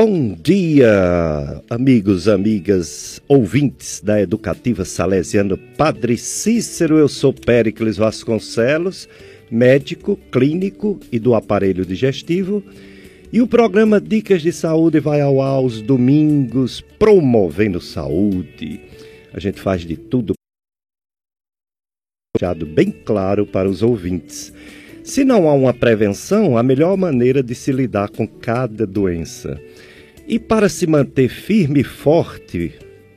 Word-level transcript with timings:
Bom 0.00 0.32
dia, 0.32 1.60
amigos, 1.68 2.28
amigas, 2.28 3.20
ouvintes 3.26 4.00
da 4.00 4.22
Educativa 4.22 4.84
Salesiana 4.84 5.56
Padre 5.76 6.16
Cícero. 6.16 6.98
Eu 6.98 7.08
sou 7.08 7.32
Péricles 7.32 7.96
Vasconcelos, 7.96 9.08
médico, 9.50 10.16
clínico 10.30 11.00
e 11.10 11.18
do 11.18 11.34
aparelho 11.34 11.84
digestivo. 11.84 12.62
E 13.32 13.40
o 13.42 13.48
programa 13.48 14.00
Dicas 14.00 14.40
de 14.40 14.52
Saúde 14.52 15.00
vai 15.00 15.20
ao 15.20 15.42
ar 15.42 15.54
aos 15.54 15.82
domingos, 15.82 16.80
promovendo 16.96 17.80
saúde. 17.80 18.80
A 19.32 19.40
gente 19.40 19.60
faz 19.60 19.80
de 19.80 19.96
tudo 19.96 20.32
bem 22.72 22.92
claro 22.92 23.44
para 23.44 23.68
os 23.68 23.82
ouvintes. 23.82 24.52
Se 25.02 25.24
não 25.24 25.48
há 25.48 25.54
uma 25.54 25.74
prevenção, 25.74 26.56
a 26.56 26.62
melhor 26.62 26.96
maneira 26.96 27.42
de 27.42 27.54
se 27.54 27.72
lidar 27.72 28.10
com 28.10 28.28
cada 28.28 28.86
doença. 28.86 29.58
E 30.28 30.38
para 30.38 30.68
se 30.68 30.86
manter 30.86 31.30
firme 31.30 31.80
e 31.80 31.84
forte, 31.84 32.72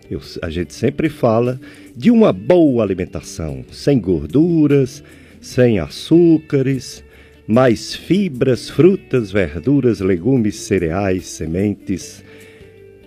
eu, 0.09 0.21
a 0.41 0.49
gente 0.49 0.73
sempre 0.73 1.09
fala 1.09 1.59
de 1.93 2.09
uma 2.09 2.31
boa 2.31 2.81
alimentação, 2.81 3.65
sem 3.69 3.99
gorduras, 3.99 5.03
sem 5.41 5.77
açúcares, 5.77 7.03
mais 7.45 7.93
fibras, 7.93 8.69
frutas, 8.69 9.29
verduras, 9.29 9.99
legumes, 9.99 10.55
cereais, 10.55 11.25
sementes. 11.25 12.23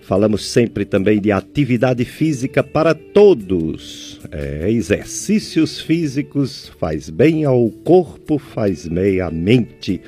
Falamos 0.03 0.45
sempre 0.45 0.85
também 0.85 1.19
de 1.19 1.31
atividade 1.31 2.05
física 2.05 2.61
para 2.61 2.93
todos. 2.93 4.21
É, 4.31 4.69
exercícios 4.69 5.81
físicos 5.81 6.71
faz 6.79 7.09
bem 7.09 7.43
ao 7.43 7.71
corpo, 7.83 8.37
faz 8.37 8.87
bem 8.87 9.19
à 9.19 9.31
mente. 9.31 9.99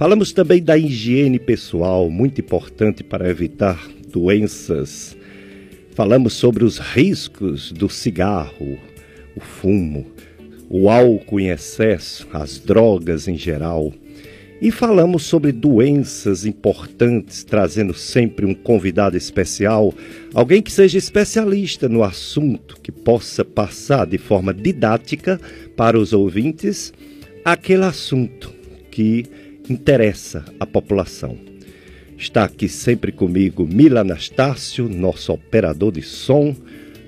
Falamos 0.00 0.32
também 0.32 0.62
da 0.62 0.78
higiene 0.78 1.38
pessoal, 1.38 2.08
muito 2.08 2.40
importante 2.40 3.04
para 3.04 3.28
evitar 3.28 3.86
doenças. 4.10 5.14
Falamos 5.90 6.32
sobre 6.32 6.64
os 6.64 6.78
riscos 6.78 7.70
do 7.70 7.86
cigarro, 7.86 8.78
o 9.36 9.40
fumo, 9.40 10.06
o 10.70 10.88
álcool 10.88 11.38
em 11.38 11.50
excesso, 11.50 12.26
as 12.32 12.58
drogas 12.58 13.28
em 13.28 13.36
geral. 13.36 13.92
E 14.58 14.70
falamos 14.70 15.24
sobre 15.24 15.52
doenças 15.52 16.46
importantes, 16.46 17.44
trazendo 17.44 17.92
sempre 17.92 18.46
um 18.46 18.54
convidado 18.54 19.18
especial, 19.18 19.92
alguém 20.32 20.62
que 20.62 20.72
seja 20.72 20.96
especialista 20.96 21.90
no 21.90 22.02
assunto, 22.02 22.80
que 22.80 22.90
possa 22.90 23.44
passar 23.44 24.06
de 24.06 24.16
forma 24.16 24.54
didática 24.54 25.38
para 25.76 25.98
os 25.98 26.14
ouvintes 26.14 26.90
aquele 27.44 27.84
assunto 27.84 28.60
que 28.90 29.26
interessa 29.70 30.44
à 30.58 30.66
população. 30.66 31.38
Está 32.18 32.44
aqui 32.44 32.68
sempre 32.68 33.12
comigo 33.12 33.66
Mila 33.66 34.00
Anastácio, 34.00 34.88
nosso 34.88 35.32
operador 35.32 35.92
de 35.92 36.02
som, 36.02 36.54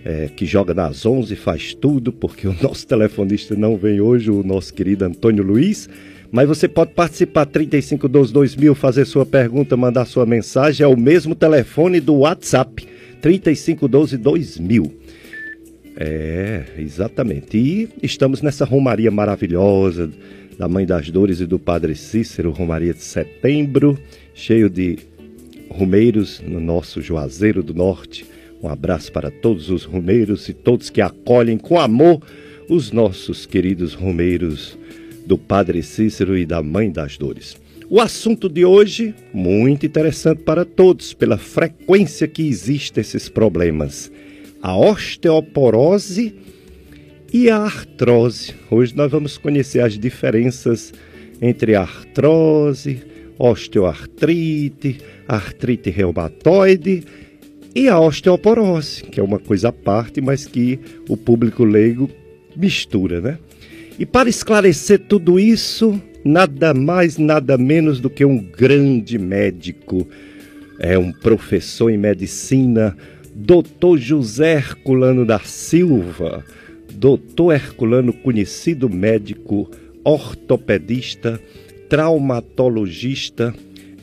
é, 0.04 0.28
que 0.34 0.46
joga 0.46 0.72
nas 0.72 1.04
11 1.04 1.34
e 1.34 1.36
faz 1.36 1.74
tudo, 1.74 2.12
porque 2.12 2.46
o 2.46 2.56
nosso 2.62 2.86
telefonista 2.86 3.54
não 3.54 3.76
vem 3.76 4.00
hoje, 4.00 4.30
o 4.30 4.42
nosso 4.42 4.72
querido 4.72 5.04
Antônio 5.04 5.44
Luiz. 5.44 5.88
Mas 6.30 6.48
você 6.48 6.66
pode 6.66 6.92
participar 6.92 7.44
3512 7.44 8.32
2000, 8.32 8.74
fazer 8.74 9.04
sua 9.04 9.26
pergunta, 9.26 9.76
mandar 9.76 10.06
sua 10.06 10.24
mensagem. 10.24 10.82
É 10.82 10.88
o 10.88 10.96
mesmo 10.96 11.34
telefone 11.34 12.00
do 12.00 12.14
WhatsApp, 12.14 12.88
3512 13.20 14.16
2000. 14.16 14.94
É, 15.94 16.64
exatamente. 16.78 17.58
E 17.58 17.88
estamos 18.02 18.40
nessa 18.40 18.64
romaria 18.64 19.10
maravilhosa 19.10 20.10
da 20.58 20.68
Mãe 20.68 20.86
das 20.86 21.10
Dores 21.10 21.40
e 21.40 21.46
do 21.46 21.58
Padre 21.58 21.94
Cícero, 21.94 22.50
Romaria 22.50 22.94
de 22.94 23.02
Setembro, 23.02 23.98
cheio 24.34 24.68
de 24.68 24.98
rumeiros 25.68 26.40
no 26.40 26.60
nosso 26.60 27.00
Juazeiro 27.00 27.62
do 27.62 27.74
Norte. 27.74 28.26
Um 28.62 28.68
abraço 28.68 29.10
para 29.10 29.30
todos 29.30 29.70
os 29.70 29.84
rumeiros 29.84 30.48
e 30.48 30.52
todos 30.52 30.90
que 30.90 31.00
acolhem 31.00 31.58
com 31.58 31.78
amor 31.78 32.22
os 32.68 32.92
nossos 32.92 33.44
queridos 33.44 33.94
rumeiros 33.94 34.78
do 35.26 35.36
Padre 35.36 35.82
Cícero 35.82 36.36
e 36.36 36.44
da 36.44 36.62
Mãe 36.62 36.90
das 36.90 37.16
Dores. 37.16 37.56
O 37.88 38.00
assunto 38.00 38.48
de 38.48 38.64
hoje, 38.64 39.14
muito 39.34 39.84
interessante 39.84 40.42
para 40.42 40.64
todos, 40.64 41.12
pela 41.12 41.36
frequência 41.36 42.26
que 42.26 42.46
existem 42.46 43.02
esses 43.02 43.28
problemas. 43.28 44.10
A 44.62 44.76
osteoporose 44.76 46.34
e 47.32 47.48
a 47.48 47.56
artrose. 47.56 48.54
Hoje 48.70 48.94
nós 48.94 49.10
vamos 49.10 49.38
conhecer 49.38 49.80
as 49.80 49.98
diferenças 49.98 50.92
entre 51.40 51.74
artrose, 51.74 53.02
osteoartrite, 53.38 54.98
artrite 55.26 55.88
reumatoide 55.88 57.02
e 57.74 57.88
a 57.88 57.98
osteoporose, 57.98 59.04
que 59.04 59.18
é 59.18 59.22
uma 59.22 59.38
coisa 59.38 59.70
à 59.70 59.72
parte, 59.72 60.20
mas 60.20 60.46
que 60.46 60.78
o 61.08 61.16
público 61.16 61.64
leigo 61.64 62.10
mistura, 62.54 63.20
né? 63.20 63.38
E 63.98 64.04
para 64.04 64.28
esclarecer 64.28 64.98
tudo 65.00 65.40
isso, 65.40 65.98
nada 66.22 66.74
mais, 66.74 67.16
nada 67.16 67.56
menos 67.56 67.98
do 67.98 68.10
que 68.10 68.24
um 68.24 68.38
grande 68.38 69.18
médico, 69.18 70.06
é 70.78 70.98
um 70.98 71.10
professor 71.10 71.88
em 71.88 71.96
medicina, 71.96 72.96
Dr. 73.34 73.96
José 73.96 74.54
Herculano 74.54 75.24
da 75.24 75.38
Silva 75.38 76.44
doutor 77.02 77.52
Herculano, 77.52 78.12
conhecido 78.12 78.88
médico, 78.88 79.68
ortopedista, 80.04 81.40
traumatologista, 81.88 83.52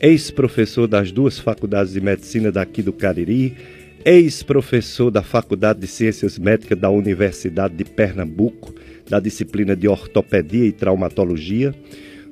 ex-professor 0.02 0.86
das 0.86 1.10
duas 1.10 1.40
faculdades 1.40 1.94
de 1.94 2.02
medicina 2.02 2.52
daqui 2.52 2.82
do 2.82 2.92
Cariri, 2.92 3.56
ex-professor 4.04 5.10
da 5.10 5.24
Faculdade 5.24 5.80
de 5.80 5.88
Ciências 5.88 6.38
Médicas 6.38 6.78
da 6.78 6.90
Universidade 6.90 7.74
de 7.74 7.86
Pernambuco, 7.86 8.76
da 9.10 9.22
disciplina 9.22 9.78
de 9.78 9.88
ortopedia 9.88 10.66
e 10.66 10.74
traumatologia, 10.74 11.74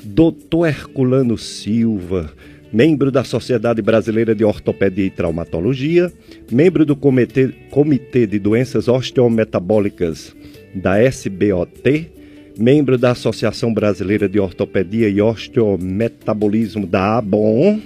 doutor 0.04 0.68
Herculano 0.68 1.38
Silva, 1.38 2.30
membro 2.74 3.10
da 3.10 3.24
Sociedade 3.24 3.82
Brasileira 3.82 4.36
de 4.36 4.44
Ortopedia 4.44 5.06
e 5.06 5.10
Traumatologia, 5.10 6.12
membro 6.52 6.86
do 6.86 6.94
Comitê, 6.94 7.54
Comitê 7.72 8.28
de 8.28 8.38
Doenças 8.38 8.90
Osteometabólicas 8.90 10.36
da 10.78 11.02
SBOT, 11.04 12.10
membro 12.58 12.98
da 12.98 13.12
Associação 13.12 13.74
Brasileira 13.74 14.28
de 14.28 14.40
Ortopedia 14.40 15.10
e 15.10 15.22
Osteometabolismo 15.22 16.86
da 16.86 17.18
ABON 17.18 17.80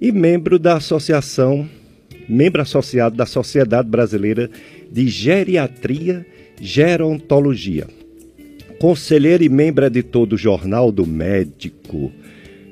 e 0.00 0.10
membro 0.10 0.58
da 0.58 0.74
Associação, 0.74 1.68
membro 2.28 2.62
associado 2.62 3.16
da 3.16 3.26
Sociedade 3.26 3.88
Brasileira 3.88 4.50
de 4.90 5.08
Geriatria 5.08 6.26
Gerontologia. 6.60 7.86
Conselheiro 8.78 9.44
e 9.44 9.48
membro 9.48 9.84
editor 9.84 10.26
do 10.26 10.36
Jornal 10.36 10.90
do 10.90 11.06
Médico 11.06 12.12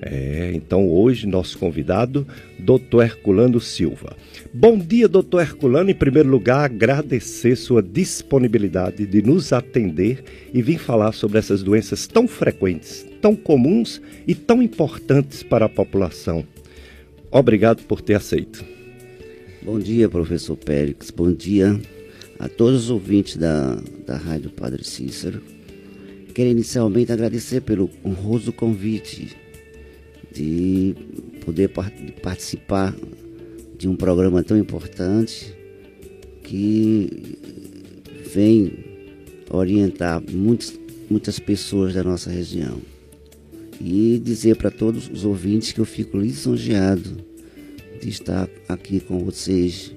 é, 0.03 0.53
então 0.55 0.89
hoje 0.89 1.27
nosso 1.27 1.59
convidado, 1.59 2.27
Dr. 2.59 3.03
Herculano 3.03 3.61
Silva. 3.61 4.17
Bom 4.53 4.79
dia, 4.79 5.07
Dr. 5.07 5.41
Herculano. 5.41 5.91
Em 5.91 5.95
primeiro 5.95 6.29
lugar, 6.29 6.65
agradecer 6.65 7.55
sua 7.57 7.83
disponibilidade 7.83 9.07
de 9.07 9.23
nos 9.23 9.53
atender 9.53 10.25
e 10.55 10.63
vir 10.63 10.79
falar 10.79 11.13
sobre 11.13 11.39
essas 11.39 11.63
doenças 11.63 12.07
tão 12.07 12.27
frequentes, 12.27 13.07
tão 13.21 13.37
comuns 13.37 14.01
e 14.27 14.35
tão 14.35 14.63
importantes 14.63 15.43
para 15.43 15.67
a 15.67 15.69
população. 15.69 16.47
Obrigado 17.31 17.83
por 17.83 18.01
ter 18.01 18.15
aceito. 18.15 18.65
Bom 19.63 19.79
dia, 19.79 20.09
professor 20.09 20.57
Périx. 20.57 21.11
Bom 21.11 21.31
dia 21.31 21.79
a 22.39 22.49
todos 22.49 22.85
os 22.85 22.91
ouvintes 22.91 23.37
da, 23.37 23.79
da 24.07 24.17
Rádio 24.17 24.49
Padre 24.49 24.83
Cícero. 24.83 25.43
Quero 26.35 26.49
inicialmente 26.49 27.13
agradecer 27.13 27.61
pelo 27.61 27.91
honroso 28.03 28.51
convite 28.51 29.37
de 30.33 30.95
poder 31.45 31.71
participar 32.23 32.95
de 33.77 33.89
um 33.89 33.97
programa 33.97 34.43
tão 34.43 34.59
importante 34.59 35.55
que 36.43 37.39
vem 38.33 38.73
orientar 39.51 40.23
muitos, 40.31 40.79
muitas 41.11 41.39
pessoas 41.39 41.95
da 41.95 42.05
nossa 42.05 42.31
região. 42.31 42.79
E 43.81 44.21
dizer 44.23 44.57
para 44.57 44.71
todos 44.71 45.09
os 45.09 45.25
ouvintes 45.25 45.73
que 45.73 45.81
eu 45.81 45.87
fico 45.87 46.19
lisonjeado 46.19 47.17
de 48.01 48.09
estar 48.09 48.49
aqui 48.69 49.01
com 49.01 49.25
vocês 49.25 49.95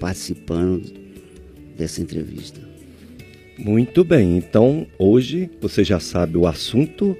participando 0.00 0.82
dessa 1.76 2.00
entrevista. 2.00 2.60
Muito 3.58 4.02
bem, 4.02 4.38
então 4.38 4.86
hoje 4.98 5.50
você 5.60 5.84
já 5.84 6.00
sabe 6.00 6.36
o 6.38 6.46
assunto 6.46 7.16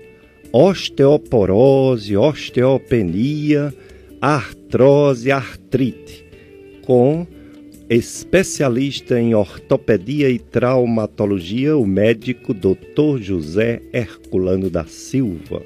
osteoporose, 0.52 2.16
osteopenia, 2.16 3.75
artrose, 4.20 5.31
artrite, 5.31 6.25
com 6.82 7.26
especialista 7.88 9.19
em 9.19 9.34
ortopedia 9.34 10.28
e 10.31 10.38
traumatologia, 10.38 11.76
o 11.76 11.87
médico 11.87 12.54
Dr. 12.54 13.20
José 13.20 13.81
Herculano 13.93 14.70
da 14.70 14.84
Silva. 14.84 15.62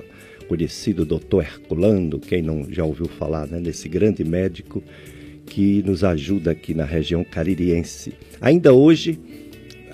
conhecido 0.48 1.04
Dr. 1.04 1.40
Herculano, 1.42 2.20
quem 2.20 2.40
não 2.40 2.64
já 2.70 2.84
ouviu 2.84 3.06
falar 3.06 3.48
né, 3.48 3.58
nesse 3.58 3.88
grande 3.88 4.22
médico 4.22 4.82
que 5.44 5.82
nos 5.82 6.04
ajuda 6.04 6.52
aqui 6.52 6.74
na 6.74 6.84
região 6.84 7.24
caririense. 7.24 8.12
Ainda 8.40 8.72
hoje, 8.72 9.18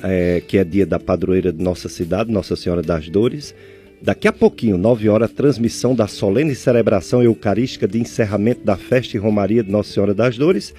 é, 0.03 0.43
que 0.47 0.59
é 0.59 0.65
dia 0.65 0.85
da 0.85 0.99
padroeira 0.99 1.53
de 1.53 1.63
nossa 1.63 1.89
cidade, 1.89 2.31
Nossa 2.31 2.57
Senhora 2.57 2.83
das 2.83 3.09
Dores, 3.09 3.55
daqui 4.03 4.29
a 4.29 4.33
pouquinho, 4.33 4.77
9 4.77 5.09
horas, 5.09 5.31
transmissão 5.31 5.95
da 5.95 6.07
solene 6.07 6.55
celebração 6.55 7.23
eucarística 7.23 7.87
de 7.87 8.01
encerramento 8.01 8.65
da 8.65 8.77
festa 8.77 9.17
e 9.17 9.21
romaria 9.21 9.63
de 9.63 9.71
Nossa 9.71 9.93
Senhora 9.93 10.15
das 10.15 10.37
Dores 10.37 10.75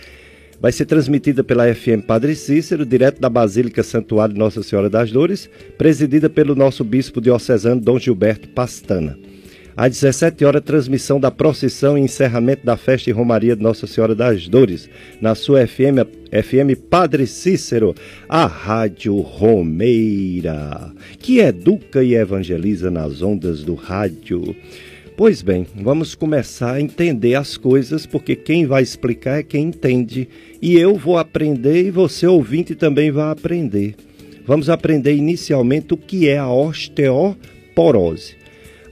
vai 0.63 0.71
ser 0.71 0.85
transmitida 0.85 1.43
pela 1.43 1.75
FM 1.75 2.05
Padre 2.07 2.33
Cícero, 2.35 2.85
direto 2.85 3.19
da 3.19 3.29
Basílica 3.29 3.83
Santuário 3.83 4.33
de 4.33 4.39
Nossa 4.39 4.63
Senhora 4.63 4.89
das 4.89 5.11
Dores, 5.11 5.49
presidida 5.77 6.29
pelo 6.29 6.55
nosso 6.55 6.85
bispo 6.85 7.19
diocesano 7.19 7.81
Dom 7.81 7.99
Gilberto 7.99 8.47
Pastana. 8.47 9.19
Às 9.75 9.93
17 9.93 10.45
horas, 10.45 10.61
transmissão 10.63 11.19
da 11.19 11.31
procissão 11.31 11.97
e 11.97 12.01
encerramento 12.01 12.63
da 12.63 12.77
festa 12.77 13.09
e 13.09 13.13
romaria 13.13 13.55
de 13.55 13.63
Nossa 13.63 13.87
Senhora 13.87 14.13
das 14.13 14.47
Dores, 14.47 14.87
na 15.19 15.33
sua 15.33 15.65
FM, 15.65 16.05
FM 16.31 16.79
Padre 16.89 17.25
Cícero, 17.25 17.95
a 18.29 18.45
Rádio 18.45 19.19
Romeira, 19.19 20.91
que 21.17 21.39
educa 21.39 22.03
e 22.03 22.13
evangeliza 22.13 22.91
nas 22.91 23.23
ondas 23.23 23.63
do 23.63 23.73
rádio. 23.73 24.55
Pois 25.17 25.41
bem, 25.41 25.65
vamos 25.75 26.13
começar 26.13 26.73
a 26.73 26.81
entender 26.81 27.35
as 27.35 27.57
coisas, 27.57 28.05
porque 28.05 28.35
quem 28.35 28.65
vai 28.65 28.83
explicar 28.83 29.39
é 29.39 29.43
quem 29.43 29.65
entende. 29.65 30.27
E 30.61 30.75
eu 30.75 30.95
vou 30.95 31.17
aprender 31.17 31.85
e 31.85 31.91
você, 31.91 32.27
ouvinte, 32.27 32.75
também 32.75 33.11
vai 33.11 33.31
aprender. 33.31 33.95
Vamos 34.45 34.69
aprender 34.69 35.15
inicialmente 35.15 35.93
o 35.93 35.97
que 35.97 36.27
é 36.27 36.37
a 36.37 36.51
osteoporose. 36.51 38.42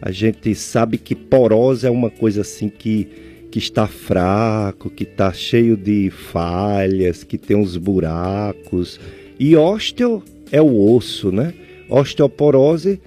A 0.01 0.11
gente 0.11 0.55
sabe 0.55 0.97
que 0.97 1.15
porose 1.15 1.85
é 1.85 1.89
uma 1.89 2.09
coisa 2.09 2.41
assim 2.41 2.69
que, 2.69 3.07
que 3.51 3.59
está 3.59 3.87
fraco, 3.87 4.89
que 4.89 5.03
está 5.03 5.31
cheio 5.31 5.77
de 5.77 6.09
falhas, 6.09 7.23
que 7.23 7.37
tem 7.37 7.55
uns 7.55 7.77
buracos. 7.77 8.99
E 9.39 9.55
osteo 9.55 10.23
é 10.51 10.61
o 10.61 10.93
osso, 10.93 11.31
né? 11.31 11.53
Osteoporose 11.89 12.99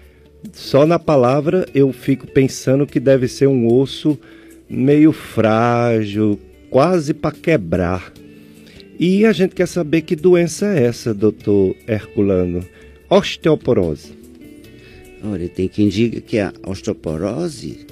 só 0.52 0.85
na 0.87 0.99
palavra 0.99 1.67
eu 1.75 1.93
fico 1.93 2.26
pensando 2.26 2.87
que 2.87 3.00
deve 3.00 3.29
ser 3.29 3.47
um 3.47 3.67
osso 3.73 4.19
meio 4.69 5.12
frágil, 5.12 6.38
quase 6.70 7.14
para 7.14 7.35
quebrar. 7.35 8.12
E 8.99 9.25
a 9.25 9.32
gente 9.32 9.55
quer 9.55 9.67
saber 9.67 10.02
que 10.02 10.14
doença 10.14 10.67
é 10.67 10.85
essa, 10.85 11.12
doutor 11.12 11.75
Herculano? 11.87 12.64
Osteoporose. 13.08 14.24
Olha, 15.26 15.49
tem 15.49 15.69
quem 15.69 15.88
diga 15.88 16.21
que 16.21 16.38
a 16.38 16.53
osteoporose 16.67 17.87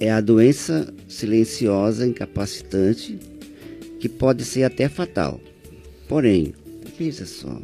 é 0.00 0.10
a 0.10 0.20
doença 0.20 0.92
silenciosa, 1.06 2.04
incapacitante, 2.04 3.16
que 4.00 4.08
pode 4.08 4.44
ser 4.44 4.64
até 4.64 4.88
fatal. 4.88 5.40
Porém, 6.08 6.52
veja 6.98 7.24
só, 7.26 7.62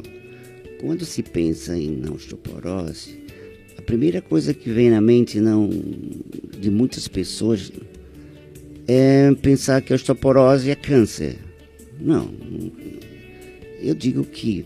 quando 0.79 1.03
se 1.03 1.21
pensa 1.21 1.77
em 1.77 2.01
osteoporose, 2.09 3.19
a 3.77 3.81
primeira 3.81 4.21
coisa 4.21 4.53
que 4.53 4.69
vem 4.69 4.89
na 4.89 5.01
mente 5.01 5.41
não 5.41 5.69
de 6.57 6.71
muitas 6.71 7.09
pessoas 7.09 7.69
é 8.87 9.33
pensar 9.41 9.81
que 9.81 9.91
a 9.91 9.97
osteoporose 9.97 10.71
é 10.71 10.75
câncer. 10.75 11.35
Não. 11.99 12.33
Eu 13.81 13.93
digo 13.93 14.23
que 14.23 14.63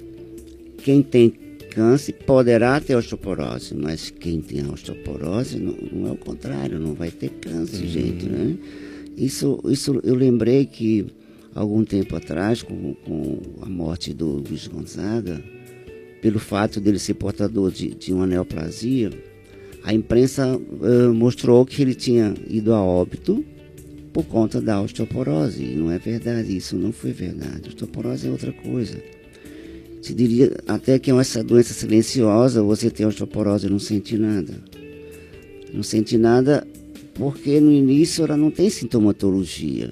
quem 0.84 1.02
tem 1.02 1.34
câncer 1.72 2.14
poderá 2.26 2.80
ter 2.80 2.96
osteoporose, 2.96 3.74
mas 3.74 4.12
quem 4.12 4.42
tem 4.42 4.70
osteoporose 4.70 5.58
não, 5.58 5.76
não 5.92 6.08
é 6.10 6.12
o 6.12 6.18
contrário, 6.18 6.80
não 6.80 6.94
vai 6.94 7.10
ter 7.10 7.30
câncer, 7.30 7.84
uhum. 7.84 7.88
gente, 7.90 8.26
né? 8.28 8.58
Isso, 9.18 9.60
isso 9.66 10.00
eu 10.04 10.16
lembrei 10.16 10.66
que 10.66 11.08
algum 11.56 11.84
tempo 11.84 12.16
atrás, 12.16 12.62
com, 12.62 12.94
com 13.06 13.40
a 13.62 13.70
morte 13.70 14.14
do 14.14 14.44
Luiz 14.48 14.68
Gonzaga, 14.68 15.42
pelo 16.22 16.40
fato 16.40 16.80
dele 16.80 17.00
ser 17.00 17.16
portador 17.16 17.72
de, 17.72 17.96
de 17.96 18.14
uma 18.14 18.28
neoplasia, 18.28 19.10
a 19.84 19.94
imprensa 19.94 20.56
uh, 20.56 21.14
mostrou 21.14 21.66
que 21.66 21.82
ele 21.82 21.96
tinha 21.96 22.34
ido 22.48 22.74
a 22.74 22.82
óbito 22.82 23.44
por 24.14 24.26
conta 24.26 24.62
da 24.62 24.82
osteoporose. 24.82 25.64
E 25.64 25.76
não 25.76 25.92
é 25.92 25.98
verdade, 25.98 26.56
isso 26.56 26.76
não 26.76 26.92
foi 26.92 27.12
verdade. 27.12 27.70
Osteoporose 27.70 28.28
é 28.28 28.32
outra 28.32 28.52
coisa. 28.52 29.02
Se 30.02 30.14
diria 30.14 30.58
até 30.68 30.98
que 30.98 31.12
é 31.12 31.16
essa 31.16 31.44
doença 31.44 31.74
silenciosa, 31.74 32.64
você 32.64 32.90
tem 32.90 33.06
osteoporose 33.06 33.68
e 33.68 33.70
não 33.70 33.80
sente 33.80 34.18
nada. 34.18 34.54
Não 35.72 35.84
sente 35.84 36.18
nada 36.18 36.68
porque 37.14 37.60
no 37.60 37.72
início 37.72 38.24
ela 38.24 38.36
não 38.36 38.50
tem 38.50 38.70
sintomatologia. 38.70 39.92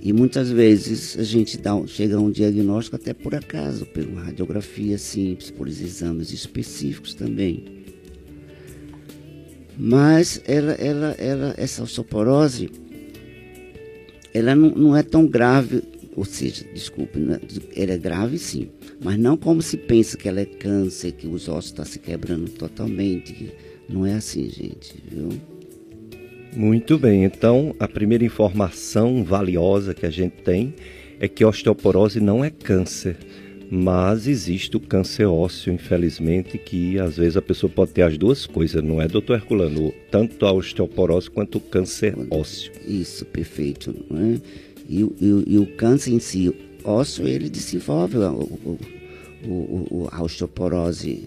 E 0.00 0.12
muitas 0.12 0.50
vezes 0.50 1.18
a 1.18 1.24
gente 1.24 1.58
dá, 1.58 1.72
chega 1.86 2.16
a 2.16 2.20
um 2.20 2.30
diagnóstico 2.30 2.96
até 2.96 3.12
por 3.12 3.34
acaso, 3.34 3.84
por 3.86 4.04
uma 4.04 4.22
radiografia 4.22 4.96
simples, 4.96 5.50
por 5.50 5.68
exames 5.68 6.32
específicos 6.32 7.12
também. 7.12 7.64
Mas 9.76 10.40
ela, 10.46 10.72
ela, 10.72 11.10
ela, 11.18 11.54
essa 11.58 11.82
osteoporose, 11.82 12.70
ela 14.32 14.54
não, 14.54 14.70
não 14.70 14.96
é 14.96 15.02
tão 15.02 15.26
grave, 15.26 15.82
ou 16.16 16.24
seja, 16.24 16.64
desculpe, 16.72 17.18
é, 17.18 17.82
ela 17.82 17.92
é 17.92 17.98
grave 17.98 18.38
sim, 18.38 18.68
mas 19.02 19.18
não 19.18 19.36
como 19.36 19.60
se 19.60 19.76
pensa 19.76 20.16
que 20.16 20.26
ela 20.28 20.40
é 20.40 20.46
câncer, 20.46 21.12
que 21.12 21.26
os 21.26 21.46
ossos 21.46 21.66
estão 21.66 21.84
se 21.84 21.98
quebrando 21.98 22.50
totalmente. 22.50 23.52
Não 23.88 24.06
é 24.06 24.14
assim, 24.14 24.48
gente, 24.48 24.94
viu? 25.08 25.28
Muito 26.56 26.98
bem, 26.98 27.24
então 27.24 27.76
a 27.78 27.86
primeira 27.86 28.24
informação 28.24 29.22
valiosa 29.22 29.92
que 29.92 30.06
a 30.06 30.10
gente 30.10 30.42
tem 30.42 30.74
é 31.20 31.28
que 31.28 31.44
osteoporose 31.44 32.18
não 32.18 32.42
é 32.42 32.48
câncer, 32.48 33.18
mas 33.70 34.26
existe 34.26 34.74
o 34.74 34.80
câncer 34.80 35.26
ósseo, 35.26 35.70
infelizmente, 35.70 36.56
que 36.56 36.98
às 36.98 37.18
vezes 37.18 37.36
a 37.36 37.42
pessoa 37.42 37.70
pode 37.70 37.92
ter 37.92 38.02
as 38.02 38.16
duas 38.16 38.46
coisas, 38.46 38.82
não 38.82 39.02
é, 39.02 39.06
doutor 39.06 39.34
Herculano? 39.34 39.92
Tanto 40.10 40.46
a 40.46 40.52
osteoporose 40.52 41.30
quanto 41.30 41.58
o 41.58 41.60
câncer 41.60 42.14
ósseo. 42.30 42.72
Isso, 42.86 43.26
perfeito. 43.26 43.94
Não 44.08 44.34
é? 44.34 44.40
E, 44.88 45.02
e, 45.02 45.44
e 45.46 45.58
o 45.58 45.66
câncer 45.76 46.12
em 46.12 46.18
si, 46.18 46.54
ósseo, 46.84 47.26
ele 47.26 47.48
desenvolve 47.48 48.18
o, 48.18 48.78
o, 49.44 49.86
o, 49.90 50.08
a 50.10 50.22
osteoporose 50.22 51.24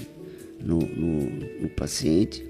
no, 0.63 0.79
no, 0.79 1.29
no 1.61 1.69
paciente 1.69 2.49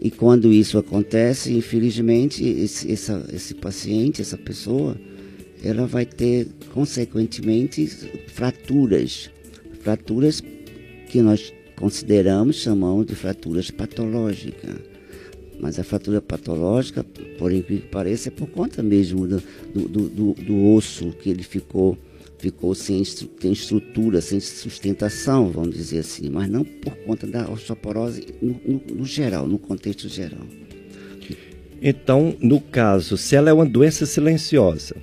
e 0.00 0.10
quando 0.10 0.52
isso 0.52 0.78
acontece, 0.78 1.52
infelizmente, 1.52 2.44
esse, 2.44 2.90
essa, 2.90 3.24
esse 3.32 3.54
paciente, 3.54 4.22
essa 4.22 4.38
pessoa, 4.38 4.96
ela 5.62 5.86
vai 5.86 6.06
ter, 6.06 6.46
consequentemente, 6.72 7.86
fraturas. 8.28 9.28
Fraturas 9.80 10.40
que 11.08 11.20
nós 11.20 11.52
consideramos, 11.76 12.56
chamamos 12.56 13.06
de 13.06 13.16
fraturas 13.16 13.70
patológicas. 13.70 14.76
Mas 15.60 15.78
a 15.78 15.84
fratura 15.84 16.20
patológica, 16.20 17.04
por 17.38 17.52
incrível 17.52 17.84
que 17.84 17.90
pareça, 17.90 18.28
é 18.28 18.30
por 18.30 18.46
conta 18.48 18.82
mesmo 18.82 19.26
do, 19.26 19.42
do, 19.74 20.08
do, 20.08 20.32
do 20.34 20.66
osso 20.72 21.10
que 21.12 21.30
ele 21.30 21.42
ficou 21.42 21.96
ficou 22.38 22.72
sem, 22.72 23.04
sem 23.04 23.52
estrutura, 23.52 24.20
sem 24.20 24.38
sustentação, 24.38 25.50
vamos 25.50 25.74
dizer 25.74 25.98
assim, 25.98 26.30
mas 26.30 26.48
não 26.48 26.64
por 26.64 26.94
conta 26.98 27.26
da 27.26 27.50
osteoporose 27.50 28.26
no, 28.40 28.60
no, 28.64 28.96
no 28.98 29.04
geral, 29.04 29.46
no 29.46 29.58
contexto 29.58 30.08
geral. 30.08 30.46
Então, 31.82 32.36
no 32.40 32.60
caso, 32.60 33.16
se 33.16 33.36
ela 33.36 33.50
é 33.50 33.52
uma 33.52 33.66
doença 33.66 34.06
silenciosa, 34.06 34.96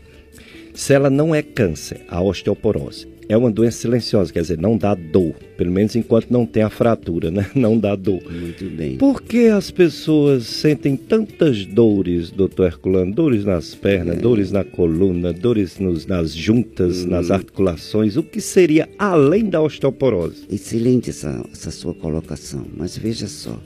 se 0.73 0.93
ela 0.93 1.09
não 1.09 1.33
é 1.33 1.41
câncer, 1.41 2.05
a 2.07 2.21
osteoporose, 2.21 3.07
é 3.27 3.35
uma 3.35 3.51
doença 3.51 3.79
silenciosa, 3.79 4.31
quer 4.31 4.41
dizer, 4.41 4.57
não 4.57 4.77
dá 4.77 4.93
dor, 4.93 5.33
pelo 5.57 5.71
menos 5.71 5.95
enquanto 5.95 6.29
não 6.29 6.45
tem 6.45 6.63
a 6.63 6.69
fratura, 6.69 7.31
né? 7.31 7.49
Não 7.55 7.79
dá 7.79 7.95
dor. 7.95 8.21
Muito 8.31 8.65
bem. 8.65 8.97
Por 8.97 9.21
que 9.21 9.47
as 9.47 9.71
pessoas 9.71 10.45
sentem 10.45 10.95
tantas 10.95 11.65
dores, 11.65 12.29
doutor 12.29 12.67
Herculano? 12.67 13.13
Dores 13.13 13.45
nas 13.45 13.73
pernas, 13.73 14.17
é. 14.17 14.19
dores 14.19 14.51
na 14.51 14.63
coluna, 14.63 15.33
dores 15.33 15.79
nos, 15.79 16.05
nas 16.05 16.33
juntas, 16.33 17.03
hum. 17.03 17.09
nas 17.09 17.31
articulações, 17.31 18.17
o 18.17 18.23
que 18.23 18.41
seria 18.41 18.87
além 18.99 19.45
da 19.45 19.61
osteoporose? 19.61 20.45
Excelente 20.51 21.09
essa, 21.09 21.43
essa 21.51 21.71
sua 21.71 21.93
colocação, 21.93 22.65
mas 22.75 22.97
veja 22.97 23.27
só. 23.27 23.59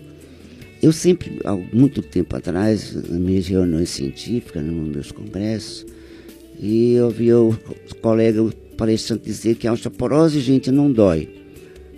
Eu 0.81 0.93
sempre, 0.93 1.39
há 1.43 1.57
muito 1.73 2.01
tempo 2.01 2.35
atrás, 2.35 2.93
nas 2.93 3.19
minhas 3.19 3.47
reuniões 3.47 3.89
científicas, 3.89 4.63
nos 4.63 4.87
meus 4.87 5.11
congressos, 5.11 5.85
e 6.57 6.93
eu 6.93 7.09
vi 7.09 7.33
o 7.33 7.57
colega 8.01 8.49
palestrante 8.79 9.25
dizer 9.25 9.55
que 9.55 9.67
a 9.67 9.73
osteoporose, 9.73 10.39
gente, 10.39 10.71
não 10.71 10.89
dói. 10.89 11.27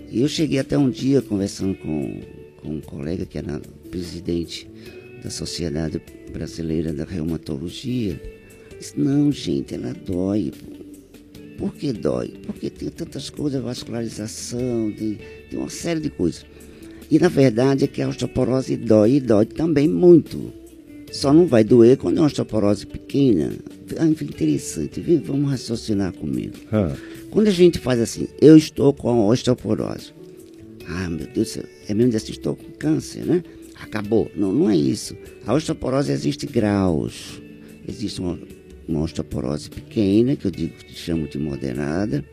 E 0.10 0.22
eu 0.22 0.28
cheguei 0.28 0.58
até 0.58 0.76
um 0.76 0.90
dia 0.90 1.22
conversando 1.22 1.76
com, 1.76 2.20
com 2.58 2.70
um 2.70 2.82
colega 2.82 3.24
que 3.24 3.38
era 3.38 3.62
presidente 3.92 4.68
da 5.24 5.30
Sociedade 5.30 6.02
Brasileira 6.34 6.92
da 6.92 7.06
Reumatologia. 7.06 8.20
Disse, 8.80 9.00
não, 9.00 9.32
gente, 9.32 9.76
ela 9.76 9.94
dói. 9.94 10.52
Por 11.56 11.72
que 11.76 11.94
dói? 11.94 12.34
Porque 12.48 12.72
tem 12.72 12.90
tantas 12.90 13.30
coisas, 13.30 13.62
vascularização, 13.62 14.92
tem, 14.98 15.20
tem 15.52 15.60
uma 15.60 15.70
série 15.70 16.00
de 16.00 16.10
coisas. 16.10 16.44
E 17.12 17.20
na 17.20 17.28
verdade 17.28 17.84
é 17.84 17.88
que 17.88 18.02
a 18.02 18.10
osteoporose 18.10 18.76
dói 18.76 19.18
e 19.18 19.20
dói 19.20 19.46
também 19.46 19.88
muito. 19.88 20.52
Só 21.12 21.34
não 21.34 21.46
vai 21.46 21.64
doer 21.64 21.98
quando 21.98 22.18
é 22.18 22.22
uma 22.22 22.28
osteoporose 22.28 22.88
pequena. 22.88 23.52
Ah, 24.00 24.06
interessante, 24.06 25.02
vem, 25.02 25.20
vamos 25.20 25.52
raciocinar 25.52 26.14
comigo. 26.14 26.56
Ah. 26.72 26.96
Quando 27.30 27.48
a 27.48 27.52
gente 27.52 27.80
faz 27.80 28.00
assim, 28.00 28.30
eu 28.40 28.56
estou 28.56 28.94
com 28.94 29.28
osteoporose. 29.28 30.14
Ah, 30.88 31.10
meu 31.10 31.28
Deus 31.28 31.34
do 31.34 31.46
céu, 31.46 31.64
é 31.90 31.94
mesmo 31.94 32.16
assim, 32.16 32.32
estou 32.32 32.56
com 32.56 32.72
câncer, 32.72 33.26
né? 33.26 33.44
Acabou. 33.82 34.32
Não, 34.36 34.54
não 34.54 34.70
é 34.70 34.78
isso. 34.78 35.16
A 35.46 35.54
osteoporose 35.54 36.12
existe 36.12 36.46
graus. 36.46 37.42
Existe 37.86 38.22
uma, 38.22 38.40
uma 38.88 39.02
osteoporose 39.02 39.70
pequena, 39.70 40.38
que 40.38 40.46
eu 40.46 40.52
digo 40.52 40.76
que 40.76 40.94
chamo 40.94 41.28
de 41.28 41.38
moderada, 41.38 42.24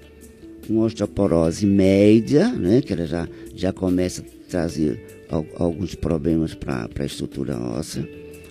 uma 0.69 0.85
osteoporose 0.85 1.67
média, 1.67 2.49
né, 2.53 2.81
que 2.81 2.93
ela 2.93 3.07
já, 3.07 3.29
já 3.55 3.73
começa 3.73 4.23
a 4.23 4.51
trazer 4.51 5.25
alguns 5.57 5.95
problemas 5.95 6.55
para 6.55 6.89
a 6.97 7.05
estrutura 7.05 7.59
óssea 7.59 8.09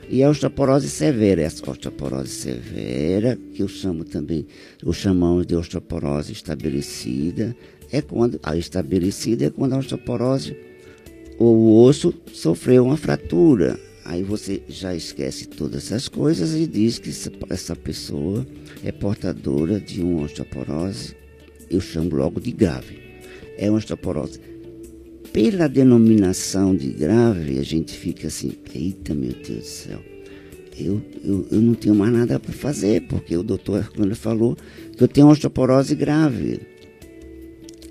e 0.10 0.24
a 0.24 0.30
osteoporose 0.30 0.90
severa, 0.90 1.42
essa 1.42 1.70
osteoporose 1.70 2.30
severa, 2.30 3.38
que 3.54 3.62
eu 3.62 3.68
chamo 3.68 4.06
também, 4.06 4.48
o 4.84 4.94
chamamos 4.94 5.46
de 5.46 5.56
osteoporose 5.56 6.32
estabelecida, 6.32 7.56
é 7.92 8.02
quando 8.02 8.40
a 8.42 8.56
estabelecida 8.56 9.46
é 9.46 9.50
quando 9.50 9.74
a 9.74 9.78
osteoporose, 9.80 10.56
o 11.38 11.84
osso 11.84 12.14
sofreu 12.34 12.86
uma 12.86 12.98
fratura. 12.98 13.80
Aí 14.06 14.24
você 14.24 14.62
já 14.70 14.96
esquece 14.96 15.46
todas 15.46 15.86
essas 15.86 16.08
coisas 16.08 16.56
e 16.56 16.66
diz 16.66 16.98
que 16.98 17.10
essa 17.50 17.76
pessoa 17.76 18.48
é 18.84 18.92
portadora 18.92 19.80
de 19.80 20.02
uma 20.02 20.24
osteoporose, 20.24 21.16
eu 21.70 21.82
chamo 21.82 22.16
logo 22.16 22.40
de 22.40 22.54
grave. 22.54 23.00
É 23.58 23.70
uma 23.70 23.78
osteoporose 23.78 24.40
pela 25.34 25.68
denominação 25.68 26.76
de 26.76 26.90
grave, 26.90 27.60
a 27.60 27.64
gente 27.64 27.94
fica 27.94 28.28
assim, 28.28 28.54
eita 28.74 29.14
meu 29.14 29.34
Deus 29.34 29.60
do 29.60 29.66
céu, 29.66 30.00
eu, 30.80 31.02
eu, 31.24 31.48
eu 31.52 31.62
não 31.62 31.74
tenho 31.74 31.96
mais 31.96 32.14
nada 32.14 32.40
para 32.40 32.54
fazer, 32.54 33.02
porque 33.04 33.36
o 33.36 33.44
doutor 33.44 33.92
quando 33.96 34.16
falou 34.16 34.56
que 34.96 35.04
eu 35.04 35.08
tenho 35.08 35.28
osteoporose 35.28 35.96
grave. 35.96 36.60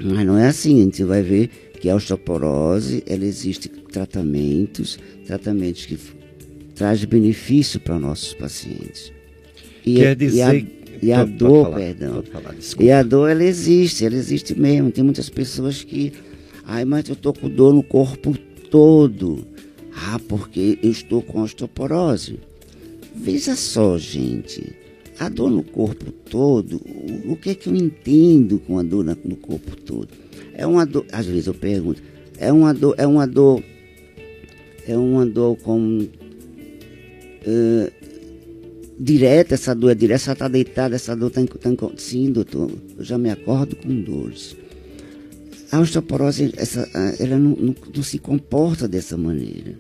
Mas 0.03 0.27
não 0.27 0.39
é 0.39 0.47
assim, 0.47 0.81
a 0.81 0.85
gente 0.85 1.03
vai 1.03 1.23
ver 1.23 1.51
que 1.81 1.89
a 1.89 1.97
osteoporose, 1.97 3.03
ela 3.07 3.25
existe 3.25 3.69
tratamentos, 3.69 4.99
tratamentos 5.27 5.87
que 5.87 5.99
trazem 6.75 7.09
benefício 7.09 7.81
para 7.81 7.99
nossos 7.99 8.35
pacientes. 8.35 9.13
E, 9.85 9.97
Quer 9.97 10.15
dizer... 10.17 10.39
E 10.39 10.43
a, 10.43 10.77
e 11.03 11.13
a 11.13 11.25
dor, 11.25 11.65
falar, 11.65 11.77
perdão. 11.77 12.23
Falar, 12.23 12.55
e 12.81 12.91
a 12.91 13.03
dor, 13.03 13.31
ela 13.31 13.45
existe, 13.45 14.05
ela 14.05 14.15
existe 14.15 14.59
mesmo. 14.59 14.91
Tem 14.91 15.05
muitas 15.05 15.29
pessoas 15.29 15.83
que 15.83 16.13
Ai, 16.69 16.85
mas 16.85 17.09
eu 17.09 17.13
estou 17.13 17.33
com 17.33 17.49
dor 17.49 17.73
no 17.73 17.83
corpo 17.83 18.37
todo. 18.71 19.47
Ah, 19.95 20.19
porque 20.29 20.79
eu 20.83 20.91
estou 20.91 21.23
com 21.23 21.41
osteoporose. 21.41 22.41
Veja 23.15 23.55
só, 23.55 23.97
gente. 23.97 24.75
A 25.19 25.29
dor 25.29 25.49
no 25.49 25.63
corpo 25.63 26.13
todo, 26.13 26.79
o 27.25 27.37
que 27.37 27.51
é 27.51 27.55
que 27.55 27.69
eu 27.71 27.75
entendo 27.75 28.59
com 28.59 28.79
a 28.79 28.83
dor 28.83 29.03
no 29.25 29.37
corpo 29.37 29.75
todo? 29.75 30.09
É 30.53 30.67
uma 30.67 30.85
dor, 30.85 31.07
às 31.11 31.25
vezes 31.25 31.47
eu 31.47 31.55
pergunto, 31.55 32.03
é 32.37 32.53
uma 32.53 32.75
dor, 32.75 32.95
é 32.99 33.07
uma 33.07 33.27
dor, 33.27 33.63
é 34.87 34.95
uma 34.95 35.25
dor 35.25 35.57
com 35.57 36.01
uh, 37.47 37.93
direta, 38.99 39.55
essa 39.55 39.75
dor 39.75 39.93
é 39.93 39.95
direta, 39.95 40.17
essa 40.17 40.33
está 40.33 40.49
deitada, 40.49 40.95
essa 40.95 41.17
dor 41.17 41.29
está 41.35 41.43
tá, 41.47 41.71
sim, 41.97 42.31
doutor, 42.31 42.71
eu 42.99 43.03
já 43.03 43.17
me 43.17 43.31
acordo 43.31 43.75
com 43.77 43.89
dores. 44.03 44.55
A 45.73 45.81
osteoporose, 45.81 46.53
essa, 46.57 46.89
ela 47.19 47.39
não, 47.39 47.51
não, 47.51 47.75
não, 47.95 48.03
se 48.03 48.19
comporta 48.19 48.87
dessa 48.87 49.17
maneira. 49.17 49.75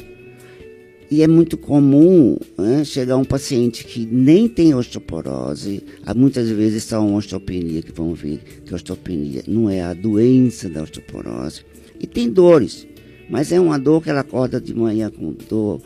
E 1.08 1.22
é 1.22 1.28
muito 1.28 1.56
comum 1.56 2.36
né, 2.58 2.84
chegar 2.84 3.16
um 3.16 3.24
paciente 3.24 3.84
que 3.84 4.04
nem 4.04 4.48
tem 4.48 4.74
osteoporose, 4.74 5.84
muitas 6.16 6.50
vezes 6.50 6.82
só 6.82 7.06
uma 7.06 7.18
osteopenia, 7.18 7.82
que 7.82 7.92
vão 7.92 8.12
ver 8.12 8.40
que 8.64 8.72
a 8.72 8.76
osteopenia 8.76 9.44
não 9.46 9.70
é 9.70 9.82
a 9.82 9.94
doença 9.94 10.68
da 10.68 10.82
osteoporose. 10.82 11.62
E 12.00 12.06
tem 12.06 12.28
dores, 12.28 12.86
mas 13.30 13.52
é 13.52 13.60
uma 13.60 13.78
dor 13.78 14.02
que 14.02 14.10
ela 14.10 14.20
acorda 14.20 14.60
de 14.60 14.74
manhã 14.74 15.08
com 15.08 15.32
dor, 15.48 15.80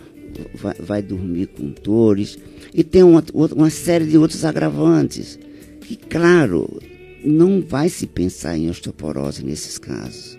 vai, 0.54 0.74
vai 0.74 1.02
dormir 1.02 1.48
com 1.48 1.72
dores. 1.82 2.38
E 2.72 2.82
tem 2.82 3.02
uma, 3.02 3.22
uma 3.34 3.70
série 3.70 4.06
de 4.06 4.16
outros 4.16 4.44
agravantes. 4.44 5.38
Que, 5.82 5.96
claro, 5.96 6.80
não 7.24 7.60
vai 7.60 7.88
se 7.88 8.06
pensar 8.06 8.56
em 8.56 8.70
osteoporose 8.70 9.44
nesses 9.44 9.78
casos. 9.78 10.38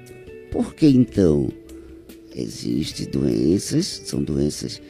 Por 0.51 0.73
que 0.73 0.87
então? 0.87 1.49
Existem 2.35 3.07
doenças, 3.07 3.85
são 4.05 4.23
doenças 4.23 4.81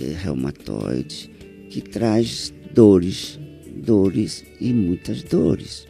é, 0.00 0.12
reumatoides, 0.22 1.30
que 1.70 1.80
traz 1.80 2.52
dores, 2.74 3.38
dores 3.76 4.44
e 4.60 4.72
muitas 4.72 5.22
dores. 5.22 5.86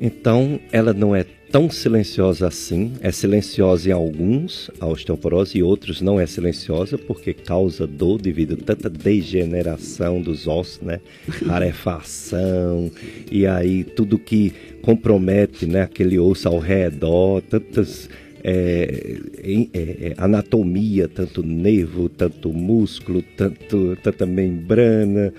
Então, 0.00 0.60
ela 0.70 0.92
não 0.92 1.16
é 1.16 1.24
tão 1.56 1.70
silenciosa 1.70 2.48
assim, 2.48 2.92
é 3.00 3.10
silenciosa 3.10 3.88
em 3.88 3.92
alguns, 3.92 4.70
a 4.78 4.86
osteoporose, 4.86 5.56
e 5.56 5.62
outros 5.62 6.02
não 6.02 6.20
é 6.20 6.26
silenciosa 6.26 6.98
porque 6.98 7.32
causa 7.32 7.86
dor 7.86 8.20
devido 8.20 8.52
a 8.52 8.62
tanta 8.62 8.90
degeneração 8.90 10.20
dos 10.20 10.46
ossos, 10.46 10.82
né? 10.82 11.00
Arefação, 11.48 12.90
e 13.32 13.46
aí 13.46 13.84
tudo 13.84 14.18
que 14.18 14.52
compromete 14.82 15.64
né, 15.64 15.80
aquele 15.80 16.18
osso 16.18 16.46
ao 16.46 16.58
redor, 16.58 17.40
tantas. 17.40 18.10
É, 18.48 19.18
é, 19.42 19.68
é, 19.72 20.14
anatomia, 20.18 21.08
tanto 21.08 21.42
nervo, 21.42 22.08
tanto 22.08 22.52
músculo, 22.52 23.20
tanto, 23.34 23.96
tanta 24.04 24.24
membrana, 24.24 25.32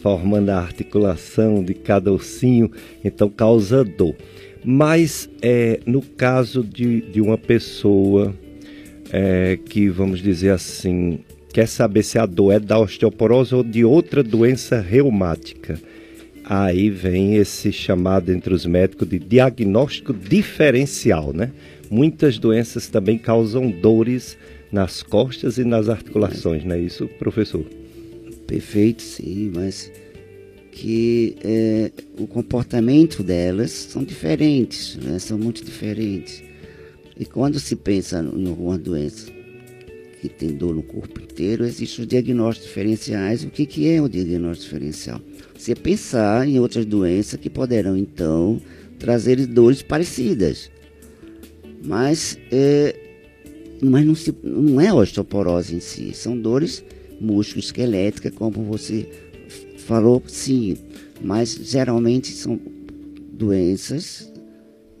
formando 0.00 0.50
a 0.50 0.58
articulação 0.58 1.62
de 1.62 1.74
cada 1.74 2.12
ossinho, 2.12 2.70
então 3.04 3.28
causa 3.28 3.84
dor. 3.84 4.14
Mas 4.68 5.30
é, 5.40 5.78
no 5.86 6.02
caso 6.02 6.64
de, 6.64 7.00
de 7.00 7.20
uma 7.20 7.38
pessoa 7.38 8.34
é, 9.12 9.56
que, 9.64 9.88
vamos 9.88 10.20
dizer 10.20 10.50
assim, 10.50 11.20
quer 11.52 11.68
saber 11.68 12.02
se 12.02 12.18
a 12.18 12.26
dor 12.26 12.50
é 12.50 12.58
da 12.58 12.76
osteoporose 12.76 13.54
ou 13.54 13.62
de 13.62 13.84
outra 13.84 14.24
doença 14.24 14.80
reumática, 14.80 15.80
aí 16.44 16.90
vem 16.90 17.36
esse 17.36 17.70
chamado 17.70 18.32
entre 18.32 18.52
os 18.52 18.66
médicos 18.66 19.08
de 19.08 19.20
diagnóstico 19.20 20.12
diferencial, 20.12 21.32
né? 21.32 21.52
Muitas 21.88 22.36
doenças 22.36 22.88
também 22.88 23.18
causam 23.18 23.70
dores 23.70 24.36
nas 24.72 25.00
costas 25.00 25.58
e 25.58 25.64
nas 25.64 25.88
articulações, 25.88 26.64
não 26.64 26.74
é 26.74 26.80
isso, 26.80 27.06
professor? 27.20 27.64
Perfeito, 28.48 29.00
sim, 29.00 29.52
mas 29.54 29.92
que 30.76 31.36
é, 31.42 31.90
o 32.18 32.26
comportamento 32.26 33.22
delas 33.22 33.70
são 33.70 34.04
diferentes, 34.04 34.94
né? 34.96 35.18
são 35.18 35.38
muito 35.38 35.64
diferentes. 35.64 36.42
E 37.18 37.24
quando 37.24 37.58
se 37.58 37.74
pensa 37.74 38.20
em 38.20 38.46
alguma 38.46 38.76
doença 38.76 39.32
que 40.20 40.28
tem 40.28 40.50
dor 40.50 40.74
no 40.74 40.82
corpo 40.82 41.18
inteiro, 41.18 41.64
existem 41.64 42.02
os 42.02 42.06
diagnósticos 42.06 42.68
diferenciais. 42.68 43.42
O 43.42 43.48
que, 43.48 43.64
que 43.64 43.88
é 43.88 44.02
o 44.02 44.08
diagnóstico 44.08 44.74
diferencial? 44.74 45.18
Você 45.56 45.74
pensar 45.74 46.46
em 46.46 46.60
outras 46.60 46.84
doenças 46.84 47.40
que 47.40 47.48
poderão, 47.48 47.96
então, 47.96 48.60
trazer 48.98 49.46
dores 49.46 49.80
parecidas. 49.80 50.70
Mas, 51.82 52.38
é, 52.52 52.94
mas 53.80 54.04
não, 54.04 54.14
se, 54.14 54.34
não 54.44 54.78
é 54.78 54.92
osteoporose 54.92 55.74
em 55.74 55.80
si, 55.80 56.12
são 56.12 56.38
dores 56.38 56.84
músculo-esqueléticas, 57.18 58.30
como 58.34 58.62
você 58.62 59.08
falou 59.86 60.20
sim, 60.26 60.76
mas 61.20 61.54
geralmente 61.62 62.32
são 62.32 62.60
doenças, 63.32 64.32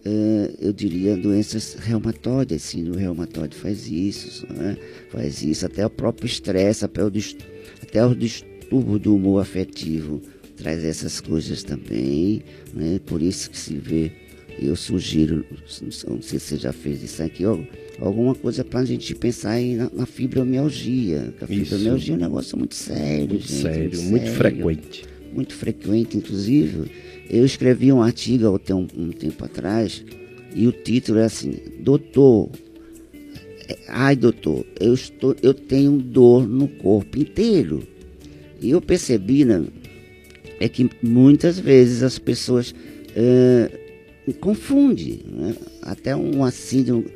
eh, 0.04 0.54
eu 0.60 0.72
diria 0.72 1.16
doenças 1.16 1.74
reumatoides, 1.74 2.62
sim, 2.62 2.88
o 2.88 2.94
reumatoide 2.94 3.56
faz 3.56 3.88
isso, 3.88 4.46
né? 4.52 4.76
faz 5.10 5.42
isso, 5.42 5.66
até 5.66 5.84
o 5.84 5.90
próprio 5.90 6.26
estresse, 6.26 6.84
até 6.84 7.04
o, 7.04 7.10
até 7.82 8.06
o 8.06 8.14
distúrbio 8.14 8.98
do 8.98 9.16
humor 9.16 9.42
afetivo 9.42 10.22
traz 10.56 10.84
essas 10.84 11.20
coisas 11.20 11.64
também, 11.64 12.42
né? 12.72 13.00
por 13.04 13.20
isso 13.20 13.50
que 13.50 13.58
se 13.58 13.74
vê, 13.74 14.12
eu 14.58 14.74
sugiro, 14.74 15.44
não 16.08 16.22
sei 16.22 16.38
se 16.38 16.40
você 16.40 16.56
já 16.56 16.72
fez 16.72 17.02
isso 17.02 17.22
aqui, 17.22 17.44
alguma 18.00 18.34
coisa 18.34 18.64
para 18.64 18.80
a 18.80 18.84
gente 18.84 19.14
pensar 19.14 19.52
aí 19.52 19.74
na, 19.74 19.90
na 19.92 20.06
fibromialgia. 20.06 21.34
A 21.40 21.46
fibromialgia 21.46 22.14
é 22.14 22.16
um 22.16 22.20
negócio 22.20 22.58
muito 22.58 22.74
sério, 22.74 23.28
muito 23.28 23.46
gente. 23.46 23.62
Sério, 23.62 24.02
muito, 24.02 24.10
muito 24.10 24.30
frequente. 24.30 25.04
Muito 25.32 25.54
frequente, 25.54 26.16
inclusive. 26.16 26.90
Eu 27.28 27.44
escrevi 27.44 27.92
um 27.92 28.00
artigo 28.00 28.46
há 28.46 28.74
um, 28.74 28.86
um 28.96 29.10
tempo 29.10 29.44
atrás 29.44 30.02
e 30.54 30.66
o 30.66 30.72
título 30.72 31.18
é 31.18 31.24
assim: 31.24 31.54
Doutor, 31.80 32.48
é, 33.68 33.76
ai 33.88 34.16
doutor, 34.16 34.64
eu, 34.80 34.94
estou, 34.94 35.36
eu 35.42 35.52
tenho 35.52 35.92
dor 35.98 36.46
no 36.46 36.68
corpo 36.68 37.18
inteiro. 37.18 37.82
E 38.60 38.70
eu 38.70 38.80
percebi, 38.80 39.44
né, 39.44 39.64
é 40.58 40.68
que 40.68 40.88
muitas 41.02 41.58
vezes 41.58 42.02
as 42.02 42.18
pessoas 42.18 42.74
é, 43.14 43.70
confundem, 44.34 45.20
né? 45.26 45.54
até 45.82 46.14
um 46.16 46.50
síndrome 46.50 47.06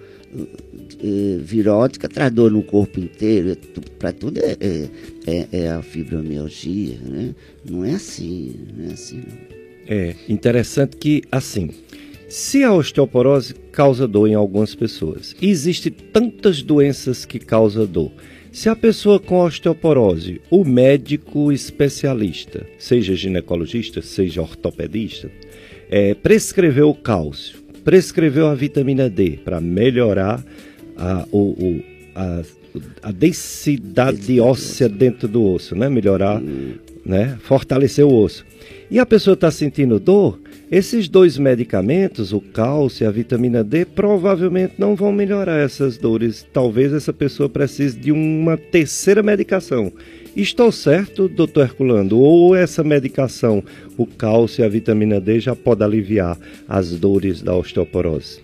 é, 1.02 1.38
virótica 1.40 2.08
traz 2.08 2.32
dor 2.32 2.50
no 2.50 2.62
corpo 2.62 3.00
inteiro, 3.00 3.50
é 3.50 3.56
para 3.98 4.12
tudo 4.12 4.38
é, 4.38 4.56
é, 4.60 4.88
é, 5.26 5.48
é, 5.52 5.70
a 5.70 5.82
fibromialgia, 5.82 6.98
né? 7.04 7.34
Não 7.68 7.84
é 7.84 7.92
assim, 7.92 8.54
não 8.76 8.90
é 8.90 8.92
assim 8.92 9.16
não. 9.16 9.60
É 9.88 10.14
interessante 10.28 10.96
que, 10.96 11.22
assim, 11.32 11.70
se 12.28 12.62
a 12.62 12.72
osteoporose 12.72 13.54
causa 13.72 14.06
dor 14.06 14.28
em 14.28 14.34
algumas 14.34 14.74
pessoas, 14.74 15.34
e 15.40 15.50
existem 15.50 15.90
tantas 15.90 16.62
doenças 16.62 17.24
que 17.24 17.40
causam 17.40 17.86
dor, 17.86 18.12
se 18.52 18.68
a 18.68 18.76
pessoa 18.76 19.18
com 19.18 19.40
osteoporose, 19.40 20.40
o 20.50 20.64
médico 20.64 21.50
especialista, 21.50 22.66
seja 22.78 23.14
ginecologista, 23.14 24.02
seja 24.02 24.42
ortopedista, 24.42 25.30
é, 25.90 26.14
prescreveu 26.14 26.88
o 26.88 26.94
cálcio, 26.94 27.58
prescreveu 27.84 28.46
a 28.46 28.54
vitamina 28.54 29.10
D 29.10 29.40
para 29.44 29.60
melhorar 29.60 30.42
a, 30.96 31.26
o, 31.32 31.38
o, 31.38 31.82
a, 32.14 32.42
a 33.02 33.10
densidade 33.10 34.38
óssea 34.40 34.88
dentro 34.88 35.26
do 35.26 35.42
osso, 35.42 35.74
né? 35.74 35.88
Melhorar, 35.88 36.40
né? 37.04 37.36
Fortalecer 37.42 38.06
o 38.06 38.14
osso. 38.14 38.46
E 38.88 38.98
a 38.98 39.06
pessoa 39.06 39.34
está 39.34 39.50
sentindo 39.50 39.98
dor, 39.98 40.38
esses 40.70 41.08
dois 41.08 41.36
medicamentos, 41.36 42.32
o 42.32 42.40
cálcio 42.40 43.04
e 43.04 43.06
a 43.06 43.10
vitamina 43.10 43.64
D, 43.64 43.84
provavelmente 43.84 44.74
não 44.78 44.94
vão 44.94 45.10
melhorar 45.12 45.58
essas 45.58 45.96
dores. 45.96 46.46
Talvez 46.52 46.92
essa 46.92 47.12
pessoa 47.12 47.48
precise 47.48 47.98
de 47.98 48.12
uma 48.12 48.56
terceira 48.56 49.22
medicação. 49.22 49.92
Estou 50.36 50.70
certo, 50.70 51.28
doutor 51.28 51.64
Herculano? 51.64 52.16
Ou 52.16 52.54
essa 52.54 52.84
medicação, 52.84 53.64
o 53.96 54.06
cálcio 54.06 54.62
e 54.62 54.64
a 54.64 54.68
vitamina 54.68 55.20
D, 55.20 55.40
já 55.40 55.56
pode 55.56 55.82
aliviar 55.82 56.38
as 56.68 56.92
dores 56.92 57.42
da 57.42 57.54
osteoporose? 57.54 58.40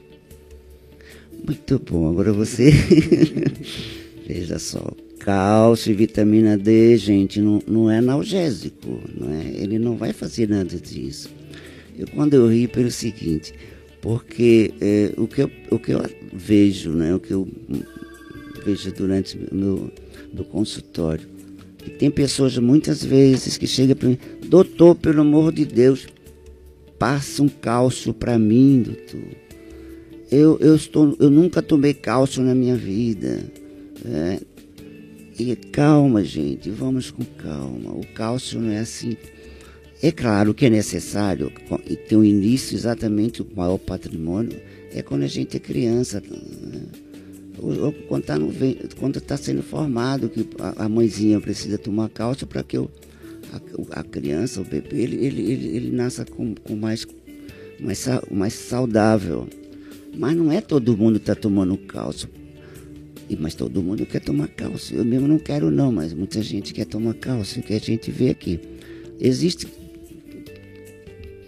Muito 1.46 1.78
bom. 1.78 2.08
Agora 2.08 2.32
você. 2.32 2.72
Veja 4.26 4.58
só. 4.58 4.84
Cálcio 5.20 5.92
e 5.92 5.94
vitamina 5.94 6.58
D, 6.58 6.96
gente, 6.96 7.40
não, 7.40 7.60
não 7.66 7.90
é 7.90 7.98
analgésico. 7.98 9.00
Não 9.14 9.32
é? 9.32 9.46
Ele 9.54 9.78
não 9.78 9.96
vai 9.96 10.12
fazer 10.12 10.48
nada 10.48 10.76
disso. 10.76 11.30
Eu, 11.96 12.08
quando 12.08 12.34
eu 12.34 12.48
rio 12.48 12.68
pelo 12.68 12.90
seguinte, 12.90 13.54
porque 14.02 14.72
é, 14.80 15.12
o, 15.16 15.26
que 15.26 15.42
eu, 15.42 15.50
o 15.70 15.78
que 15.78 15.92
eu 15.92 16.04
vejo, 16.32 16.90
né, 16.90 17.14
o 17.14 17.20
que 17.20 17.32
eu 17.32 17.48
vejo 18.64 18.92
durante 18.92 19.38
meu, 19.52 19.90
meu 20.34 20.44
consultório, 20.44 21.35
tem 21.90 22.10
pessoas 22.10 22.56
muitas 22.58 23.04
vezes 23.04 23.56
que 23.56 23.66
chegam 23.66 23.96
para 23.96 24.08
mim, 24.08 24.18
doutor, 24.46 24.94
pelo 24.94 25.20
amor 25.20 25.52
de 25.52 25.64
Deus, 25.64 26.06
passa 26.98 27.42
um 27.42 27.48
cálcio 27.48 28.12
para 28.12 28.38
mim, 28.38 28.82
doutor. 28.82 29.36
Eu, 30.30 30.58
eu, 30.60 30.74
estou, 30.74 31.16
eu 31.20 31.30
nunca 31.30 31.62
tomei 31.62 31.94
cálcio 31.94 32.42
na 32.42 32.54
minha 32.54 32.76
vida. 32.76 33.44
É, 34.04 34.40
e 35.38 35.54
calma, 35.54 36.24
gente, 36.24 36.70
vamos 36.70 37.10
com 37.10 37.24
calma. 37.24 37.92
O 37.92 38.06
cálcio 38.14 38.60
não 38.60 38.70
é 38.70 38.78
assim 38.78 39.16
é 40.02 40.12
claro 40.12 40.52
que 40.52 40.66
é 40.66 40.70
necessário 40.70 41.50
e 41.88 41.96
tem 41.96 42.18
um 42.18 42.24
início 42.24 42.76
exatamente 42.76 43.40
o 43.40 43.46
maior 43.56 43.78
patrimônio 43.78 44.60
é 44.92 45.02
quando 45.02 45.22
a 45.22 45.26
gente 45.26 45.56
é 45.56 45.60
criança, 45.60 46.20
né? 46.20 46.82
Ou, 47.58 47.92
quando 48.08 49.18
está 49.18 49.36
tá 49.36 49.36
sendo 49.36 49.62
formado, 49.62 50.28
que 50.28 50.46
a, 50.58 50.84
a 50.84 50.88
mãezinha 50.88 51.40
precisa 51.40 51.78
tomar 51.78 52.08
cálcio 52.08 52.46
para 52.46 52.62
que 52.62 52.78
o, 52.78 52.90
a, 53.52 54.00
a, 54.00 54.04
criança, 54.04 54.60
o 54.60 54.64
bebê, 54.64 55.02
ele, 55.02 55.24
ele, 55.24 55.52
ele, 55.52 55.76
ele 55.76 55.90
nasça 55.90 56.24
com, 56.24 56.54
com 56.54 56.76
mais, 56.76 57.06
mais, 57.80 58.06
mais 58.30 58.52
saudável. 58.52 59.48
Mas 60.16 60.36
não 60.36 60.50
é 60.50 60.60
todo 60.60 60.96
mundo 60.96 61.18
que 61.18 61.30
está 61.30 61.34
tomando 61.34 61.76
cálcio. 61.76 62.28
Mas 63.38 63.54
todo 63.54 63.82
mundo 63.82 64.06
quer 64.06 64.20
tomar 64.20 64.48
cálcio. 64.48 64.96
Eu 64.96 65.04
mesmo 65.04 65.26
não 65.26 65.38
quero 65.38 65.70
não, 65.70 65.90
mas 65.90 66.12
muita 66.12 66.40
gente 66.42 66.72
quer 66.72 66.86
tomar 66.86 67.14
cálcio, 67.14 67.62
que 67.62 67.74
a 67.74 67.78
gente 67.78 68.10
vê 68.10 68.30
aqui. 68.30 68.60
Existe 69.18 69.66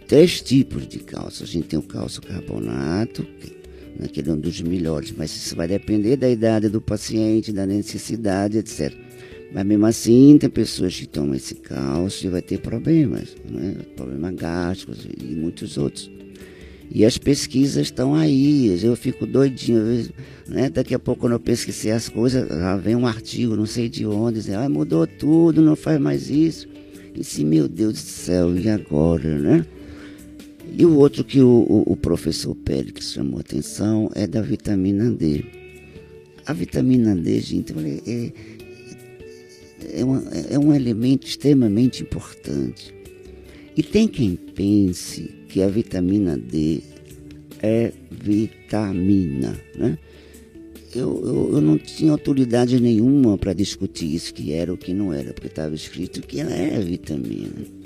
três 0.06 0.40
tipos 0.40 0.88
de 0.88 0.98
cálcio. 0.98 1.44
A 1.44 1.46
gente 1.46 1.68
tem 1.68 1.78
o 1.78 1.82
cálcio 1.82 2.20
carbonato, 2.20 3.24
né, 3.98 4.06
que 4.08 4.20
é 4.20 4.32
um 4.32 4.38
dos 4.38 4.60
melhores, 4.60 5.12
mas 5.16 5.34
isso 5.34 5.56
vai 5.56 5.66
depender 5.66 6.16
da 6.16 6.28
idade 6.28 6.68
do 6.68 6.80
paciente, 6.80 7.52
da 7.52 7.66
necessidade, 7.66 8.58
etc. 8.58 8.94
Mas 9.52 9.64
mesmo 9.64 9.86
assim, 9.86 10.36
tem 10.38 10.50
pessoas 10.50 10.94
que 10.94 11.06
tomam 11.06 11.34
esse 11.34 11.54
cálcio 11.54 12.28
e 12.28 12.30
vai 12.30 12.42
ter 12.42 12.58
problemas, 12.58 13.34
né? 13.48 13.76
problemas 13.96 14.34
gástricos 14.34 15.06
e 15.06 15.24
muitos 15.34 15.78
outros. 15.78 16.10
E 16.90 17.04
as 17.04 17.18
pesquisas 17.18 17.82
estão 17.82 18.14
aí, 18.14 18.78
eu 18.82 18.96
fico 18.96 19.26
doidinho, 19.26 20.08
né? 20.46 20.70
Daqui 20.70 20.94
a 20.94 20.98
pouco 20.98 21.22
quando 21.22 21.34
eu 21.34 21.40
pesquisei 21.40 21.92
as 21.92 22.08
coisas, 22.08 22.48
já 22.48 22.76
vem 22.76 22.96
um 22.96 23.06
artigo, 23.06 23.56
não 23.56 23.66
sei 23.66 23.90
de 23.90 24.06
onde, 24.06 24.38
dizendo, 24.38 24.60
ah, 24.60 24.68
mudou 24.68 25.06
tudo, 25.06 25.60
não 25.60 25.76
faz 25.76 26.00
mais 26.00 26.30
isso. 26.30 26.66
E 27.14 27.22
se, 27.22 27.44
meu 27.44 27.68
Deus 27.68 27.92
do 27.94 27.98
céu, 27.98 28.56
e 28.56 28.68
agora, 28.70 29.38
né? 29.38 29.66
E 30.76 30.84
o 30.84 30.96
outro 30.96 31.24
que 31.24 31.40
o, 31.40 31.48
o, 31.48 31.92
o 31.92 31.96
professor 31.96 32.54
Pérez 32.54 33.12
chamou 33.12 33.40
atenção 33.40 34.10
é 34.14 34.26
da 34.26 34.40
vitamina 34.40 35.10
D. 35.10 35.44
A 36.46 36.52
vitamina 36.52 37.14
D, 37.14 37.40
gente, 37.40 37.74
é, 38.06 38.32
é, 40.00 40.04
uma, 40.04 40.22
é 40.50 40.58
um 40.58 40.74
elemento 40.74 41.26
extremamente 41.26 42.02
importante. 42.02 42.94
E 43.76 43.82
tem 43.82 44.08
quem 44.08 44.34
pense 44.34 45.30
que 45.48 45.62
a 45.62 45.68
vitamina 45.68 46.36
D 46.36 46.80
é 47.62 47.92
vitamina, 48.10 49.58
né? 49.76 49.98
Eu, 50.94 51.22
eu, 51.22 51.50
eu, 51.52 51.60
não 51.60 51.76
tinha 51.76 52.10
autoridade 52.12 52.80
nenhuma 52.80 53.36
para 53.36 53.52
discutir 53.52 54.14
isso, 54.14 54.32
que 54.32 54.52
era 54.52 54.72
ou 54.72 54.78
que 54.78 54.94
não 54.94 55.12
era, 55.12 55.34
porque 55.34 55.48
estava 55.48 55.74
escrito 55.74 56.22
que 56.22 56.40
ela 56.40 56.52
é 56.52 56.80
vitamina. 56.80 57.77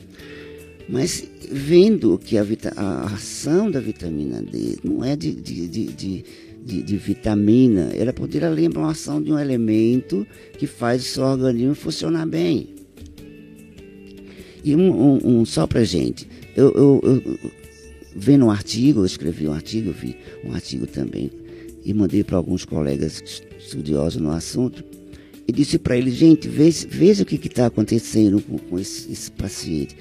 Mas 0.88 1.26
vendo 1.50 2.18
que 2.18 2.36
a, 2.36 2.44
a, 2.76 3.06
ação 3.06 3.70
da 3.70 3.80
vitamina 3.80 4.42
D 4.42 4.78
não 4.82 5.04
é 5.04 5.16
de, 5.16 5.32
de, 5.32 5.68
de, 5.68 5.86
de 5.86 6.24
de, 6.64 6.96
vitamina, 6.96 7.90
ela 7.94 8.12
poderia 8.12 8.48
lembrar 8.48 8.82
uma 8.82 8.92
ação 8.92 9.20
de 9.20 9.32
um 9.32 9.38
elemento 9.38 10.26
que 10.58 10.66
faz 10.66 11.02
o 11.02 11.04
seu 11.04 11.24
organismo 11.24 11.74
funcionar 11.74 12.26
bem. 12.26 12.68
E 14.64 14.76
um, 14.76 14.92
um, 14.92 15.40
um 15.40 15.44
só 15.44 15.66
para 15.66 15.82
gente, 15.82 16.28
eu, 16.56 16.72
eu, 16.72 17.00
eu, 17.02 17.50
vendo 18.14 18.46
um 18.46 18.50
artigo, 18.50 19.00
eu 19.00 19.06
escrevi 19.06 19.48
um 19.48 19.52
artigo, 19.52 19.90
eu 19.90 19.92
vi 19.92 20.16
um 20.44 20.52
artigo 20.54 20.86
também, 20.86 21.30
e 21.84 21.92
mandei 21.92 22.22
para 22.22 22.36
alguns 22.36 22.64
colegas 22.64 23.42
estudiosos 23.58 24.22
no 24.22 24.30
assunto, 24.30 24.84
e 25.48 25.52
disse 25.52 25.78
para 25.78 25.96
eles, 25.96 26.14
gente, 26.14 26.48
veja, 26.48 26.86
veja 26.88 27.24
o 27.24 27.26
que 27.26 27.44
está 27.44 27.66
acontecendo 27.66 28.40
com, 28.40 28.56
com 28.56 28.78
esse, 28.78 29.10
esse 29.10 29.32
paciente 29.32 29.96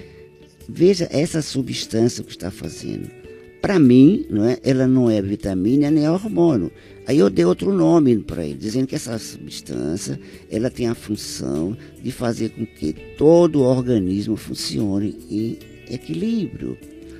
Veja 0.68 1.08
essa 1.10 1.42
substância 1.42 2.24
que 2.24 2.30
está 2.30 2.50
fazendo. 2.50 3.10
Para 3.60 3.78
mim, 3.78 4.26
não 4.28 4.44
é, 4.44 4.58
ela 4.64 4.88
não 4.88 5.08
é 5.08 5.22
vitamina 5.22 5.90
nem 5.90 6.04
é 6.04 6.10
hormônio. 6.10 6.72
Aí 7.06 7.18
eu 7.18 7.30
dei 7.30 7.44
outro 7.44 7.72
nome 7.72 8.16
para 8.18 8.44
ele, 8.44 8.58
dizendo 8.58 8.86
que 8.86 8.94
essa 8.94 9.18
substância 9.18 10.18
ela 10.50 10.68
tem 10.68 10.88
a 10.88 10.94
função 10.94 11.76
de 12.02 12.10
fazer 12.10 12.50
com 12.50 12.66
que 12.66 12.92
todo 13.16 13.60
o 13.60 13.62
organismo 13.62 14.36
funcione 14.36 15.16
em 15.30 15.58
equilíbrio. 15.88 16.76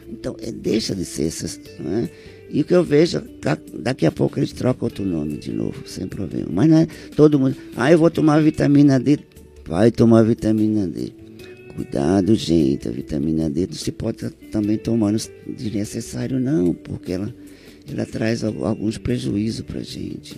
Então, 0.08 0.36
é, 0.40 0.50
deixa 0.50 0.94
de 0.94 1.04
ser 1.04 1.26
essas. 1.26 1.60
É? 1.80 2.08
E 2.50 2.60
o 2.60 2.64
que 2.64 2.74
eu 2.74 2.84
vejo, 2.84 3.22
daqui 3.72 4.04
a 4.04 4.12
pouco 4.12 4.38
eles 4.38 4.52
trocam 4.52 4.86
outro 4.86 5.04
nome 5.04 5.38
de 5.38 5.52
novo, 5.52 5.86
sem 5.86 6.06
problema. 6.06 6.48
Mas 6.52 6.68
não 6.68 6.78
é 6.78 6.86
todo 7.16 7.38
mundo. 7.38 7.56
Ah, 7.76 7.90
eu 7.90 7.98
vou 7.98 8.10
tomar 8.10 8.42
vitamina 8.42 9.00
D. 9.00 9.18
Vai 9.64 9.90
tomar 9.90 10.22
vitamina 10.22 10.86
D. 10.86 11.21
Cuidado, 11.74 12.34
gente, 12.34 12.86
a 12.86 12.90
vitamina 12.90 13.48
D 13.48 13.66
não 13.66 13.72
se 13.72 13.90
pode 13.90 14.28
também 14.50 14.76
tomar 14.76 15.14
desnecessário, 15.46 16.38
não, 16.38 16.74
porque 16.74 17.12
ela, 17.12 17.34
ela 17.90 18.04
traz 18.04 18.44
alguns 18.44 18.98
prejuízos 18.98 19.64
para 19.64 19.80
gente. 19.80 20.36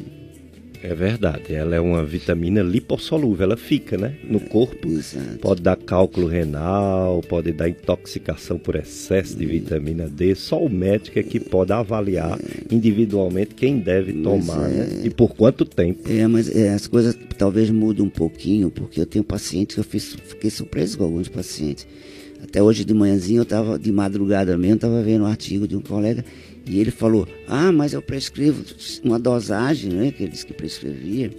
É 0.84 0.94
verdade, 0.94 1.54
ela 1.54 1.74
é 1.74 1.80
uma 1.80 2.04
vitamina 2.04 2.60
lipossolúvel, 2.60 3.44
ela 3.44 3.56
fica, 3.56 3.96
né, 3.96 4.16
no 4.22 4.38
corpo. 4.38 4.86
Exato. 4.86 5.38
Pode 5.38 5.62
dar 5.62 5.76
cálculo 5.78 6.26
renal, 6.26 7.22
pode 7.26 7.52
dar 7.52 7.70
intoxicação 7.70 8.58
por 8.58 8.76
excesso 8.76 9.34
de 9.34 9.46
vitamina 9.46 10.06
D. 10.06 10.34
Só 10.34 10.62
o 10.62 10.68
médico 10.68 11.18
é 11.18 11.22
que 11.22 11.40
pode 11.40 11.72
avaliar 11.72 12.38
individualmente 12.70 13.54
quem 13.54 13.78
deve 13.78 14.12
tomar 14.12 14.70
é... 14.70 14.74
né? 14.74 15.02
e 15.04 15.08
por 15.08 15.34
quanto 15.34 15.64
tempo. 15.64 16.02
É, 16.06 16.26
mas 16.26 16.54
é, 16.54 16.74
as 16.74 16.86
coisas 16.86 17.18
talvez 17.38 17.70
mudem 17.70 18.04
um 18.04 18.10
pouquinho, 18.10 18.70
porque 18.70 19.00
eu 19.00 19.06
tenho 19.06 19.24
pacientes 19.24 19.76
que 19.76 19.80
eu 19.80 19.84
fiz, 19.84 20.14
fiquei 20.26 20.50
surpreso 20.50 20.98
com 20.98 21.04
alguns 21.04 21.28
pacientes. 21.28 21.86
Até 22.42 22.62
hoje 22.62 22.84
de 22.84 22.92
manhãzinho, 22.92 23.38
eu 23.38 23.44
estava 23.44 23.78
de 23.78 23.90
madrugada 23.90 24.58
mesmo, 24.58 24.74
estava 24.74 25.02
vendo 25.02 25.24
um 25.24 25.28
artigo 25.28 25.66
de 25.66 25.76
um 25.78 25.80
colega 25.80 26.22
e 26.66 26.80
ele 26.80 26.90
falou: 26.90 27.28
Ah, 27.46 27.70
mas 27.72 27.92
eu 27.92 28.02
prescrevo 28.02 28.64
uma 29.02 29.18
dosagem, 29.18 29.92
né? 29.92 30.12
Que 30.12 30.22
ele 30.24 30.32
disse 30.32 30.46
que 30.46 30.54
prescrevia. 30.54 31.30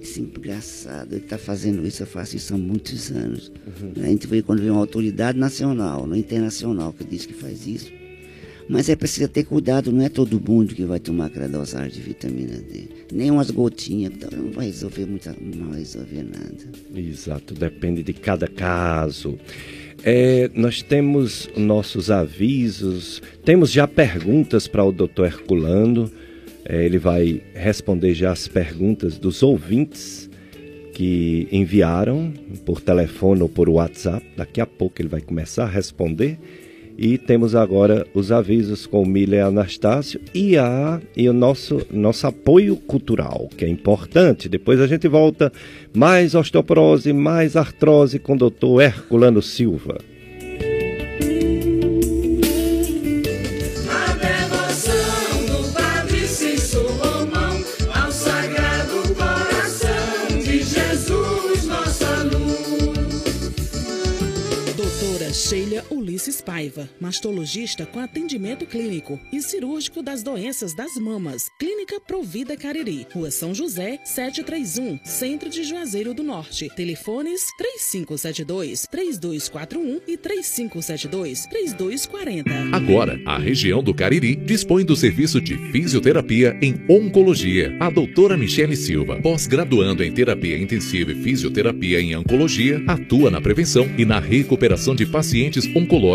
Isso 0.00 0.18
é 0.18 0.22
engraçado, 0.22 1.12
ele 1.12 1.22
está 1.22 1.38
fazendo 1.38 1.86
isso, 1.86 2.02
eu 2.02 2.06
faço 2.08 2.36
isso 2.36 2.52
há 2.52 2.58
muitos 2.58 3.12
anos. 3.12 3.52
Uhum. 3.64 4.02
A 4.02 4.08
gente 4.08 4.26
vê 4.26 4.42
quando 4.42 4.60
vem 4.60 4.68
uma 4.68 4.80
autoridade 4.80 5.38
nacional, 5.38 6.08
não 6.08 6.16
internacional, 6.16 6.92
que 6.92 7.04
diz 7.04 7.24
que 7.24 7.32
faz 7.32 7.68
isso. 7.68 7.92
Mas 8.68 8.88
é 8.88 8.96
preciso 8.96 9.28
ter 9.28 9.44
cuidado, 9.44 9.92
não 9.92 10.04
é 10.04 10.08
todo 10.08 10.40
mundo 10.40 10.74
que 10.74 10.84
vai 10.84 10.98
tomar 10.98 11.26
aquela 11.26 11.48
dosagem 11.48 11.92
de 11.92 12.00
vitamina 12.00 12.56
D. 12.56 12.88
Nem 13.12 13.30
umas 13.30 13.50
gotinhas, 13.50 14.12
então 14.12 14.30
não 14.36 14.50
vai 14.50 14.66
resolver 14.66 15.06
muita, 15.06 15.36
não 15.40 15.68
vai 15.68 15.78
resolver 15.78 16.24
nada. 16.24 16.56
Exato, 16.94 17.54
depende 17.54 18.02
de 18.02 18.12
cada 18.12 18.48
caso. 18.48 19.38
É, 20.04 20.50
nós 20.54 20.82
temos 20.82 21.48
nossos 21.56 22.10
avisos, 22.10 23.22
temos 23.44 23.70
já 23.70 23.86
perguntas 23.86 24.66
para 24.66 24.84
o 24.84 24.90
doutor 24.90 25.26
Herculano. 25.26 26.10
É, 26.64 26.84
ele 26.84 26.98
vai 26.98 27.40
responder 27.54 28.12
já 28.14 28.32
as 28.32 28.48
perguntas 28.48 29.16
dos 29.16 29.42
ouvintes 29.42 30.28
que 30.92 31.48
enviaram 31.52 32.32
por 32.64 32.80
telefone 32.80 33.42
ou 33.42 33.48
por 33.48 33.68
WhatsApp. 33.68 34.26
Daqui 34.36 34.60
a 34.60 34.66
pouco 34.66 35.00
ele 35.00 35.08
vai 35.08 35.20
começar 35.20 35.64
a 35.64 35.68
responder. 35.68 36.38
E 36.96 37.18
temos 37.18 37.54
agora 37.54 38.06
os 38.14 38.30
avisos 38.30 38.86
com 38.86 39.04
Miller 39.04 39.46
Anastácio 39.46 40.20
e, 40.34 40.56
a, 40.56 41.00
e 41.16 41.28
o 41.28 41.32
nosso, 41.32 41.86
nosso 41.90 42.26
apoio 42.26 42.76
cultural, 42.76 43.48
que 43.56 43.64
é 43.64 43.68
importante. 43.68 44.48
Depois 44.48 44.80
a 44.80 44.86
gente 44.86 45.08
volta 45.08 45.52
mais 45.94 46.34
osteoporose, 46.34 47.12
mais 47.12 47.56
artrose 47.56 48.18
com 48.18 48.34
o 48.34 48.38
doutor 48.38 48.82
Herculano 48.82 49.42
Silva. 49.42 50.11
Ulisses 66.22 66.40
Paiva, 66.40 66.88
mastologista 67.00 67.84
com 67.84 67.98
atendimento 67.98 68.64
clínico 68.64 69.18
e 69.32 69.42
cirúrgico 69.42 70.00
das 70.00 70.22
doenças 70.22 70.72
das 70.72 70.94
mamas. 70.94 71.48
Clínica 71.58 71.98
Provida 71.98 72.56
Cariri, 72.56 73.08
Rua 73.12 73.28
São 73.32 73.52
José, 73.52 73.98
731, 74.04 75.00
Centro 75.04 75.50
de 75.50 75.64
Juazeiro 75.64 76.14
do 76.14 76.22
Norte. 76.22 76.70
Telefones 76.76 77.42
3572 77.58 78.86
3241 78.88 80.00
e 80.06 80.16
3572 80.16 81.46
3240. 81.46 82.76
Agora, 82.76 83.20
a 83.26 83.36
região 83.36 83.82
do 83.82 83.92
Cariri 83.92 84.36
dispõe 84.36 84.84
do 84.84 84.94
serviço 84.94 85.40
de 85.40 85.56
fisioterapia 85.72 86.56
em 86.62 86.84
oncologia. 86.88 87.76
A 87.80 87.90
doutora 87.90 88.36
Michele 88.36 88.76
Silva, 88.76 89.20
pós-graduando 89.20 90.04
em 90.04 90.12
terapia 90.12 90.56
intensiva 90.56 91.10
e 91.10 91.16
fisioterapia 91.16 92.00
em 92.00 92.14
oncologia, 92.14 92.80
atua 92.86 93.28
na 93.28 93.40
prevenção 93.40 93.90
e 93.98 94.04
na 94.04 94.20
recuperação 94.20 94.94
de 94.94 95.04
pacientes 95.04 95.66
oncológicos 95.74 96.11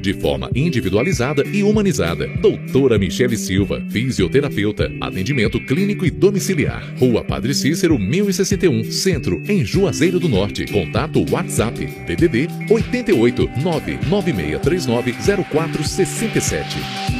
de 0.00 0.12
forma 0.14 0.50
individualizada 0.54 1.42
e 1.46 1.62
humanizada. 1.62 2.26
Doutora 2.26 2.98
Michele 2.98 3.36
Silva, 3.36 3.82
fisioterapeuta, 3.88 4.92
atendimento 5.00 5.58
clínico 5.60 6.04
e 6.04 6.10
domiciliar. 6.10 6.94
Rua 6.98 7.24
Padre 7.24 7.54
Cícero, 7.54 7.98
1061, 7.98 8.84
Centro, 8.90 9.42
em 9.48 9.64
Juazeiro 9.64 10.20
do 10.20 10.28
Norte. 10.28 10.66
Contato 10.66 11.24
WhatsApp, 11.30 11.86
DDD 12.06 12.48
88 12.70 13.48
99639 13.62 15.14
0467. 15.50 17.17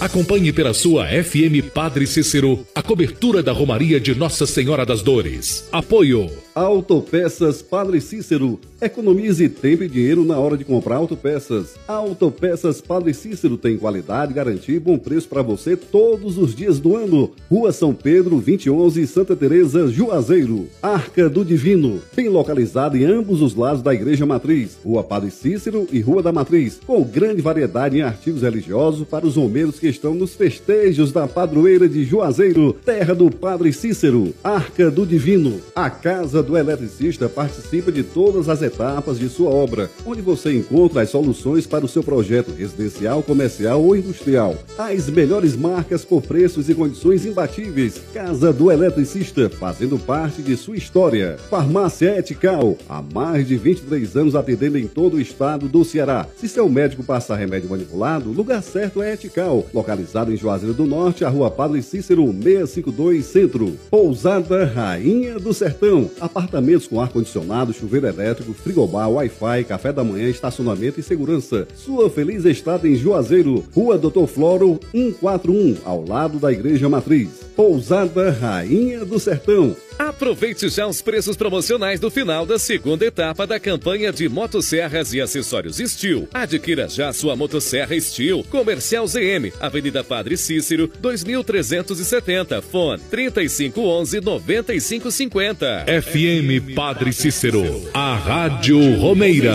Acompanhe 0.00 0.50
pela 0.50 0.72
sua 0.72 1.08
FM 1.08 1.68
Padre 1.74 2.06
Cícero 2.06 2.66
a 2.74 2.82
cobertura 2.82 3.42
da 3.42 3.52
Romaria 3.52 4.00
de 4.00 4.14
Nossa 4.14 4.46
Senhora 4.46 4.86
das 4.86 5.02
Dores. 5.02 5.68
Apoio 5.70 6.30
Autopeças 6.54 7.60
Padre 7.60 8.00
Cícero. 8.00 8.58
Economize 8.80 9.46
tempo 9.48 9.84
e 9.84 9.88
dinheiro 9.88 10.24
na 10.24 10.38
hora 10.38 10.56
de 10.56 10.64
comprar 10.64 10.96
autopeças. 10.96 11.74
Autopeças 11.86 12.80
Padre 12.80 13.12
Cícero 13.12 13.58
tem 13.58 13.76
qualidade, 13.76 14.32
garantia 14.32 14.74
e 14.74 14.80
bom 14.80 14.98
preço 14.98 15.28
para 15.28 15.42
você 15.42 15.76
todos 15.76 16.38
os 16.38 16.54
dias 16.54 16.80
do 16.80 16.96
ano. 16.96 17.30
Rua 17.50 17.72
São 17.72 17.94
Pedro, 17.94 18.36
2011, 18.40 19.06
Santa 19.06 19.36
Teresa, 19.36 19.86
Juazeiro. 19.88 20.66
Arca 20.82 21.28
do 21.28 21.44
Divino, 21.44 22.00
bem 22.16 22.28
localizada 22.28 22.96
em 22.96 23.04
ambos 23.04 23.42
os 23.42 23.54
lados 23.54 23.82
da 23.82 23.94
Igreja 23.94 24.24
Matriz. 24.24 24.78
Rua 24.82 25.04
Padre 25.04 25.30
Cícero 25.30 25.86
e 25.92 26.00
Rua 26.00 26.22
da 26.22 26.32
Matriz, 26.32 26.80
com 26.86 27.04
grande 27.04 27.42
variedade 27.42 27.98
em 27.98 28.02
artigos 28.02 28.42
religiosos 28.42 29.06
para 29.06 29.26
os 29.26 29.36
romeiros 29.36 29.78
que 29.78 29.89
estão 29.90 30.14
nos 30.14 30.34
festejos 30.34 31.12
da 31.12 31.28
padroeira 31.28 31.88
de 31.88 32.04
Juazeiro, 32.04 32.72
terra 32.72 33.14
do 33.14 33.30
Padre 33.30 33.72
Cícero. 33.72 34.32
Arca 34.42 34.90
do 34.90 35.04
Divino, 35.04 35.60
a 35.74 35.90
casa 35.90 36.42
do 36.42 36.56
Eletricista 36.56 37.28
participa 37.28 37.92
de 37.92 38.02
todas 38.02 38.48
as 38.48 38.62
etapas 38.62 39.18
de 39.18 39.28
sua 39.28 39.50
obra, 39.50 39.90
onde 40.06 40.22
você 40.22 40.52
encontra 40.56 41.02
as 41.02 41.10
soluções 41.10 41.66
para 41.66 41.84
o 41.84 41.88
seu 41.88 42.02
projeto 42.02 42.52
residencial, 42.52 43.22
comercial 43.22 43.82
ou 43.82 43.96
industrial. 43.96 44.56
As 44.78 45.10
melhores 45.10 45.56
marcas 45.56 46.04
por 46.04 46.22
preços 46.22 46.68
e 46.68 46.74
condições 46.74 47.26
imbatíveis. 47.26 48.00
Casa 48.14 48.52
do 48.52 48.70
Eletricista, 48.70 49.50
fazendo 49.50 49.98
parte 49.98 50.42
de 50.42 50.56
sua 50.56 50.76
história. 50.76 51.36
Farmácia 51.50 52.18
Etical, 52.18 52.76
há 52.88 53.02
mais 53.02 53.46
de 53.46 53.56
23 53.56 54.16
anos 54.16 54.34
atendendo 54.34 54.78
em 54.78 54.86
todo 54.86 55.14
o 55.14 55.20
estado 55.20 55.68
do 55.68 55.84
Ceará. 55.84 56.26
Se 56.36 56.48
seu 56.48 56.68
médico 56.68 57.02
passar 57.02 57.36
remédio 57.36 57.68
manipulado, 57.68 58.30
lugar 58.30 58.62
certo 58.62 59.02
é 59.02 59.14
Etical, 59.14 59.66
localizado 59.80 60.32
em 60.32 60.36
Juazeiro 60.36 60.74
do 60.74 60.86
Norte, 60.86 61.24
a 61.24 61.28
rua 61.28 61.50
Padre 61.50 61.82
Cícero 61.82 62.24
652 62.26 63.24
Centro. 63.24 63.76
Pousada 63.90 64.64
Rainha 64.64 65.38
do 65.38 65.52
Sertão, 65.52 66.10
a 66.20 66.28
apartamentos 66.30 66.86
com 66.86 67.00
ar-condicionado, 67.00 67.72
chuveiro 67.72 68.06
elétrico, 68.06 68.52
frigobar, 68.52 69.10
Wi-Fi, 69.10 69.64
café 69.64 69.92
da 69.92 70.04
manhã, 70.04 70.28
estacionamento 70.28 71.00
e 71.00 71.02
segurança. 71.02 71.66
Sua 71.74 72.08
feliz 72.08 72.44
estada 72.44 72.86
em 72.88 72.94
Juazeiro, 72.94 73.64
Rua 73.74 73.98
Doutor 73.98 74.26
Floro, 74.26 74.78
141, 74.92 75.78
ao 75.84 76.04
lado 76.06 76.38
da 76.38 76.52
Igreja 76.52 76.88
Matriz. 76.88 77.28
Pousada 77.56 78.30
Rainha 78.30 79.04
do 79.04 79.18
Sertão. 79.18 79.76
Aproveite 80.00 80.66
já 80.70 80.86
os 80.86 81.02
preços 81.02 81.36
promocionais 81.36 82.00
do 82.00 82.10
final 82.10 82.46
da 82.46 82.58
segunda 82.58 83.04
etapa 83.04 83.46
da 83.46 83.60
campanha 83.60 84.10
de 84.10 84.30
motosserras 84.30 85.12
e 85.12 85.20
acessórios 85.20 85.76
Steel. 85.76 86.26
Adquira 86.32 86.88
já 86.88 87.12
sua 87.12 87.36
motosserra 87.36 88.00
Steel. 88.00 88.42
Comercial 88.44 89.06
ZM, 89.06 89.52
Avenida 89.70 90.02
Padre 90.02 90.36
Cícero, 90.36 90.90
2370. 91.00 92.60
Fone 92.60 93.02
3511 93.08 94.20
9550. 94.20 95.84
FM 95.86 96.74
Padre 96.74 97.12
Cícero, 97.12 97.62
a 97.94 98.16
Rádio 98.16 98.98
Romeira. 99.00 99.54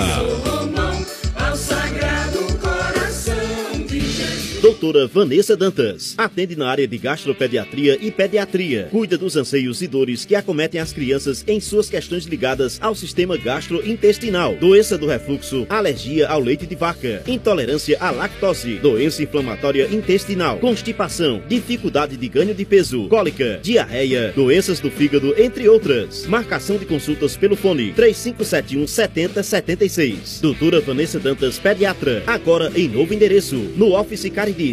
Doutora 4.66 5.06
Vanessa 5.06 5.56
Dantas. 5.56 6.16
Atende 6.18 6.56
na 6.56 6.68
área 6.68 6.88
de 6.88 6.98
gastropediatria 6.98 8.00
e 8.02 8.10
pediatria. 8.10 8.88
Cuida 8.90 9.16
dos 9.16 9.36
anseios 9.36 9.80
e 9.84 9.88
dores 9.88 10.26
que 10.26 10.34
acometem 10.34 10.82
as 10.82 10.92
crianças 10.92 11.44
em 11.48 11.60
suas 11.60 11.88
questões 11.88 12.26
ligadas 12.26 12.80
ao 12.82 12.96
sistema 12.96 13.38
gastrointestinal. 13.38 14.56
Doença 14.56 14.98
do 14.98 15.06
refluxo, 15.06 15.68
alergia 15.70 16.28
ao 16.28 16.40
leite 16.40 16.66
de 16.66 16.74
vaca, 16.74 17.22
intolerância 17.28 17.96
à 18.02 18.10
lactose, 18.10 18.80
doença 18.80 19.22
inflamatória 19.22 19.88
intestinal, 19.94 20.58
constipação, 20.58 21.44
dificuldade 21.48 22.18
de 22.18 22.28
ganho 22.28 22.56
de 22.56 22.66
peso, 22.66 23.08
cólica, 23.08 23.60
diarreia, 23.62 24.34
doenças 24.36 24.80
do 24.80 24.90
fígado, 24.90 25.40
entre 25.40 25.70
outras. 25.70 26.26
Marcação 26.26 26.78
de 26.78 26.88
consultas 26.88 27.38
pelo 27.38 27.56
fone 27.56 27.92
3571 27.92 28.88
7076. 28.88 30.40
Doutora 30.42 30.82
Vanessa 30.82 31.20
Dantas, 31.20 31.60
pediatra. 31.60 32.24
Agora 32.26 32.72
em 32.76 32.88
novo 32.88 33.14
endereço, 33.14 33.58
no 33.78 33.94
Office 33.94 34.26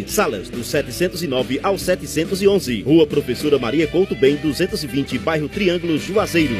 Salas 0.07 0.49
do 0.49 0.63
709 0.63 1.59
ao 1.61 1.77
711. 1.77 2.81
Rua 2.83 3.05
Professora 3.05 3.59
Maria 3.59 3.87
Couto 3.87 4.15
Bem, 4.15 4.35
220, 4.37 5.17
bairro 5.19 5.49
Triângulo, 5.49 5.97
Juazeiro. 5.97 6.55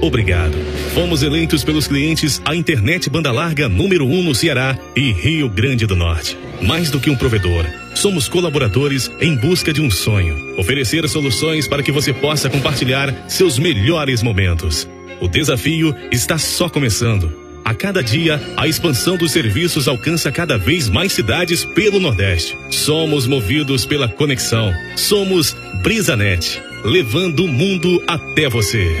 Obrigado. 0.00 0.56
Fomos 0.94 1.22
eleitos 1.22 1.62
pelos 1.62 1.86
clientes 1.86 2.42
a 2.44 2.54
internet 2.56 3.08
banda 3.08 3.30
larga 3.30 3.68
número 3.68 4.04
1 4.04 4.18
um 4.18 4.22
no 4.24 4.34
Ceará 4.34 4.76
e 4.96 5.12
Rio 5.12 5.48
Grande 5.48 5.86
do 5.86 5.94
Norte. 5.94 6.36
Mais 6.60 6.90
do 6.90 7.00
que 7.00 7.08
um 7.08 7.16
provedor, 7.16 7.64
somos 7.94 8.28
colaboradores 8.28 9.10
em 9.20 9.36
busca 9.36 9.72
de 9.72 9.80
um 9.80 9.90
sonho. 9.90 10.58
Oferecer 10.58 11.08
soluções 11.08 11.68
para 11.68 11.82
que 11.82 11.92
você 11.92 12.12
possa 12.12 12.50
compartilhar 12.50 13.14
seus 13.28 13.58
melhores 13.58 14.22
momentos. 14.22 14.88
O 15.20 15.28
desafio 15.28 15.94
está 16.10 16.36
só 16.36 16.68
começando. 16.68 17.41
A 17.64 17.74
cada 17.74 18.02
dia, 18.02 18.40
a 18.56 18.66
expansão 18.66 19.16
dos 19.16 19.32
serviços 19.32 19.86
alcança 19.86 20.32
cada 20.32 20.58
vez 20.58 20.88
mais 20.88 21.12
cidades 21.12 21.64
pelo 21.64 22.00
Nordeste. 22.00 22.56
Somos 22.70 23.26
movidos 23.26 23.86
pela 23.86 24.08
conexão. 24.08 24.72
Somos 24.96 25.56
Brisanet, 25.82 26.60
levando 26.84 27.44
o 27.44 27.48
mundo 27.48 28.02
até 28.06 28.48
você. 28.48 29.00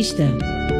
Batista. 0.00 0.79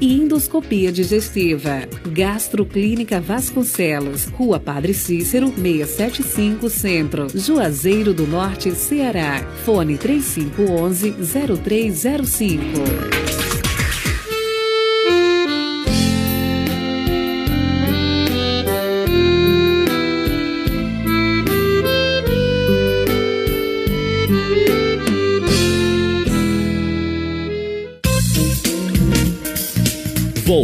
e 0.00 0.14
endoscopia 0.14 0.90
digestiva. 0.90 1.86
Gastroclínica 2.10 3.20
Vasconcelos, 3.20 4.24
Rua 4.26 4.58
Padre 4.58 4.94
Cícero, 4.94 5.52
675 5.54 6.70
Centro, 6.70 7.26
Juazeiro 7.34 8.14
do 8.14 8.26
Norte, 8.26 8.70
Ceará. 8.72 9.42
Fone 9.64 9.98
3511 9.98 11.14
0305. 11.62 13.19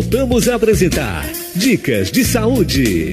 Voltamos 0.09 0.49
a 0.49 0.55
apresentar 0.55 1.25
Dicas 1.57 2.13
de 2.13 2.25
Saúde. 2.25 3.13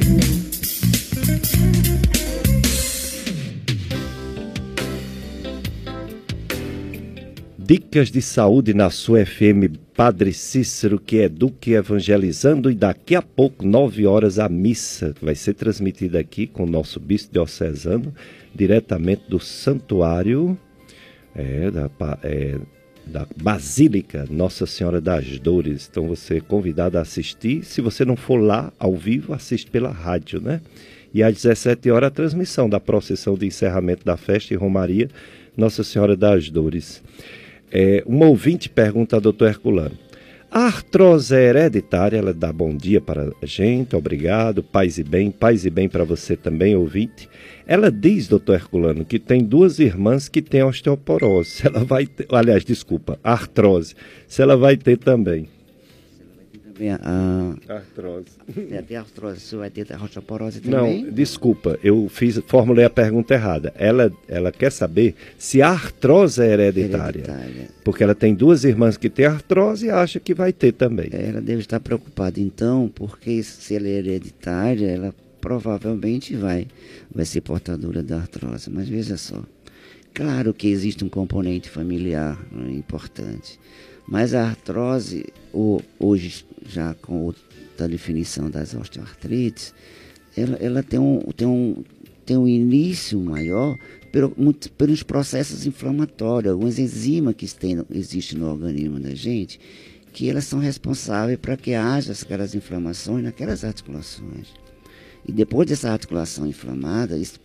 Dicas 7.57 8.11
de 8.11 8.21
saúde 8.21 8.75
na 8.75 8.91
sua 8.91 9.25
FM 9.25 9.75
Padre 9.95 10.33
Cícero, 10.33 10.99
que 10.99 11.21
é 11.21 11.27
Duque 11.27 11.73
Evangelizando, 11.73 12.69
e 12.69 12.75
daqui 12.75 13.15
a 13.15 13.23
pouco, 13.23 13.65
nove 13.65 14.05
horas, 14.05 14.37
a 14.37 14.47
missa 14.47 15.15
vai 15.19 15.33
ser 15.33 15.55
transmitida 15.55 16.19
aqui 16.19 16.45
com 16.45 16.63
o 16.63 16.69
nosso 16.69 16.99
bispo 16.99 17.33
diocesano, 17.33 18.13
diretamente 18.53 19.23
do 19.27 19.39
santuário 19.39 20.55
é, 21.35 21.71
da, 21.71 21.89
é, 22.21 22.59
da 23.05 23.27
Basílica 23.35 24.25
Nossa 24.29 24.65
Senhora 24.65 24.99
das 24.99 25.39
Dores. 25.39 25.87
Então 25.89 26.07
você 26.07 26.37
é 26.37 26.41
convidado 26.41 26.97
a 26.97 27.01
assistir. 27.01 27.63
Se 27.63 27.81
você 27.81 28.05
não 28.05 28.15
for 28.15 28.37
lá 28.37 28.71
ao 28.79 28.95
vivo, 28.95 29.33
assiste 29.33 29.69
pela 29.69 29.91
rádio, 29.91 30.41
né? 30.41 30.61
E 31.13 31.21
às 31.21 31.35
17 31.35 31.91
horas 31.91 32.07
a 32.07 32.11
transmissão 32.11 32.67
da 32.67 32.79
procissão 32.79 33.35
de 33.35 33.45
encerramento 33.45 34.03
da 34.03 34.17
festa 34.17 34.53
em 34.53 34.57
Romaria 34.57 35.09
Nossa 35.55 35.83
Senhora 35.83 36.15
das 36.15 36.49
Dores. 36.49 37.03
É, 37.71 38.03
um 38.07 38.19
ouvinte 38.23 38.69
pergunta 38.69 39.15
ao 39.15 39.21
doutor 39.21 39.49
Herculano. 39.49 40.02
Artrose 40.55 41.35
é 41.35 41.49
hereditária, 41.49 42.15
ela 42.15 42.31
dá 42.31 42.53
bom 42.53 42.77
dia 42.77 43.01
para 43.01 43.31
a 43.41 43.45
gente, 43.47 43.95
obrigado, 43.95 44.61
paz 44.61 44.99
e 44.99 45.03
bem, 45.03 45.31
paz 45.31 45.65
e 45.65 45.69
bem 45.71 45.89
para 45.89 46.03
você 46.03 46.37
também, 46.37 46.75
ouvinte. 46.75 47.27
Ela 47.65 47.91
diz, 47.91 48.27
doutor 48.27 48.53
Herculano, 48.53 49.03
que 49.03 49.17
tem 49.17 49.43
duas 49.43 49.79
irmãs 49.79 50.29
que 50.29 50.43
têm 50.43 50.61
osteoporose. 50.61 51.49
Se 51.49 51.65
ela 51.67 51.83
vai 51.83 52.05
ter, 52.05 52.27
aliás, 52.29 52.63
desculpa, 52.63 53.17
artrose. 53.23 53.95
Se 54.27 54.43
ela 54.43 54.55
vai 54.55 54.77
ter 54.77 54.99
também. 54.99 55.47
Também 56.73 56.91
a, 56.91 57.55
artrose. 57.69 58.25
Tem 58.53 58.77
até 58.77 58.95
artrose, 58.95 59.39
você 59.39 59.55
vai 59.55 59.69
ter 59.69 59.85
osteoporose 60.01 60.59
também? 60.59 61.03
Não, 61.03 61.11
desculpa, 61.11 61.77
eu 61.83 62.09
fiz, 62.09 62.39
formulei 62.47 62.83
a 62.83 62.89
pergunta 62.89 63.33
errada. 63.33 63.71
Ela, 63.75 64.11
ela 64.27 64.51
quer 64.51 64.71
saber 64.71 65.15
se 65.37 65.61
a 65.61 65.69
artrose 65.69 66.41
é 66.41 66.51
hereditária. 66.51 67.19
hereditária. 67.19 67.69
Porque 67.83 68.03
ela 68.03 68.15
tem 68.15 68.33
duas 68.33 68.63
irmãs 68.63 68.97
que 68.97 69.09
têm 69.09 69.25
artrose 69.25 69.85
e 69.85 69.89
acha 69.89 70.19
que 70.19 70.33
vai 70.33 70.51
ter 70.51 70.71
também. 70.71 71.09
Ela 71.11 71.41
deve 71.41 71.61
estar 71.61 71.79
preocupada 71.79 72.39
então, 72.39 72.91
porque 72.93 73.43
se 73.43 73.75
ela 73.75 73.87
é 73.87 73.91
hereditária, 73.91 74.87
ela 74.87 75.13
provavelmente 75.39 76.35
vai, 76.35 76.67
vai 77.13 77.25
ser 77.25 77.41
portadora 77.41 78.01
da 78.01 78.17
artrose. 78.17 78.69
Mas 78.69 78.89
veja 78.89 79.17
só, 79.17 79.43
claro 80.13 80.53
que 80.53 80.69
existe 80.69 81.03
um 81.03 81.09
componente 81.09 81.69
familiar 81.69 82.39
né, 82.51 82.71
importante, 82.71 83.59
mas 84.07 84.33
a 84.33 84.47
artrose, 84.47 85.25
hoje 85.99 86.45
já 86.67 86.93
com 86.95 87.23
outra 87.23 87.87
definição 87.87 88.49
das 88.49 88.73
osteoartrites, 88.73 89.73
ela, 90.35 90.57
ela 90.57 90.83
tem, 90.83 90.99
um, 90.99 91.19
tem, 91.35 91.47
um, 91.47 91.83
tem 92.25 92.37
um 92.37 92.47
início 92.47 93.19
maior 93.19 93.77
pelo, 94.11 94.33
muito, 94.37 94.71
pelos 94.71 95.03
processos 95.03 95.65
inflamatórios, 95.65 96.51
algumas 96.51 96.77
enzimas 96.77 97.35
que 97.35 97.45
existem 97.45 98.39
no 98.39 98.49
organismo 98.49 98.99
da 98.99 99.15
gente, 99.15 99.59
que 100.11 100.29
elas 100.29 100.45
são 100.45 100.59
responsáveis 100.59 101.39
para 101.39 101.57
que 101.57 101.73
haja 101.73 102.13
aquelas 102.13 102.53
inflamações 102.53 103.23
naquelas 103.23 103.63
articulações. 103.63 104.47
E 105.27 105.31
depois 105.31 105.67
dessa 105.67 105.91
articulação 105.91 106.45
inflamada, 106.45 107.17
isso, 107.17 107.39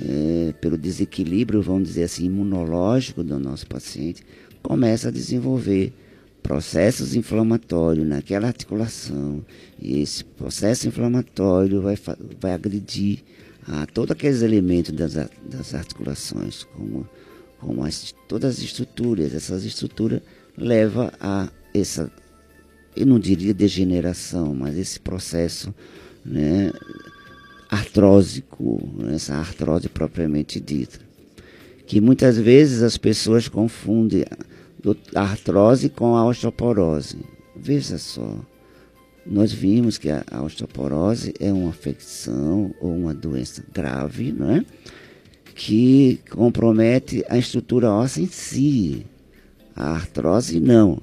é, 0.00 0.52
pelo 0.60 0.76
desequilíbrio, 0.76 1.62
vamos 1.62 1.88
dizer 1.88 2.04
assim, 2.04 2.26
imunológico 2.26 3.22
do 3.22 3.38
nosso 3.38 3.66
paciente, 3.66 4.24
começa 4.62 5.08
a 5.08 5.12
desenvolver 5.12 5.92
processos 6.42 7.14
inflamatórios 7.14 8.06
naquela 8.06 8.46
articulação. 8.46 9.44
E 9.80 10.00
esse 10.00 10.24
processo 10.24 10.88
inflamatório 10.88 11.82
vai, 11.82 11.98
vai 12.40 12.52
agredir 12.52 13.22
a 13.66 13.86
todos 13.86 14.12
aqueles 14.12 14.42
elementos 14.42 14.92
das, 14.92 15.14
das 15.14 15.74
articulações, 15.74 16.64
como, 16.64 17.08
como 17.58 17.84
as, 17.84 18.14
todas 18.26 18.56
as 18.56 18.62
estruturas. 18.62 19.34
Essas 19.34 19.64
estruturas 19.64 20.22
levam 20.56 21.10
a 21.20 21.50
essa, 21.74 22.10
eu 22.96 23.06
não 23.06 23.18
diria 23.18 23.52
degeneração, 23.52 24.54
mas 24.54 24.76
esse 24.78 24.98
processo 24.98 25.74
né, 26.24 26.72
artrósico, 27.68 28.80
essa 29.12 29.34
artrose 29.34 29.88
propriamente 29.88 30.58
dita. 30.58 31.07
Que 31.88 32.00
muitas 32.00 32.38
vezes 32.38 32.82
as 32.82 32.96
pessoas 32.96 33.48
confundem 33.48 34.24
a 35.14 35.20
artrose 35.20 35.88
com 35.88 36.14
a 36.14 36.24
osteoporose. 36.24 37.16
Veja 37.56 37.98
só, 37.98 38.38
nós 39.26 39.52
vimos 39.52 39.98
que 39.98 40.10
a, 40.10 40.24
osteoporose 40.42 41.34
é 41.40 41.52
uma 41.52 41.70
afecção 41.70 42.74
ou 42.80 42.94
uma 42.94 43.14
doença 43.14 43.64
grave, 43.72 44.32
né, 44.32 44.64
que 45.54 46.20
compromete 46.30 47.24
a 47.28 47.36
estrutura 47.36 47.90
óssea 47.90 48.22
em 48.22 48.26
si. 48.26 49.06
A 49.74 49.92
artrose 49.92 50.60
não. 50.60 51.00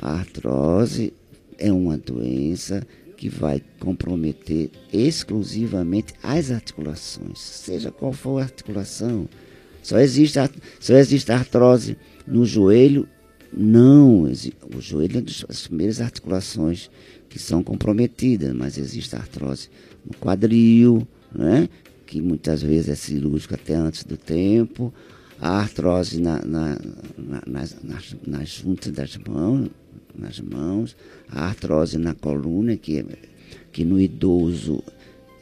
A 0.00 0.14
artrose 0.18 1.14
é 1.58 1.72
uma 1.72 1.96
doença 1.96 2.86
que 3.16 3.28
vai 3.28 3.62
comprometer 3.80 4.70
exclusivamente 4.92 6.12
as 6.22 6.50
articulações, 6.50 7.38
seja 7.38 7.90
qual 7.90 8.12
for 8.12 8.40
a 8.40 8.42
articulação. 8.42 9.28
Só 9.84 9.98
existe, 9.98 10.38
só 10.80 10.94
existe 10.94 11.30
artrose 11.30 11.96
no 12.26 12.46
joelho? 12.46 13.06
Não, 13.52 14.22
o 14.22 14.80
joelho 14.80 15.18
é 15.18 15.20
das 15.20 15.66
primeiras 15.66 16.00
articulações 16.00 16.90
que 17.28 17.38
são 17.38 17.62
comprometidas, 17.62 18.52
mas 18.54 18.78
existe 18.78 19.14
artrose 19.14 19.68
no 20.04 20.14
quadril, 20.18 21.06
né? 21.32 21.68
que 22.06 22.20
muitas 22.20 22.62
vezes 22.62 22.88
é 22.88 22.94
cirúrgico 22.94 23.54
até 23.54 23.74
antes 23.74 24.04
do 24.04 24.16
tempo, 24.16 24.92
a 25.38 25.50
artrose 25.50 26.18
na, 26.20 26.42
na, 26.44 26.78
na, 27.18 27.42
nas, 27.46 27.76
nas, 27.82 28.16
nas 28.26 28.48
juntas 28.48 28.90
das 28.90 29.18
mãos, 29.18 29.68
nas 30.14 30.40
mãos, 30.40 30.96
a 31.28 31.46
artrose 31.46 31.98
na 31.98 32.14
coluna, 32.14 32.74
que, 32.76 33.04
que 33.70 33.84
no 33.84 34.00
idoso 34.00 34.82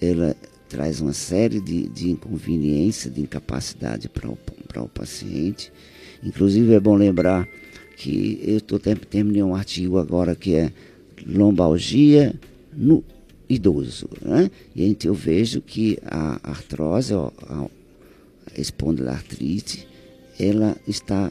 ela 0.00 0.34
traz 0.72 1.02
uma 1.02 1.12
série 1.12 1.60
de, 1.60 1.86
de 1.86 2.10
inconveniência, 2.10 3.10
de 3.10 3.20
incapacidade 3.20 4.08
para 4.08 4.26
o, 4.26 4.38
o 4.76 4.88
paciente. 4.88 5.70
Inclusive 6.24 6.72
é 6.72 6.80
bom 6.80 6.94
lembrar 6.94 7.46
que 7.94 8.40
eu 8.42 8.56
estou 8.56 8.78
terminando 8.78 9.50
um 9.50 9.54
artigo 9.54 9.98
agora 9.98 10.34
que 10.34 10.54
é 10.54 10.72
lombalgia 11.26 12.34
no 12.72 13.04
idoso. 13.46 14.08
Né? 14.22 14.50
E 14.74 14.86
então 14.86 15.10
eu 15.10 15.14
vejo 15.14 15.60
que 15.60 15.98
a 16.06 16.40
artrose, 16.42 17.12
a 17.12 17.68
espondilartrite, 18.56 19.86
ela 20.40 20.74
está 20.88 21.30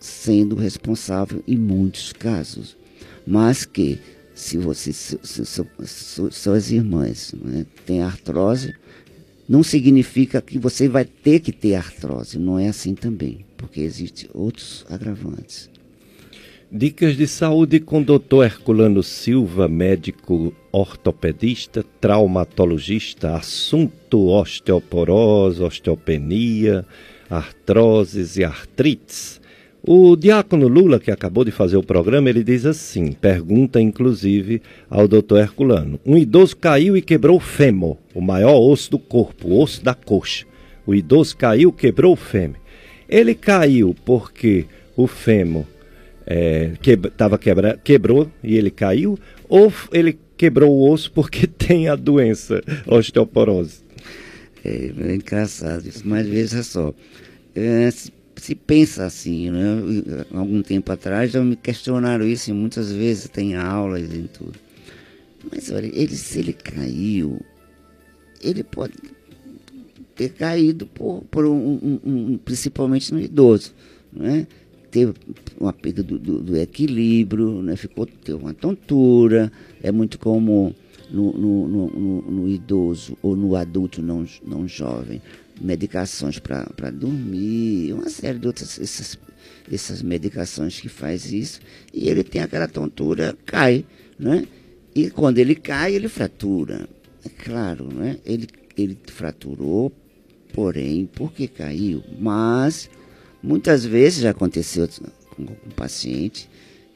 sendo 0.00 0.56
responsável 0.56 1.44
em 1.46 1.56
muitos 1.56 2.12
casos. 2.12 2.76
Mas 3.24 3.64
que 3.64 4.00
se 4.34 4.58
você, 4.58 4.92
se, 4.92 5.18
se, 5.22 5.44
se, 5.44 6.30
suas 6.30 6.70
irmãs 6.70 7.32
né, 7.40 7.64
têm 7.86 8.02
artrose, 8.02 8.74
não 9.48 9.62
significa 9.62 10.42
que 10.42 10.58
você 10.58 10.88
vai 10.88 11.04
ter 11.04 11.40
que 11.40 11.52
ter 11.52 11.76
artrose. 11.76 12.38
Não 12.38 12.58
é 12.58 12.68
assim 12.68 12.94
também, 12.94 13.44
porque 13.56 13.80
existem 13.80 14.28
outros 14.34 14.84
agravantes. 14.90 15.70
Dicas 16.72 17.16
de 17.16 17.28
saúde 17.28 17.78
com 17.78 18.02
Dr. 18.02 18.42
Herculano 18.44 19.00
Silva, 19.00 19.68
médico 19.68 20.52
ortopedista, 20.72 21.84
traumatologista, 22.00 23.36
assunto 23.36 24.26
osteoporose, 24.26 25.62
osteopenia, 25.62 26.84
artroses 27.30 28.36
e 28.36 28.42
artrites. 28.42 29.40
O 29.86 30.16
diácono 30.16 30.66
Lula, 30.66 30.98
que 30.98 31.10
acabou 31.10 31.44
de 31.44 31.50
fazer 31.50 31.76
o 31.76 31.82
programa, 31.82 32.30
ele 32.30 32.42
diz 32.42 32.64
assim, 32.64 33.12
pergunta 33.12 33.78
inclusive 33.78 34.62
ao 34.88 35.06
Dr. 35.06 35.36
Herculano. 35.36 36.00
Um 36.06 36.16
idoso 36.16 36.56
caiu 36.56 36.96
e 36.96 37.02
quebrou 37.02 37.36
o 37.36 37.40
fêmur, 37.40 37.98
o 38.14 38.22
maior 38.22 38.58
osso 38.58 38.92
do 38.92 38.98
corpo, 38.98 39.48
o 39.48 39.60
osso 39.60 39.84
da 39.84 39.94
coxa. 39.94 40.46
O 40.86 40.94
idoso 40.94 41.36
caiu, 41.36 41.70
quebrou 41.70 42.14
o 42.14 42.16
fêmur. 42.16 42.56
Ele 43.06 43.34
caiu 43.34 43.94
porque 44.06 44.64
o 44.96 45.06
fêmur 45.06 45.66
é, 46.26 46.72
que, 46.80 46.96
tava 46.96 47.36
quebra, 47.36 47.78
quebrou 47.84 48.30
e 48.42 48.56
ele 48.56 48.70
caiu, 48.70 49.18
ou 49.46 49.70
ele 49.92 50.18
quebrou 50.34 50.72
o 50.72 50.90
osso 50.90 51.12
porque 51.12 51.44
tem 51.46 51.88
a 51.88 51.94
doença 51.94 52.62
osteoporose? 52.86 53.84
É, 54.64 54.90
é 54.98 55.14
engraçado 55.14 55.86
isso, 55.86 56.00
mas 56.06 56.26
veja 56.26 56.62
só. 56.62 56.94
É, 57.54 57.90
se, 58.44 58.54
pensa 58.54 59.06
assim, 59.06 59.50
né? 59.50 59.78
Algum 60.30 60.60
tempo 60.60 60.92
atrás 60.92 61.32
já 61.32 61.42
me 61.42 61.56
questionaram 61.56 62.26
isso 62.26 62.50
e 62.50 62.52
muitas 62.52 62.92
vezes 62.92 63.26
tem 63.26 63.54
aulas 63.54 64.02
e 64.12 64.28
tudo. 64.28 64.52
Mas 65.50 65.70
olha, 65.70 65.86
ele, 65.86 66.14
se 66.14 66.40
ele 66.40 66.52
caiu, 66.52 67.40
ele 68.42 68.62
pode 68.62 68.92
ter 70.14 70.28
caído 70.28 70.84
por, 70.86 71.22
por 71.30 71.46
um, 71.46 71.54
um, 71.54 72.00
um, 72.04 72.38
principalmente 72.38 73.14
no 73.14 73.20
idoso, 73.20 73.72
né? 74.12 74.46
teve 74.90 75.14
uma 75.58 75.72
perda 75.72 76.02
do, 76.02 76.18
do, 76.18 76.38
do, 76.40 76.56
equilíbrio, 76.56 77.62
né? 77.62 77.76
Ficou, 77.76 78.04
teve 78.06 78.38
uma 78.38 78.52
tontura, 78.52 79.50
é 79.82 79.90
muito 79.90 80.18
comum 80.18 80.72
no, 81.10 81.32
no, 81.32 81.68
no, 81.68 82.22
no 82.22 82.48
idoso 82.48 83.16
ou 83.22 83.34
no 83.34 83.56
adulto 83.56 84.02
não, 84.02 84.26
não 84.46 84.68
jovem, 84.68 85.20
medicações 85.60 86.38
para 86.38 86.90
dormir, 86.92 87.92
uma 87.92 88.08
série 88.08 88.38
de 88.38 88.46
outras 88.46 88.78
essas, 88.78 89.18
essas 89.70 90.02
medicações 90.02 90.80
que 90.80 90.88
faz 90.88 91.32
isso, 91.32 91.60
e 91.92 92.08
ele 92.08 92.24
tem 92.24 92.42
aquela 92.42 92.68
tontura, 92.68 93.36
cai, 93.46 93.84
né? 94.18 94.46
E 94.94 95.10
quando 95.10 95.38
ele 95.38 95.54
cai, 95.54 95.94
ele 95.94 96.08
fratura. 96.08 96.88
É 97.24 97.28
claro, 97.28 97.92
né? 97.92 98.18
Ele, 98.24 98.46
ele 98.76 98.96
fraturou, 99.06 99.92
porém, 100.52 101.08
porque 101.12 101.48
caiu, 101.48 102.02
mas 102.18 102.88
Muitas 103.44 103.84
vezes 103.84 104.22
já 104.22 104.30
aconteceu 104.30 104.88
com 105.36 105.42
um 105.42 105.70
paciente 105.76 106.48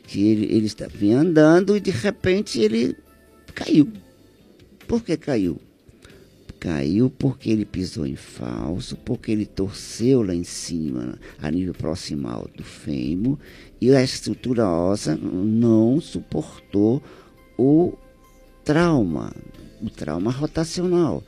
que 0.04 0.26
ele, 0.26 0.46
ele 0.50 0.66
vinha 0.94 1.18
andando 1.18 1.76
e 1.76 1.80
de 1.80 1.90
repente 1.90 2.58
ele 2.58 2.96
caiu. 3.54 3.92
Por 4.86 5.02
que 5.02 5.14
caiu? 5.18 5.60
Caiu 6.58 7.08
porque 7.08 7.50
ele 7.50 7.64
pisou 7.64 8.04
em 8.06 8.16
falso, 8.16 8.96
porque 8.96 9.30
ele 9.30 9.46
torceu 9.46 10.22
lá 10.22 10.34
em 10.34 10.42
cima, 10.42 11.18
a 11.40 11.50
nível 11.50 11.72
proximal 11.72 12.48
do 12.56 12.64
fêmur, 12.64 13.38
e 13.80 13.94
a 13.94 14.02
estrutura 14.02 14.68
óssea 14.68 15.16
não 15.16 16.00
suportou 16.00 17.02
o 17.56 17.92
trauma, 18.64 19.32
o 19.80 19.88
trauma 19.88 20.32
rotacional. 20.32 21.22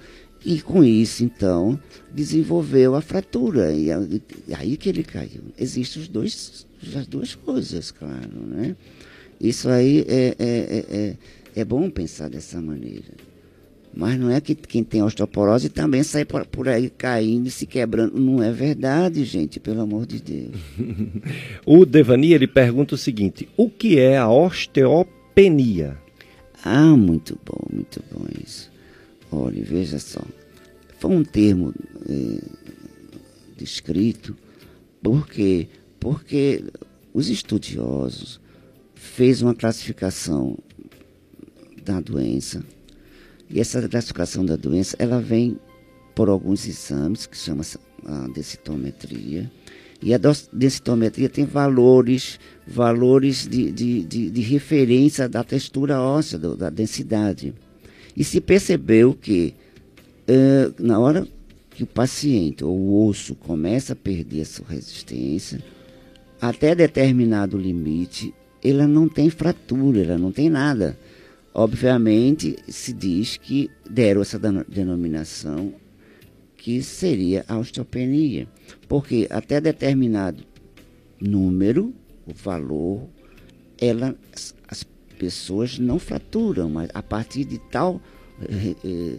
E 0.45 0.61
com 0.61 0.83
isso, 0.83 1.23
então, 1.23 1.79
desenvolveu 2.13 2.95
a 2.95 3.01
fratura. 3.01 3.73
E, 3.73 3.89
aí 4.55 4.77
que 4.77 4.89
ele 4.89 5.05
caiu. 5.05 5.43
Existem 5.59 6.03
os 6.03 6.09
dois, 6.09 6.67
as 6.97 7.07
duas 7.07 7.35
coisas, 7.35 7.91
claro. 7.91 8.41
Né? 8.47 8.75
Isso 9.41 9.69
aí 9.69 10.05
é, 10.09 10.35
é, 10.39 10.47
é, 10.49 10.87
é, 10.91 11.17
é 11.57 11.65
bom 11.65 11.89
pensar 11.91 12.31
dessa 12.31 12.61
maneira. 12.61 13.30
Mas 13.93 14.19
não 14.19 14.31
é 14.31 14.41
que 14.41 14.55
quem 14.55 14.85
tem 14.85 15.03
osteoporose 15.03 15.69
também 15.69 16.03
sai 16.03 16.25
por, 16.25 16.47
por, 16.47 16.69
aí 16.69 16.89
caindo 16.89 17.49
e 17.49 17.51
se 17.51 17.67
quebrando. 17.67 18.19
Não 18.19 18.43
é 18.43 18.53
verdade, 18.53 19.25
gente, 19.25 19.59
pelo 19.59 19.81
amor 19.81 20.07
de 20.07 20.21
Deus. 20.21 20.55
o 21.67 21.85
Devani, 21.85 22.33
ele 22.33 22.47
pergunta 22.47 22.95
o 22.95 22.99
seguinte, 22.99 23.49
o 23.57 23.69
que 23.69 23.99
é 23.99 24.17
a 24.17 24.31
osteopenia? 24.31 25.99
Ah, 26.63 26.97
muito 26.97 27.39
bom, 27.45 27.67
muito 27.73 28.03
bom 28.13 28.27
isso. 28.43 28.71
Olha, 29.33 29.63
veja 29.65 29.99
só. 29.99 30.23
Foi 30.99 31.11
um 31.11 31.25
termo 31.25 31.75
é, 32.09 32.39
descrito 33.57 34.37
porque, 35.03 35.69
porque 35.99 36.63
os 37.13 37.29
estudiosos 37.29 38.41
fez 38.95 39.43
uma 39.43 39.55
classificação 39.55 40.59
da 41.83 42.01
doença 42.01 42.63
e 43.51 43.61
essa 43.61 43.87
classificação 43.89 44.45
da 44.45 44.57
doença 44.57 44.97
ela 44.99 45.21
vem 45.21 45.59
por 46.15 46.29
alguns 46.29 46.67
exames 46.67 47.27
que 47.27 47.37
chama 47.37 47.63
a 48.05 48.29
densitometria 48.29 49.51
e 50.03 50.15
a 50.15 50.21
densitometria 50.53 51.29
tem 51.29 51.45
valores 51.45 52.39
valores 52.67 53.49
de, 53.49 53.73
de, 53.73 54.05
de, 54.05 54.31
de 54.31 54.41
referência 54.41 55.29
da 55.29 55.43
textura 55.43 56.01
óssea, 56.01 56.39
do, 56.39 56.57
da 56.57 56.71
densidade. 56.71 57.53
E 58.17 58.23
se 58.23 58.41
percebeu 58.41 59.13
que 59.13 59.55
uh, 60.29 60.83
na 60.83 60.99
hora 60.99 61.27
que 61.71 61.83
o 61.83 61.87
paciente 61.87 62.65
ou 62.65 62.77
o 62.77 63.07
osso 63.07 63.35
começa 63.35 63.93
a 63.93 63.97
perder 63.97 64.43
a 64.43 64.45
sua 64.45 64.67
resistência, 64.69 65.63
até 66.41 66.75
determinado 66.75 67.59
limite, 67.59 68.33
ela 68.63 68.87
não 68.87 69.09
tem 69.09 69.29
fratura, 69.29 70.03
ela 70.03 70.19
não 70.19 70.31
tem 70.31 70.49
nada. 70.49 70.97
Obviamente, 71.53 72.57
se 72.69 72.93
diz 72.93 73.37
que 73.37 73.71
deram 73.89 74.23
essa 74.23 74.39
denominação 74.39 75.75
que 76.57 76.83
seria 76.83 77.45
a 77.49 77.59
osteopenia, 77.59 78.47
porque 78.87 79.27
até 79.31 79.61
determinado 79.61 80.45
número, 81.21 81.93
o 82.27 82.33
valor, 82.33 83.09
ela, 83.81 84.15
as 84.69 84.85
pessoas 85.19 85.79
não 85.79 85.99
fraturam, 85.99 86.71
mas 86.71 86.91
a 86.95 87.03
partir 87.03 87.45
de 87.45 87.59
tal 87.59 88.01
eh, 88.43 89.17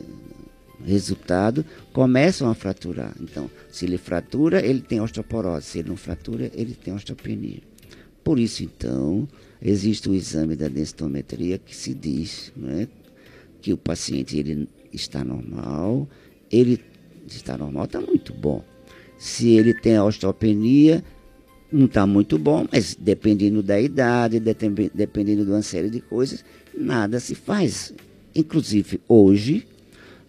resultado 0.85 1.65
começam 1.91 2.49
a 2.49 2.55
fraturar. 2.55 3.13
Então, 3.19 3.49
se 3.71 3.85
ele 3.85 3.97
fratura, 3.97 4.65
ele 4.65 4.81
tem 4.81 5.01
osteoporose. 5.01 5.65
Se 5.65 5.79
ele 5.79 5.89
não 5.89 5.97
fratura, 5.97 6.49
ele 6.53 6.73
tem 6.73 6.93
osteopenia. 6.93 7.61
Por 8.23 8.39
isso, 8.39 8.63
então, 8.63 9.27
existe 9.61 10.09
o 10.09 10.15
exame 10.15 10.55
da 10.55 10.67
densitometria 10.67 11.57
que 11.57 11.75
se 11.75 11.93
diz 11.93 12.51
né, 12.55 12.87
que 13.61 13.71
o 13.71 13.77
paciente 13.77 14.37
ele 14.37 14.67
está 14.91 15.23
normal, 15.23 16.07
ele 16.51 16.79
está 17.27 17.57
normal, 17.57 17.85
está 17.85 18.01
muito 18.01 18.33
bom. 18.33 18.63
Se 19.17 19.49
ele 19.49 19.73
tem 19.73 19.99
osteopenia, 19.99 21.03
não 21.71 21.85
está 21.85 22.05
muito 22.05 22.37
bom, 22.37 22.67
mas 22.71 22.95
dependendo 22.95 23.61
da 23.61 23.79
idade, 23.79 24.39
dependendo 24.39 25.45
de 25.45 25.51
uma 25.51 25.61
série 25.61 25.89
de 25.89 26.01
coisas, 26.01 26.43
nada 26.75 27.19
se 27.19 27.35
faz. 27.35 27.93
Inclusive, 28.35 28.99
hoje, 29.07 29.67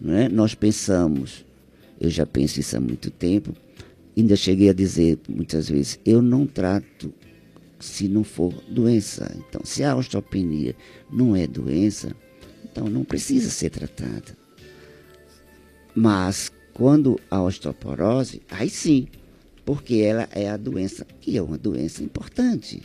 né, 0.00 0.28
nós 0.28 0.54
pensamos, 0.54 1.44
eu 2.00 2.10
já 2.10 2.26
penso 2.26 2.60
isso 2.60 2.76
há 2.76 2.80
muito 2.80 3.10
tempo, 3.10 3.54
ainda 4.16 4.36
cheguei 4.36 4.68
a 4.68 4.72
dizer 4.74 5.18
muitas 5.28 5.68
vezes, 5.68 5.98
eu 6.04 6.20
não 6.20 6.46
trato 6.46 7.12
se 7.82 8.06
não 8.06 8.22
for 8.22 8.54
doença. 8.68 9.34
Então, 9.36 9.60
se 9.64 9.82
a 9.82 9.96
osteopenia 9.96 10.74
não 11.10 11.34
é 11.34 11.48
doença, 11.48 12.14
então 12.64 12.86
não 12.86 13.02
precisa 13.02 13.50
ser 13.50 13.70
tratada. 13.70 14.36
Mas 15.94 16.52
quando 16.72 17.18
a 17.28 17.42
osteoporose, 17.42 18.40
aí 18.48 18.70
sim, 18.70 19.08
porque 19.64 19.96
ela 19.96 20.28
é 20.30 20.48
a 20.48 20.56
doença, 20.56 21.04
e 21.26 21.36
é 21.36 21.42
uma 21.42 21.58
doença 21.58 22.04
importante. 22.04 22.80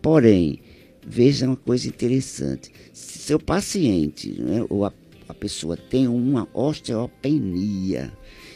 Porém, 0.00 0.60
veja 1.04 1.46
uma 1.46 1.56
coisa 1.56 1.88
interessante: 1.88 2.72
se 2.92 3.18
seu 3.18 3.38
paciente, 3.38 4.40
né, 4.40 4.64
ou 4.70 4.84
a, 4.84 4.92
a 5.28 5.34
pessoa 5.34 5.76
tem 5.76 6.06
uma 6.06 6.48
osteopenia. 6.54 8.12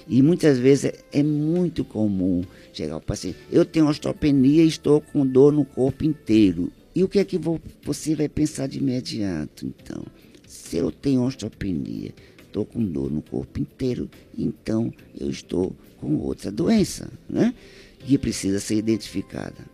E 0.06 0.22
muitas 0.22 0.58
vezes 0.58 0.92
é, 1.12 1.22
muito 1.22 1.84
comum 1.84 2.42
chegar 2.72 2.94
ao 2.94 3.00
paciente. 3.00 3.38
Eu 3.50 3.64
tenho 3.64 3.88
osteopenia 3.88 4.62
e 4.62 4.68
estou 4.68 5.00
com 5.00 5.26
dor 5.26 5.52
no 5.52 5.64
corpo 5.64 6.04
inteiro. 6.04 6.70
E 6.94 7.02
o 7.02 7.08
que 7.08 7.18
é 7.18 7.24
que 7.24 7.40
você 7.82 8.14
vai 8.14 8.28
pensar 8.28 8.68
de 8.68 8.78
imediato, 8.78 9.66
então? 9.66 10.04
Se 10.46 10.76
eu 10.76 10.92
tenho 10.92 11.24
osteopenia, 11.24 12.14
estou 12.54 12.64
com 12.64 12.84
dor 12.84 13.10
no 13.10 13.20
corpo 13.20 13.58
inteiro, 13.58 14.08
então 14.38 14.92
eu 15.18 15.28
estou 15.28 15.74
com 16.00 16.16
outra 16.18 16.52
doença, 16.52 17.10
né? 17.28 17.52
Que 17.98 18.16
precisa 18.16 18.60
ser 18.60 18.76
identificada. 18.76 19.66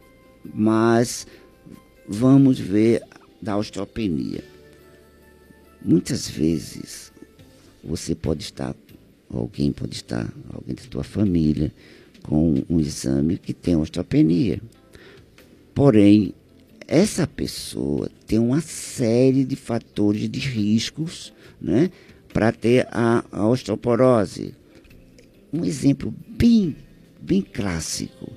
Mas 0.55 1.27
vamos 2.09 2.59
ver 2.59 3.03
da 3.43 3.57
osteopenia. 3.57 4.43
Muitas 5.83 6.29
vezes 6.29 7.13
você 7.83 8.15
pode 8.15 8.45
estar, 8.45 8.75
alguém 9.33 9.73
pode 9.73 9.95
estar, 9.95 10.33
alguém 10.53 10.75
da 10.75 10.83
sua 10.91 11.05
família, 11.05 11.73
com 12.23 12.63
um 12.69 12.81
exame 12.81 13.39
que 13.39 13.53
tem 13.53 13.77
osteopenia. 13.77 14.61
Porém, 15.75 16.35
essa 16.87 17.27
pessoa 17.27 18.11
tem 18.27 18.39
uma 18.39 18.61
série 18.61 19.45
de 19.45 19.57
fatores 19.57 20.29
de 20.29 20.41
riscos 20.41 21.33
né, 21.61 21.91
para 22.33 22.53
ter 22.53 22.87
a, 22.91 23.25
a 23.31 23.47
osteoporose. 23.47 24.55
Um 25.53 25.65
exemplo 25.65 26.13
bem, 26.29 26.77
bem 27.21 27.43
clássico 27.43 28.33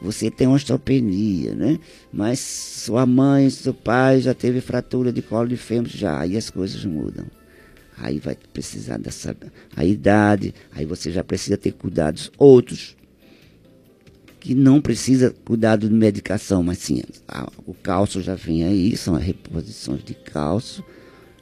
você 0.00 0.30
tem 0.30 0.46
osteopenia, 0.46 1.54
né? 1.54 1.78
Mas 2.12 2.38
sua 2.38 3.04
mãe, 3.04 3.50
seu 3.50 3.74
pai 3.74 4.20
já 4.20 4.32
teve 4.32 4.60
fratura 4.60 5.12
de 5.12 5.20
colo 5.20 5.48
de 5.48 5.56
fêmur, 5.56 5.88
já, 5.88 6.20
aí 6.20 6.36
as 6.36 6.50
coisas 6.50 6.84
mudam. 6.84 7.26
Aí 8.00 8.18
vai 8.18 8.36
precisar 8.52 8.98
dessa 8.98 9.36
a 9.76 9.84
idade, 9.84 10.54
aí 10.72 10.84
você 10.84 11.10
já 11.10 11.24
precisa 11.24 11.56
ter 11.56 11.72
cuidados 11.72 12.30
outros 12.38 12.96
que 14.40 14.54
não 14.54 14.80
precisa 14.80 15.34
cuidado 15.44 15.88
de 15.88 15.94
medicação, 15.94 16.62
mas 16.62 16.78
sim, 16.78 17.02
a, 17.26 17.50
o 17.66 17.74
cálcio 17.74 18.22
já 18.22 18.34
vem 18.34 18.64
aí, 18.64 18.96
são 18.96 19.14
as 19.16 19.22
reposições 19.22 20.04
de 20.04 20.14
cálcio, 20.14 20.84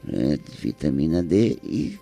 né, 0.03 0.39
de 0.39 0.57
vitamina 0.57 1.23
D 1.23 1.59
e 1.63 1.99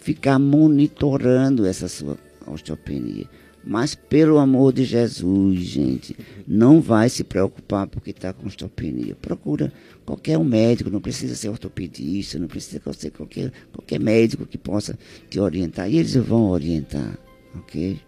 ficar 0.00 0.38
monitorando 0.38 1.66
essa 1.66 1.88
sua 1.88 2.16
osteopenia. 2.46 3.28
Mas 3.68 3.96
pelo 3.96 4.38
amor 4.38 4.72
de 4.72 4.84
Jesus, 4.84 5.58
gente, 5.58 6.16
não 6.46 6.80
vai 6.80 7.08
se 7.08 7.24
preocupar 7.24 7.88
porque 7.88 8.10
está 8.10 8.32
com 8.32 8.46
osteopenia. 8.46 9.16
Procura 9.20 9.72
qualquer 10.04 10.38
um 10.38 10.44
médico, 10.44 10.88
não 10.88 11.00
precisa 11.00 11.34
ser 11.34 11.48
ortopedista, 11.48 12.38
não 12.38 12.46
precisa 12.46 12.80
ser 12.92 13.10
qualquer, 13.10 13.52
qualquer 13.72 13.98
médico 13.98 14.46
que 14.46 14.56
possa 14.56 14.96
te 15.28 15.40
orientar. 15.40 15.90
E 15.90 15.98
eles 15.98 16.14
vão 16.14 16.48
orientar, 16.50 17.18
ok? 17.56 17.98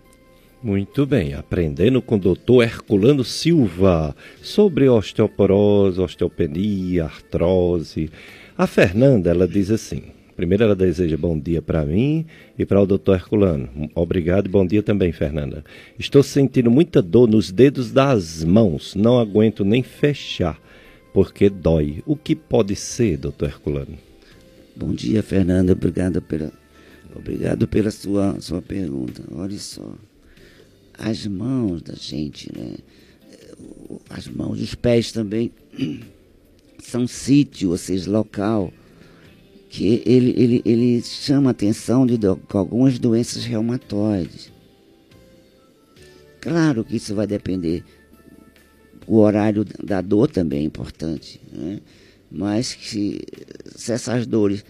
Muito 0.63 1.05
bem, 1.05 1.35
aprendendo 1.35 2.01
com 2.01 2.15
o 2.15 2.21
doutor 2.21 2.63
Herculano 2.63 3.25
Silva 3.25 4.15
sobre 4.41 4.89
osteoporose, 4.89 6.01
osteopenia, 6.01 7.07
artrose. 7.07 8.11
A 8.57 8.67
Fernanda, 8.69 9.31
ela 9.31 9.49
diz 9.49 9.73
assim: 9.73 10.05
Primeiro 10.39 10.62
ela 10.62 10.76
deseja 10.76 11.16
bom 11.16 11.36
dia 11.36 11.61
para 11.61 11.84
mim 11.84 12.24
e 12.57 12.64
para 12.64 12.80
o 12.80 12.86
doutor 12.86 13.16
Herculano. 13.16 13.68
Obrigado 13.93 14.47
e 14.47 14.49
bom 14.49 14.64
dia 14.64 14.84
também, 14.84 15.11
Fernanda. 15.11 15.64
Estou 15.99 16.22
sentindo 16.22 16.70
muita 16.70 17.03
dor 17.03 17.28
nos 17.28 17.51
dedos 17.51 17.91
das 17.91 18.45
mãos. 18.45 18.95
Não 18.95 19.18
aguento 19.18 19.64
nem 19.64 19.82
fechar, 19.82 20.57
porque 21.12 21.51
dói. 21.51 22.05
O 22.07 22.14
que 22.14 22.36
pode 22.36 22.76
ser, 22.76 23.16
doutor 23.16 23.49
Herculano? 23.49 23.99
Bom 24.76 24.93
dia, 24.93 25.24
Fernanda. 25.24 25.72
Obrigado 25.72 26.22
pela, 26.22 26.53
obrigado 27.16 27.66
pela 27.66 27.91
sua, 27.91 28.41
sua 28.41 28.62
pergunta. 28.62 29.24
Olha 29.32 29.59
só. 29.59 29.93
As 30.97 31.26
mãos 31.26 31.82
da 31.82 31.95
gente, 31.95 32.49
né? 32.57 32.76
As 34.09 34.28
mãos, 34.28 34.61
os 34.61 34.76
pés 34.76 35.11
também 35.11 35.51
são 36.78 37.09
sítio, 37.09 37.70
ou 37.70 37.76
seja, 37.76 38.09
local 38.09 38.72
que 39.69 40.03
ele, 40.07 40.35
ele, 40.37 40.62
ele 40.64 41.03
chama 41.03 41.51
atenção 41.51 42.07
de, 42.07 42.16
de 42.16 42.27
algumas 42.27 42.99
doenças 42.99 43.45
reumatoides. 43.45 44.51
Claro 46.41 46.85
que 46.85 46.97
isso 46.97 47.14
vai 47.14 47.27
depender. 47.27 47.85
O 49.07 49.19
horário 49.19 49.64
da 49.83 50.01
dor 50.01 50.29
também 50.29 50.61
é 50.61 50.64
importante, 50.64 51.41
né? 51.53 51.81
mas 52.31 52.75
que, 52.75 53.21
se 53.75 53.93
essas 53.93 54.27
dores 54.27 54.64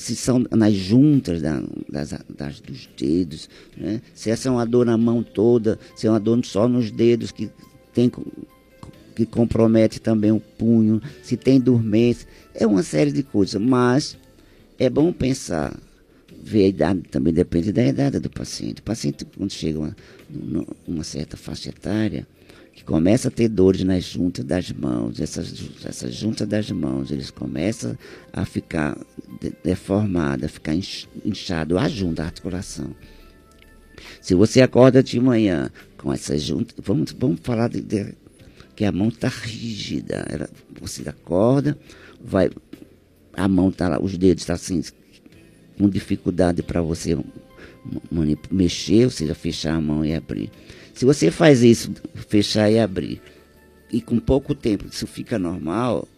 se 0.00 0.16
são 0.16 0.44
nas 0.50 0.72
juntas 0.72 1.42
da, 1.42 1.62
das, 1.88 2.14
das, 2.28 2.60
dos 2.60 2.88
dedos, 2.96 3.50
né? 3.76 4.00
se 4.14 4.30
essa 4.30 4.48
é 4.48 4.50
uma 4.50 4.64
dor 4.64 4.86
na 4.86 4.96
mão 4.96 5.22
toda, 5.22 5.78
se 5.94 6.06
é 6.06 6.10
uma 6.10 6.20
dor 6.20 6.42
só 6.44 6.66
nos 6.66 6.90
dedos 6.90 7.30
que 7.30 7.50
tem 7.92 8.10
que 9.14 9.26
compromete 9.26 10.00
também 10.00 10.32
o 10.32 10.40
punho, 10.40 11.00
se 11.22 11.36
tem 11.36 11.60
dormência, 11.60 12.26
é 12.54 12.66
uma 12.66 12.82
série 12.82 13.12
de 13.12 13.22
coisas, 13.22 13.60
mas 13.60 14.16
é 14.78 14.88
bom 14.88 15.12
pensar, 15.12 15.76
ver 16.42 16.64
a 16.64 16.68
idade 16.68 17.00
também 17.10 17.32
depende 17.32 17.72
da 17.72 17.84
idade 17.84 18.18
do 18.18 18.30
paciente. 18.30 18.80
O 18.80 18.82
paciente, 18.82 19.24
quando 19.36 19.52
chega 19.52 19.78
uma, 19.78 19.96
uma, 20.86 21.04
certa 21.04 21.36
faixa 21.36 21.68
etária, 21.68 22.26
que 22.72 22.82
começa 22.82 23.28
a 23.28 23.30
ter 23.30 23.48
dores 23.48 23.84
nas 23.84 24.04
juntas 24.04 24.44
das 24.44 24.72
mãos, 24.72 25.20
essas, 25.20 25.52
essas 25.84 26.14
juntas 26.14 26.48
das 26.48 26.70
mãos, 26.70 27.10
eles 27.10 27.30
começam 27.30 27.96
a 28.32 28.44
ficar 28.44 28.96
de, 29.40 29.52
deformadas, 29.62 30.46
a 30.46 30.48
ficar 30.48 30.74
inchado, 31.24 31.78
a 31.78 31.88
junta, 31.88 32.22
a 32.22 32.26
articulação. 32.26 32.94
Se 34.20 34.34
você 34.34 34.62
acorda 34.62 35.02
de 35.02 35.20
manhã 35.20 35.70
com 35.98 36.10
essas 36.10 36.42
juntas, 36.42 36.74
vamos, 36.82 37.12
vamos 37.12 37.40
falar 37.42 37.68
de, 37.68 37.82
de 37.82 38.14
que 38.80 38.86
a 38.86 38.92
mão 38.92 39.08
está 39.08 39.28
rígida. 39.28 40.24
Ela, 40.26 40.48
você 40.80 41.06
acorda, 41.06 41.76
vai, 42.18 42.50
a 43.34 43.46
mão 43.46 43.68
está 43.68 43.90
lá, 43.90 44.00
os 44.00 44.16
dedos 44.16 44.42
estão 44.42 44.56
tá 44.56 44.62
assim, 44.62 44.82
com 45.76 45.86
dificuldade 45.86 46.62
para 46.62 46.80
você 46.80 47.14
mexer, 48.50 49.04
ou 49.04 49.10
seja, 49.10 49.34
fechar 49.34 49.74
a 49.74 49.80
mão 49.82 50.02
e 50.02 50.14
abrir. 50.14 50.50
Se 50.94 51.04
você 51.04 51.30
faz 51.30 51.62
isso, 51.62 51.92
fechar 52.26 52.70
e 52.70 52.78
abrir, 52.78 53.20
e 53.92 54.00
com 54.00 54.18
pouco 54.18 54.54
tempo 54.54 54.86
isso 54.90 55.06
fica 55.06 55.38
normal, 55.38 56.08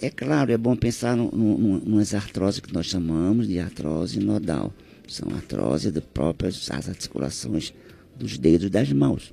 é 0.00 0.10
claro, 0.10 0.50
é 0.50 0.58
bom 0.58 0.74
pensar 0.74 1.16
no, 1.16 1.30
no, 1.30 1.96
nas 1.96 2.12
artroses 2.12 2.58
que 2.58 2.74
nós 2.74 2.86
chamamos 2.86 3.46
de 3.46 3.60
artrose 3.60 4.18
nodal. 4.18 4.74
São 5.06 5.28
artroses 5.32 5.92
de 5.92 6.00
próprias 6.00 6.68
as 6.72 6.88
articulações 6.88 7.72
dos 8.18 8.36
dedos 8.36 8.68
das 8.68 8.92
mãos. 8.92 9.32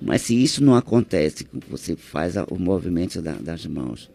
Mas 0.00 0.22
se 0.22 0.42
isso 0.42 0.64
não 0.64 0.74
acontece, 0.74 1.46
você 1.68 1.94
faz 1.94 2.34
o 2.48 2.58
movimento 2.58 3.20
da, 3.20 3.32
das 3.34 3.66
mãos 3.66 4.10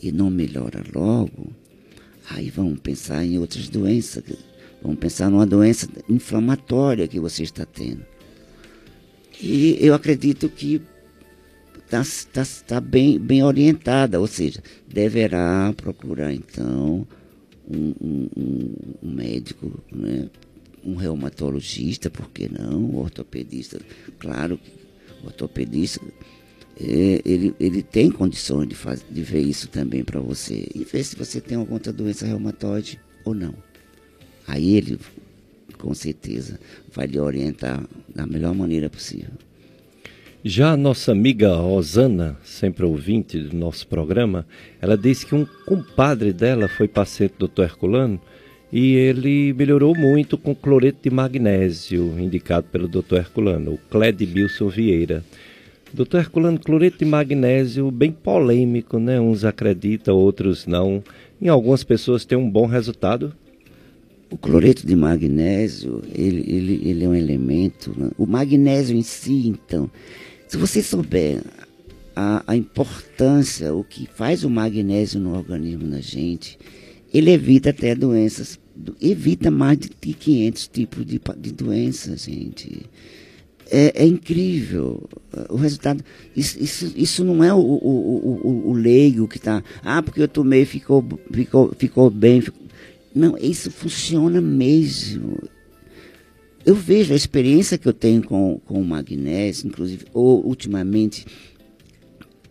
e 0.00 0.12
não 0.12 0.30
melhora 0.30 0.82
logo, 0.94 1.52
aí 2.28 2.50
vamos 2.50 2.80
pensar 2.80 3.24
em 3.24 3.38
outras 3.38 3.68
doenças. 3.68 4.24
Vamos 4.82 4.98
pensar 4.98 5.30
numa 5.30 5.46
doença 5.46 5.88
inflamatória 6.08 7.08
que 7.08 7.20
você 7.20 7.44
está 7.44 7.64
tendo. 7.64 8.04
E 9.40 9.78
eu 9.80 9.94
acredito 9.94 10.48
que 10.48 10.82
está 11.84 12.02
tá, 12.32 12.48
tá 12.66 12.80
bem, 12.80 13.18
bem 13.18 13.42
orientada, 13.42 14.20
ou 14.20 14.26
seja, 14.26 14.62
deverá 14.86 15.72
procurar 15.76 16.32
então 16.32 17.06
um, 17.68 17.94
um, 18.00 18.74
um 19.02 19.10
médico, 19.10 19.82
né? 19.90 20.28
um 20.84 20.96
reumatologista, 20.96 22.10
por 22.10 22.28
que 22.30 22.48
não? 22.48 22.78
Um 22.78 22.96
ortopedista, 22.96 23.80
claro, 24.18 24.58
o 24.81 24.81
ortopedista 25.24 26.00
é, 26.80 27.20
ele, 27.24 27.54
ele 27.60 27.82
tem 27.82 28.10
condições 28.10 28.68
de, 28.68 28.74
faz, 28.74 29.04
de 29.08 29.22
ver 29.22 29.40
isso 29.40 29.68
também 29.68 30.02
para 30.02 30.20
você 30.20 30.66
e 30.74 30.84
ver 30.84 31.04
se 31.04 31.16
você 31.16 31.40
tem 31.40 31.56
alguma 31.56 31.76
outra 31.76 31.92
doença 31.92 32.26
reumatoide 32.26 32.98
ou 33.24 33.34
não. 33.34 33.54
Aí 34.46 34.76
ele, 34.76 34.98
com 35.78 35.94
certeza, 35.94 36.58
vai 36.92 37.06
lhe 37.06 37.20
orientar 37.20 37.84
da 38.14 38.26
melhor 38.26 38.54
maneira 38.54 38.88
possível. 38.88 39.30
Já 40.44 40.72
a 40.72 40.76
nossa 40.76 41.12
amiga 41.12 41.54
Rosana, 41.54 42.36
sempre 42.42 42.84
ouvinte 42.84 43.38
do 43.38 43.56
nosso 43.56 43.86
programa, 43.86 44.44
ela 44.80 44.98
disse 44.98 45.24
que 45.24 45.36
um 45.36 45.46
compadre 45.64 46.32
dela 46.32 46.66
foi 46.66 46.88
paciente 46.88 47.34
do 47.38 47.46
Dr. 47.46 47.62
Herculano 47.62 48.20
e 48.72 48.94
ele 48.94 49.52
melhorou 49.52 49.94
muito 49.94 50.38
com 50.38 50.54
cloreto 50.54 51.00
de 51.02 51.10
magnésio, 51.10 52.18
indicado 52.18 52.66
pelo 52.72 52.88
Dr. 52.88 53.16
Herculano, 53.16 53.74
o 53.74 53.78
Cled 53.90 54.24
Bilson 54.24 54.68
Vieira. 54.68 55.22
Doutor 55.92 56.20
Herculano, 56.20 56.58
cloreto 56.58 56.96
de 56.98 57.04
magnésio 57.04 57.90
bem 57.90 58.10
polêmico, 58.10 58.98
né? 58.98 59.20
Uns 59.20 59.44
acreditam, 59.44 60.16
outros 60.16 60.66
não. 60.66 61.04
Em 61.40 61.48
algumas 61.48 61.84
pessoas 61.84 62.24
tem 62.24 62.38
um 62.38 62.48
bom 62.48 62.64
resultado. 62.64 63.34
O 64.30 64.38
cloreto 64.38 64.86
de 64.86 64.96
magnésio, 64.96 66.00
ele, 66.14 66.42
ele, 66.48 66.80
ele 66.82 67.04
é 67.04 67.08
um 67.08 67.14
elemento. 67.14 67.92
Né? 67.94 68.10
O 68.16 68.24
magnésio 68.24 68.96
em 68.96 69.02
si, 69.02 69.48
então, 69.48 69.90
se 70.48 70.56
você 70.56 70.82
souber 70.82 71.42
a, 72.16 72.42
a 72.46 72.56
importância, 72.56 73.74
o 73.74 73.84
que 73.84 74.08
faz 74.14 74.44
o 74.44 74.48
magnésio 74.48 75.20
no 75.20 75.36
organismo 75.36 75.90
da 75.90 76.00
gente, 76.00 76.58
ele 77.12 77.30
evita 77.30 77.68
até 77.68 77.94
doenças, 77.94 78.58
evita 79.00 79.50
mais 79.50 79.78
de 79.78 79.88
500 79.88 80.68
tipos 80.68 81.06
de, 81.06 81.20
de 81.38 81.52
doenças, 81.52 82.24
gente. 82.24 82.82
É, 83.70 84.02
é, 84.02 84.06
incrível 84.06 85.08
o 85.48 85.56
resultado. 85.56 86.04
Isso, 86.36 86.62
isso, 86.62 86.92
isso 86.94 87.24
não 87.24 87.42
é 87.42 87.54
o, 87.54 87.58
o, 87.58 88.40
o, 88.44 88.70
o 88.70 88.72
leigo 88.72 89.26
que 89.26 89.38
está. 89.38 89.62
Ah, 89.82 90.02
porque 90.02 90.20
eu 90.20 90.28
tomei 90.28 90.64
ficou, 90.64 91.02
ficou, 91.32 91.72
ficou 91.78 92.10
bem. 92.10 92.40
Ficou... 92.40 92.60
Não, 93.14 93.36
isso 93.38 93.70
funciona 93.70 94.40
mesmo. 94.40 95.38
Eu 96.64 96.74
vejo 96.74 97.12
a 97.12 97.16
experiência 97.16 97.78
que 97.78 97.88
eu 97.88 97.92
tenho 97.92 98.22
com, 98.22 98.60
com 98.64 98.80
o 98.80 98.84
magnésio, 98.84 99.66
inclusive, 99.66 100.04
ou 100.12 100.46
ultimamente, 100.46 101.26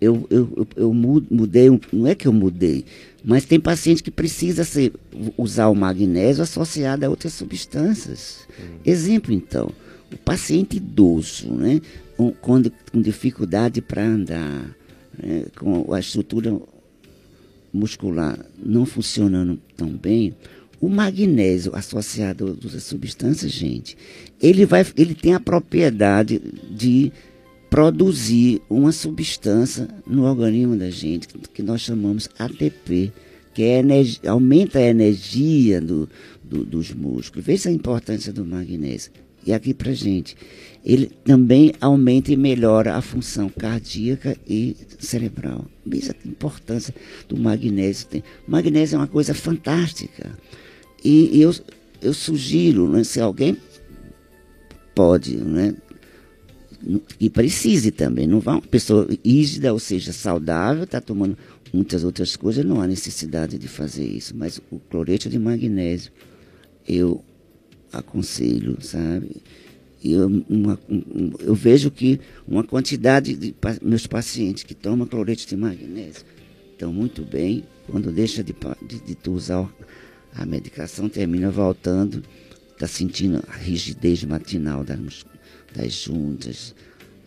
eu, 0.01 0.27
eu, 0.29 0.51
eu, 0.57 0.67
eu 0.75 0.93
mudei, 0.93 1.69
não 1.93 2.07
é 2.07 2.15
que 2.15 2.27
eu 2.27 2.33
mudei, 2.33 2.83
mas 3.23 3.45
tem 3.45 3.59
paciente 3.59 4.01
que 4.01 4.11
precisa 4.11 4.63
ser, 4.63 4.93
usar 5.37 5.67
o 5.69 5.75
magnésio 5.75 6.43
associado 6.43 7.05
a 7.05 7.09
outras 7.09 7.33
substâncias. 7.33 8.47
Uhum. 8.59 8.79
Exemplo, 8.85 9.33
então, 9.33 9.69
o 10.11 10.17
paciente 10.17 10.77
idoso, 10.77 11.53
né, 11.53 11.81
com, 12.17 12.31
com 12.33 13.01
dificuldade 13.01 13.81
para 13.81 14.03
andar, 14.03 14.75
né, 15.21 15.45
com 15.55 15.93
a 15.93 15.99
estrutura 15.99 16.59
muscular 17.71 18.37
não 18.57 18.85
funcionando 18.85 19.59
tão 19.77 19.89
bem, 19.89 20.35
o 20.79 20.89
magnésio 20.89 21.75
associado 21.75 22.45
a 22.45 22.49
outras 22.49 22.83
substâncias, 22.83 23.51
gente, 23.51 23.95
ele, 24.41 24.65
vai, 24.65 24.85
ele 24.97 25.13
tem 25.13 25.35
a 25.35 25.39
propriedade 25.39 26.41
de 26.71 27.11
produzir 27.71 28.61
uma 28.69 28.91
substância 28.91 29.87
no 30.05 30.25
organismo 30.25 30.75
da 30.75 30.89
gente 30.89 31.29
que 31.53 31.63
nós 31.63 31.79
chamamos 31.79 32.27
ATP, 32.37 33.13
que 33.53 33.63
é 33.63 33.79
energia, 33.79 34.29
aumenta 34.29 34.77
a 34.77 34.81
energia 34.81 35.79
do, 35.79 36.07
do, 36.43 36.65
dos 36.65 36.91
músculos. 36.91 37.45
Veja 37.45 37.69
a 37.69 37.71
importância 37.71 38.33
do 38.33 38.45
magnésio. 38.45 39.13
E 39.45 39.53
aqui 39.53 39.73
para 39.73 39.93
gente, 39.93 40.35
ele 40.83 41.09
também 41.23 41.71
aumenta 41.79 42.33
e 42.33 42.35
melhora 42.35 42.95
a 42.95 43.01
função 43.01 43.47
cardíaca 43.47 44.35
e 44.45 44.75
cerebral. 44.99 45.65
Veja 45.85 46.13
a 46.13 46.27
importância 46.27 46.93
do 47.29 47.37
magnésio. 47.37 48.05
O 48.45 48.51
magnésio 48.51 48.95
é 48.95 48.99
uma 48.99 49.07
coisa 49.07 49.33
fantástica. 49.33 50.37
E, 51.05 51.37
e 51.37 51.41
eu, 51.41 51.55
eu 52.01 52.13
sugiro, 52.13 52.89
né, 52.89 53.05
se 53.05 53.21
alguém 53.21 53.55
pode, 54.93 55.37
né, 55.37 55.73
e 57.19 57.29
precise 57.29 57.91
também. 57.91 58.27
Não 58.27 58.39
vai 58.39 58.55
uma 58.55 58.61
pessoa 58.61 59.07
rígida, 59.23 59.71
ou 59.73 59.79
seja, 59.79 60.11
saudável, 60.11 60.83
está 60.83 60.99
tomando 60.99 61.37
muitas 61.73 62.03
outras 62.03 62.35
coisas, 62.35 62.65
não 62.65 62.81
há 62.81 62.87
necessidade 62.87 63.57
de 63.57 63.67
fazer 63.67 64.05
isso. 64.05 64.35
Mas 64.35 64.59
o 64.71 64.79
cloreto 64.79 65.29
de 65.29 65.39
magnésio, 65.39 66.11
eu 66.87 67.23
aconselho, 67.91 68.77
sabe? 68.81 69.37
Eu, 70.03 70.27
uma, 70.49 70.79
um, 70.89 71.31
eu 71.39 71.53
vejo 71.53 71.91
que 71.91 72.19
uma 72.47 72.63
quantidade 72.63 73.35
de 73.35 73.53
meus 73.81 74.07
pacientes 74.07 74.63
que 74.63 74.73
tomam 74.73 75.05
cloreto 75.05 75.45
de 75.45 75.55
magnésio 75.55 76.25
estão 76.71 76.91
muito 76.91 77.23
bem. 77.23 77.63
Quando 77.87 78.11
deixa 78.11 78.43
de, 78.43 78.55
de, 78.87 79.15
de 79.15 79.29
usar 79.29 79.71
a 80.33 80.45
medicação, 80.45 81.07
termina 81.07 81.51
voltando, 81.51 82.23
está 82.71 82.87
sentindo 82.87 83.43
a 83.47 83.55
rigidez 83.57 84.23
matinal 84.23 84.83
das 84.83 84.99
das 85.75 85.93
juntas, 85.93 86.75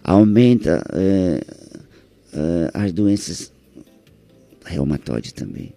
aumenta 0.03 0.83
é, 0.93 1.41
é, 2.33 2.71
as 2.75 2.93
doenças 2.93 3.53
reumatoides 4.65 5.33
também. 5.33 5.73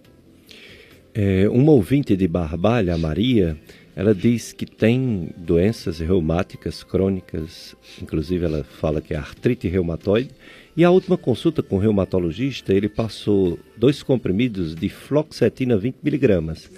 É, 1.14 1.48
uma 1.48 1.72
ouvinte 1.72 2.16
de 2.16 2.28
Barbalha, 2.28 2.96
Maria, 2.96 3.58
ela 3.96 4.14
diz 4.14 4.52
que 4.52 4.64
tem 4.64 5.30
doenças 5.36 5.98
reumáticas 5.98 6.84
crônicas, 6.84 7.74
inclusive 8.00 8.44
ela 8.44 8.62
fala 8.62 9.00
que 9.00 9.12
é 9.12 9.16
artrite 9.16 9.66
reumatoide, 9.66 10.30
e 10.78 10.84
a 10.84 10.92
última 10.92 11.18
consulta 11.18 11.60
com 11.60 11.74
o 11.74 11.78
reumatologista, 11.80 12.72
ele 12.72 12.88
passou 12.88 13.58
dois 13.76 14.00
comprimidos 14.00 14.76
de 14.76 14.88
floxetina 14.88 15.76
20mg. 15.76 16.70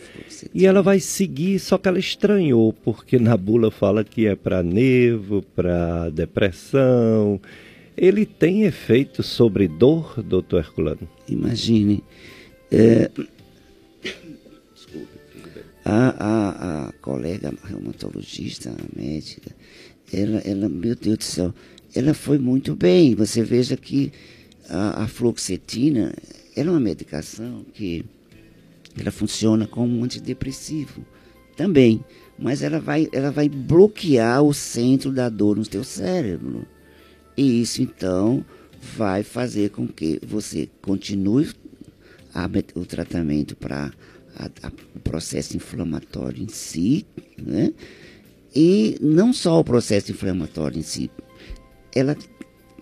E 0.55 0.65
ela 0.65 0.81
vai 0.81 0.99
seguir, 0.99 1.59
só 1.59 1.77
que 1.77 1.87
ela 1.87 1.99
estranhou, 1.99 2.73
porque 2.73 3.19
na 3.19 3.37
bula 3.37 3.71
fala 3.71 4.03
que 4.03 4.27
é 4.27 4.35
para 4.35 4.63
nervo, 4.63 5.43
para 5.55 6.09
depressão. 6.09 7.39
Ele 7.95 8.25
tem 8.25 8.63
efeito 8.63 9.23
sobre 9.23 9.69
dor, 9.69 10.23
doutor 10.23 10.61
Herculano? 10.61 11.07
Imagine. 11.29 12.03
É... 12.73 13.11
A, 15.85 16.15
a, 16.19 16.89
a 16.89 16.93
colega 17.03 17.53
reumatologista, 17.65 18.71
a 18.71 18.99
médica, 18.99 19.51
ela, 20.13 20.39
ela, 20.39 20.69
meu 20.69 20.95
Deus 20.95 21.19
do 21.19 21.25
céu, 21.25 21.55
ela 21.95 22.15
foi 22.15 22.39
muito 22.39 22.75
bem. 22.75 23.15
Você 23.15 23.43
veja 23.43 23.77
que 23.77 24.13
a, 24.69 25.05
a 25.05 25.09
fluoxetina 25.09 26.15
é 26.57 26.63
uma 26.63 26.81
medicação 26.81 27.65
que 27.73 28.05
ela 28.99 29.11
funciona 29.11 29.67
como 29.67 29.99
um 29.99 30.05
antidepressivo 30.05 31.05
também, 31.57 32.05
mas 32.39 32.63
ela 32.63 32.81
vai, 32.81 33.09
ela 33.13 33.31
vai 33.31 33.49
bloquear 33.49 34.43
o 34.43 34.53
centro 34.55 35.13
da 35.13 35.29
dor 35.29 35.57
no 35.57 35.67
teu 35.67 35.85
cérebro. 35.85 36.67
E 37.37 37.61
isso 37.61 37.83
então 37.83 38.45
vai 38.97 39.23
fazer 39.23 39.71
com 39.71 39.87
que 39.87 40.19
você 40.27 40.69
continue 40.81 41.51
a, 42.35 42.49
o 42.75 42.85
tratamento 42.85 43.57
para 43.57 43.93
o 44.95 45.01
processo 45.01 45.57
inflamatório 45.57 46.43
em 46.43 46.49
si, 46.49 47.07
né? 47.37 47.73
E 48.55 48.97
não 49.01 49.33
só 49.33 49.61
o 49.61 49.65
processo 49.65 50.11
inflamatório 50.11 50.79
em 50.79 50.83
si, 50.83 51.11
ela 51.95 52.17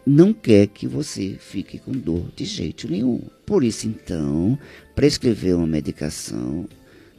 não 0.06 0.32
quer 0.32 0.66
que 0.66 0.86
você 0.86 1.36
fique 1.38 1.78
com 1.78 1.92
dor 1.92 2.24
de 2.34 2.44
jeito 2.44 2.90
nenhum. 2.90 3.20
Por 3.44 3.62
isso, 3.62 3.86
então, 3.86 4.58
prescrever 4.94 5.54
uma 5.54 5.66
medicação 5.66 6.66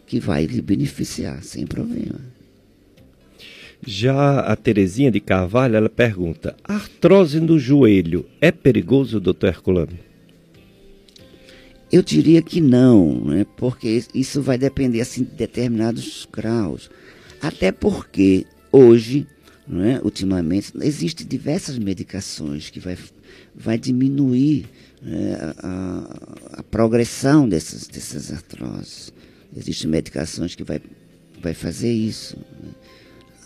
que 0.07 0.19
vai 0.19 0.45
lhe 0.45 0.61
beneficiar 0.61 1.43
sem 1.43 1.67
problema. 1.67 2.19
Já 3.85 4.39
a 4.39 4.55
Terezinha 4.55 5.11
de 5.11 5.19
Carvalho, 5.19 5.75
ela 5.75 5.89
pergunta: 5.89 6.55
artrose 6.63 7.39
no 7.39 7.57
joelho 7.57 8.25
é 8.41 8.51
perigoso, 8.51 9.19
doutor 9.19 9.47
Herculano? 9.47 9.97
Eu 11.91 12.03
diria 12.03 12.41
que 12.41 12.61
não, 12.61 13.25
né? 13.25 13.45
porque 13.57 14.03
isso 14.13 14.41
vai 14.41 14.57
depender 14.57 15.01
assim, 15.01 15.23
de 15.23 15.31
determinados 15.31 16.27
graus. 16.31 16.89
Até 17.41 17.71
porque 17.71 18.45
hoje 18.71 19.27
é? 19.77 19.99
ultimamente, 20.03 20.73
existem 20.81 21.27
diversas 21.27 21.77
medicações 21.77 22.71
que 22.71 22.79
vai, 22.79 22.97
vai 23.53 23.77
diminuir 23.77 24.65
é, 25.05 25.53
a, 25.59 26.59
a, 26.59 26.63
progressão 26.63 27.47
dessas, 27.47 27.87
dessas 27.87 28.31
artroses. 28.31 29.13
Existem 29.55 29.89
medicações 29.89 30.55
que 30.55 30.63
vai, 30.63 30.81
vai 31.39 31.53
fazer 31.53 31.91
isso. 31.91 32.35
Né? 32.63 32.71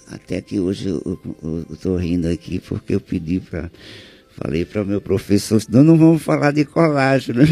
Até 0.07 0.41
que 0.41 0.59
hoje 0.61 0.87
eu 0.89 1.19
estou 1.71 1.97
rindo 1.97 2.27
aqui 2.27 2.59
porque 2.59 2.95
eu 2.95 3.01
pedi 3.01 3.39
para. 3.39 3.69
Falei 4.35 4.65
para 4.65 4.81
o 4.81 4.85
meu 4.85 4.99
professor, 4.99 5.61
senão 5.61 5.83
não 5.83 5.95
vamos 5.95 6.23
falar 6.23 6.51
de 6.51 6.65
colágeno. 6.65 7.43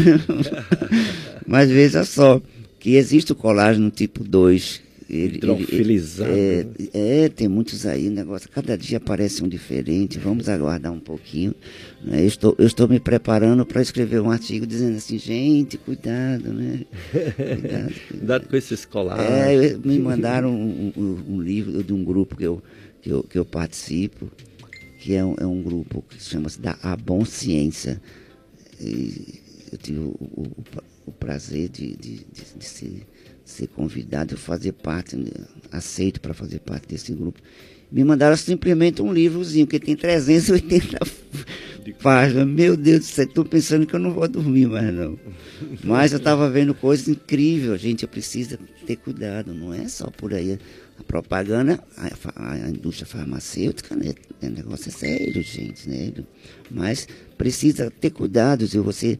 Mas 1.46 1.70
veja 1.70 2.04
só, 2.04 2.42
que 2.80 2.96
existe 2.96 3.30
o 3.30 3.36
colágeno 3.36 3.88
tipo 3.88 4.24
2, 4.24 4.82
ele, 5.12 5.36
Hidrofilizado. 5.36 6.30
é, 6.32 6.64
né? 6.64 6.70
é, 6.94 7.28
tem 7.28 7.46
muitos 7.46 7.84
aí, 7.84 8.08
negócio. 8.08 8.48
Cada 8.48 8.78
dia 8.78 8.96
aparece 8.96 9.44
um 9.44 9.48
diferente. 9.48 10.18
Vamos 10.18 10.48
aguardar 10.48 10.90
um 10.90 10.98
pouquinho. 10.98 11.54
Né? 12.02 12.22
Eu, 12.22 12.26
estou, 12.26 12.54
eu 12.58 12.66
estou 12.66 12.88
me 12.88 12.98
preparando 12.98 13.66
para 13.66 13.82
escrever 13.82 14.22
um 14.22 14.30
artigo 14.30 14.66
dizendo 14.66 14.96
assim, 14.96 15.18
gente, 15.18 15.76
cuidado, 15.76 16.50
né? 16.54 16.86
Cuidado, 17.36 17.94
cuidado 18.08 18.48
com 18.48 18.56
esses 18.56 18.86
colares. 18.86 19.24
É, 19.24 19.76
me 19.76 19.98
mandaram 19.98 20.50
um, 20.50 20.92
um, 20.96 21.34
um, 21.34 21.42
livro 21.42 21.84
de 21.84 21.92
um 21.92 22.02
grupo 22.02 22.34
que 22.34 22.44
eu, 22.44 22.62
que 23.02 23.10
eu, 23.10 23.22
que 23.22 23.38
eu 23.38 23.44
participo, 23.44 24.30
que 24.98 25.14
é 25.14 25.22
um, 25.22 25.34
é 25.38 25.46
um 25.46 25.62
grupo 25.62 26.02
que 26.08 26.22
chama-se 26.22 26.58
da 26.58 26.78
A 26.82 26.96
Bom 26.96 27.22
Ciência. 27.26 28.00
E 28.80 29.40
eu 29.70 29.76
tive 29.76 29.98
o, 29.98 30.16
o, 30.20 30.46
o 31.06 31.12
prazer 31.12 31.68
de, 31.68 31.94
de, 31.96 32.24
de, 32.32 32.44
de 32.56 32.64
ser 32.64 33.06
ser 33.44 33.66
convidado 33.68 34.34
a 34.34 34.38
fazer 34.38 34.72
parte, 34.72 35.16
né? 35.16 35.30
aceito 35.70 36.20
para 36.20 36.34
fazer 36.34 36.60
parte 36.60 36.88
desse 36.88 37.12
grupo. 37.12 37.40
Me 37.90 38.02
mandaram 38.04 38.36
simplesmente 38.36 39.02
um 39.02 39.12
livrozinho 39.12 39.66
que 39.66 39.78
tem 39.78 39.94
380 39.94 40.98
páginas. 42.02 42.46
Meu 42.46 42.76
Deus 42.76 43.00
do 43.00 43.04
céu, 43.04 43.24
estou 43.24 43.44
pensando 43.44 43.86
que 43.86 43.94
eu 43.94 44.00
não 44.00 44.12
vou 44.12 44.26
dormir 44.26 44.66
mais 44.66 44.92
não. 44.94 45.18
Mas 45.84 46.12
eu 46.12 46.18
estava 46.18 46.48
vendo 46.48 46.74
coisas 46.74 47.06
incríveis, 47.08 47.80
gente. 47.80 48.04
Eu 48.04 48.08
preciso 48.08 48.58
ter 48.86 48.96
cuidado, 48.96 49.52
não 49.52 49.74
é 49.74 49.86
só 49.88 50.06
por 50.06 50.32
aí. 50.32 50.58
a 50.98 51.02
propaganda, 51.02 51.82
a, 51.96 52.64
a, 52.64 52.70
indústria 52.70 53.06
farmacêutica, 53.06 53.94
né? 53.94 54.14
É 54.40 54.46
um 54.46 54.50
negócio 54.50 54.88
é 54.88 54.92
sério, 54.92 55.42
gente, 55.42 55.88
né? 55.88 56.12
Mas 56.70 57.06
precisa 57.36 57.90
ter 57.90 58.10
cuidado 58.10 58.66
se 58.66 58.78
você 58.78 59.18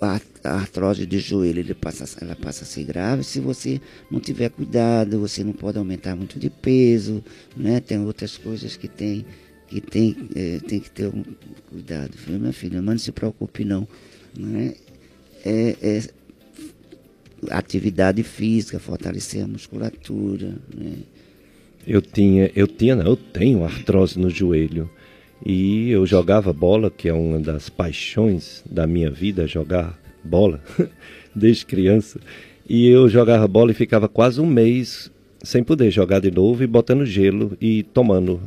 a, 0.00 0.20
a, 0.42 0.54
artrose 0.54 1.06
de 1.06 1.18
joelho 1.18 1.60
ele 1.60 1.74
passa, 1.74 2.04
ela 2.20 2.34
passa 2.34 2.64
a 2.64 2.66
ser 2.66 2.84
grave 2.84 3.22
se 3.22 3.40
você 3.40 3.80
não 4.10 4.18
tiver 4.18 4.50
cuidado, 4.50 5.20
você 5.20 5.44
não 5.44 5.52
pode 5.52 5.78
aumentar 5.78 6.16
muito 6.16 6.38
de 6.38 6.50
peso, 6.50 7.22
né? 7.56 7.80
Tem 7.80 7.98
outras 7.98 8.36
coisas 8.36 8.76
que 8.76 8.88
tem 8.88 9.24
que 9.66 9.80
tem, 9.80 10.16
é, 10.36 10.58
tem 10.60 10.78
que 10.78 10.90
ter 10.90 11.06
um 11.08 11.24
cuidado, 11.68 12.12
viu, 12.16 12.38
minha 12.38 12.52
filha? 12.52 12.80
Mas 12.82 12.94
não 12.94 12.98
se 12.98 13.12
preocupe 13.12 13.64
não, 13.64 13.88
né? 14.38 14.74
É, 15.44 15.76
é 15.82 16.02
atividade 17.50 18.22
física, 18.22 18.78
fortalecer 18.78 19.42
a 19.42 19.46
musculatura, 19.46 20.56
né? 20.74 20.98
Eu 21.86 22.00
tinha, 22.00 22.50
eu 22.54 22.66
tinha, 22.66 22.96
não, 22.96 23.04
eu 23.04 23.16
tenho 23.16 23.64
artrose 23.64 24.18
no 24.18 24.30
joelho. 24.30 24.88
E 25.44 25.90
eu 25.90 26.04
jogava 26.06 26.52
bola, 26.52 26.90
que 26.90 27.08
é 27.08 27.12
uma 27.12 27.38
das 27.38 27.68
paixões 27.68 28.62
da 28.68 28.86
minha 28.86 29.10
vida, 29.10 29.46
jogar 29.46 29.98
bola, 30.22 30.60
desde 31.34 31.66
criança. 31.66 32.20
E 32.68 32.88
eu 32.88 33.08
jogava 33.08 33.46
bola 33.46 33.70
e 33.70 33.74
ficava 33.74 34.08
quase 34.08 34.40
um 34.40 34.46
mês 34.46 35.10
sem 35.42 35.62
poder 35.62 35.90
jogar 35.90 36.20
de 36.20 36.30
novo 36.30 36.62
e 36.62 36.66
botando 36.66 37.04
gelo 37.04 37.56
e 37.60 37.82
tomando 37.82 38.40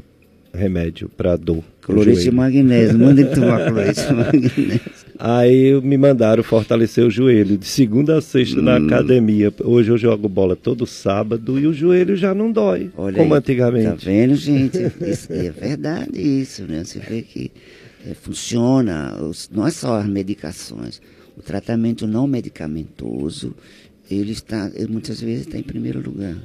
remédio 0.54 1.08
para 1.10 1.36
dor. 1.36 1.64
Cloreto 1.88 2.20
de 2.20 2.32
magnésio, 2.32 3.00
manda 3.00 3.26
tomar 3.28 3.66
cloreto 3.72 4.02
de 4.02 4.14
magnésio. 4.14 4.82
Aí 5.18 5.82
me 5.82 5.98
mandaram 5.98 6.44
fortalecer 6.44 7.06
o 7.06 7.10
joelho 7.10 7.58
de 7.58 7.66
segunda 7.66 8.18
a 8.18 8.22
sexta 8.22 8.60
hum. 8.60 8.64
na 8.64 8.76
academia. 8.76 9.54
Hoje 9.64 9.90
eu 9.90 9.98
jogo 9.98 10.28
bola 10.28 10.54
todo 10.54 10.86
sábado 10.86 11.58
e 11.58 11.66
o 11.66 11.74
joelho 11.74 12.18
já 12.18 12.36
não 12.36 12.52
dói, 12.52 12.92
Olha 12.98 13.16
como 13.16 13.34
aí, 13.34 13.40
antigamente. 13.40 13.88
Tá 13.88 13.96
vendo, 13.96 14.36
gente? 14.36 14.78
Isso, 15.02 15.32
é 15.32 15.50
verdade 15.50 16.20
isso, 16.20 16.64
né? 16.64 16.84
Você 16.84 17.00
vê 17.00 17.22
que 17.22 17.52
é, 18.06 18.14
funciona, 18.14 19.16
os, 19.24 19.50
não 19.50 19.66
é 19.66 19.72
só 19.72 19.96
as 19.98 20.08
medicações, 20.08 21.02
o 21.38 21.42
tratamento 21.42 22.06
não 22.06 22.28
medicamentoso, 22.28 23.56
ele 24.12 24.34
está, 24.34 24.70
ele 24.76 24.92
muitas 24.92 25.22
vezes 25.22 25.48
está 25.48 25.58
em 25.58 25.64
primeiro 25.64 26.02
lugar. 26.02 26.36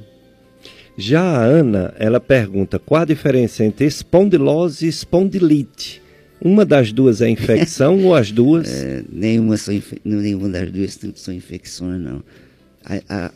Já 0.97 1.21
a 1.21 1.43
Ana, 1.43 1.93
ela 1.97 2.19
pergunta 2.19 2.77
qual 2.77 3.01
a 3.01 3.05
diferença 3.05 3.63
entre 3.63 3.85
espondilose 3.85 4.85
e 4.85 4.89
espondilite. 4.89 6.01
Uma 6.39 6.65
das 6.65 6.91
duas 6.91 7.21
é 7.21 7.29
infecção 7.29 8.03
ou 8.05 8.13
as 8.13 8.31
duas? 8.31 8.69
É, 8.69 9.03
nenhuma, 9.11 9.57
são 9.57 9.73
nenhuma 10.03 10.49
das 10.49 10.71
duas 10.71 10.99
são 11.15 11.33
infecções, 11.33 11.99
não. 11.99 12.23
A, 12.85 13.01
a, 13.09 13.31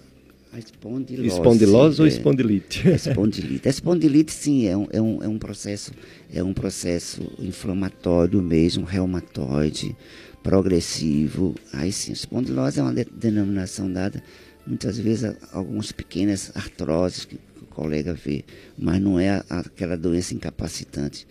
a 0.54 0.60
espondilose. 0.60 1.28
Espondilose 1.28 2.00
é, 2.00 2.02
ou 2.02 2.08
espondilite? 2.08 2.88
Espondilite. 2.92 3.68
A 3.68 3.72
espondilite, 3.72 4.32
sim, 4.32 4.68
é 4.68 4.78
um, 4.78 4.88
é, 4.92 5.02
um, 5.02 5.24
é 5.24 5.28
um 5.28 5.40
processo 5.40 5.92
é 6.32 6.44
um 6.44 6.54
processo 6.54 7.22
inflamatório 7.40 8.42
mesmo, 8.42 8.86
reumatoide, 8.86 9.96
progressivo. 10.44 11.56
Aí 11.74 11.92
sim, 11.92 12.12
espondilose 12.12 12.80
é 12.80 12.84
uma 12.84 12.94
de, 12.94 13.06
denominação 13.06 13.92
dada 13.92 14.22
muitas 14.68 15.00
vezes 15.00 15.34
algumas 15.54 15.92
pequenas 15.92 16.52
artroses 16.54 17.26
que 17.26 17.40
colega 17.78 18.12
vê, 18.12 18.44
mas 18.76 19.00
não 19.00 19.20
é 19.20 19.44
aquela 19.48 19.96
doença 19.96 20.34
incapacitante 20.34 21.28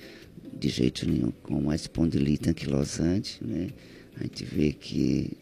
de 0.56 0.68
jeito 0.68 1.04
nenhum, 1.10 1.32
como 1.42 1.72
a 1.72 1.74
espondilite 1.74 2.48
anquilosante, 2.48 3.44
né? 3.44 3.66
A 4.18 4.22
gente 4.22 4.44
vê 4.44 4.72
que 4.72 5.36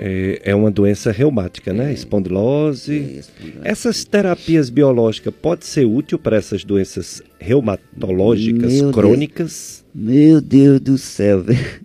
é, 0.00 0.42
é 0.46 0.54
uma 0.54 0.70
doença 0.70 1.12
reumática, 1.12 1.72
né? 1.72 1.90
É, 1.90 1.94
espondilose. 1.94 2.92
É, 2.92 3.18
espondilose. 3.20 3.60
Essas 3.68 4.04
terapias 4.04 4.68
biológicas 4.68 5.32
podem 5.40 5.64
ser 5.64 5.86
úteis 5.86 6.20
para 6.20 6.36
essas 6.36 6.64
doenças 6.64 7.22
reumatológicas 7.38 8.72
Meu 8.72 8.90
crônicas? 8.90 9.84
Deus, 9.94 10.12
meu 10.12 10.40
Deus 10.40 10.80
do 10.80 10.98
céu, 10.98 11.40
velho. 11.44 11.81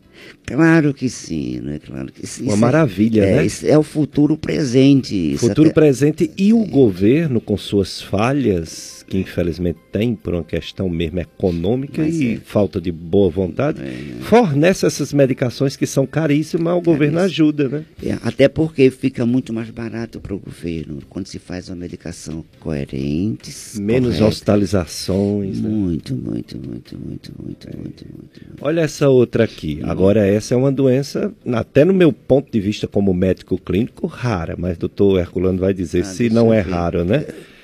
Claro 0.47 0.93
que 0.93 1.09
sim, 1.09 1.59
né? 1.59 1.77
Claro 1.85 2.09
que 2.11 2.25
sim. 2.25 2.43
Uma 2.43 2.53
isso 2.53 2.57
é- 2.57 2.61
maravilha, 2.61 3.21
é, 3.25 3.43
né? 3.43 3.47
É 3.65 3.77
o 3.77 3.83
futuro 3.83 4.37
presente. 4.37 5.35
Futuro 5.37 5.69
até... 5.69 5.73
presente 5.73 6.31
e 6.37 6.53
o 6.53 6.65
governo 6.65 7.41
com 7.41 7.57
suas 7.57 8.01
falhas 8.01 8.96
que 9.07 9.17
infelizmente 9.17 9.79
tem 9.91 10.15
por 10.15 10.33
uma 10.33 10.43
questão 10.43 10.89
mesmo 10.89 11.19
econômica 11.19 12.01
Mas 12.01 12.19
e 12.19 12.33
é. 12.33 12.37
falta 12.37 12.79
de 12.79 12.91
boa 12.91 13.29
vontade, 13.29 13.81
é. 13.81 14.21
fornece 14.21 14.85
essas 14.85 15.13
medicações 15.13 15.75
que 15.75 15.87
são 15.87 16.05
caríssimas, 16.05 16.65
mas 16.65 16.77
o 16.77 16.81
governo 16.81 17.19
ajuda, 17.19 17.69
né? 17.69 17.85
É, 18.03 18.17
até 18.21 18.47
porque 18.49 18.91
fica 18.91 19.25
muito 19.25 19.53
mais 19.53 19.69
barato 19.69 20.19
para 20.19 20.33
o 20.33 20.39
governo 20.39 20.99
quando 21.09 21.27
se 21.27 21.39
faz 21.39 21.69
uma 21.69 21.77
medicação 21.77 22.43
coerente. 22.59 23.51
Menos 23.79 24.09
correta. 24.09 24.25
hospitalizações. 24.25 25.61
Né? 25.61 25.69
Muito, 25.69 26.13
muito, 26.13 26.57
muito, 26.57 26.97
muito, 26.97 27.31
muito, 27.41 27.69
é. 27.69 27.75
muito, 27.75 28.05
muito, 28.05 28.45
muito, 28.45 28.61
Olha 28.61 28.81
essa 28.81 29.09
outra 29.09 29.45
aqui. 29.45 29.79
Agora, 29.83 30.27
essa 30.27 30.53
é 30.53 30.57
uma 30.57 30.71
doença, 30.71 31.33
até 31.53 31.85
no 31.85 31.93
meu 31.93 32.11
ponto 32.11 32.51
de 32.51 32.59
vista 32.59 32.87
como 32.87 33.13
médico 33.13 33.57
clínico, 33.57 34.05
rara, 34.07 34.55
mas 34.57 34.75
o 34.75 34.81
doutor 34.81 35.19
Herculano 35.19 35.59
vai 35.59 35.73
dizer 35.73 36.01
ah, 36.01 36.05
se 36.05 36.29
não 36.29 36.53
é 36.53 36.59
raro, 36.59 37.05
né? 37.05 37.25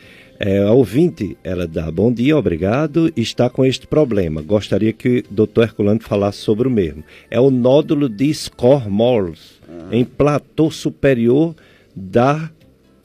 É, 0.45 0.57
a 0.57 0.73
ouvinte, 0.73 1.37
ela 1.41 1.65
dá 1.65 1.89
bom 1.89 2.11
dia, 2.11 2.37
obrigado, 2.37 3.09
está 3.15 3.49
com 3.49 3.63
este 3.63 3.87
problema. 3.87 4.41
Gostaria 4.41 4.91
que 4.91 5.23
o 5.31 5.45
Dr. 5.45 5.61
Herculano 5.61 6.01
falasse 6.01 6.39
sobre 6.39 6.67
o 6.67 6.71
mesmo. 6.71 7.01
É 7.31 7.39
o 7.39 7.49
nódulo 7.49 8.09
de 8.09 8.33
Score-Morse, 8.33 9.53
ah. 9.69 9.87
em 9.89 10.03
platô 10.03 10.69
superior 10.69 11.55
da 11.95 12.51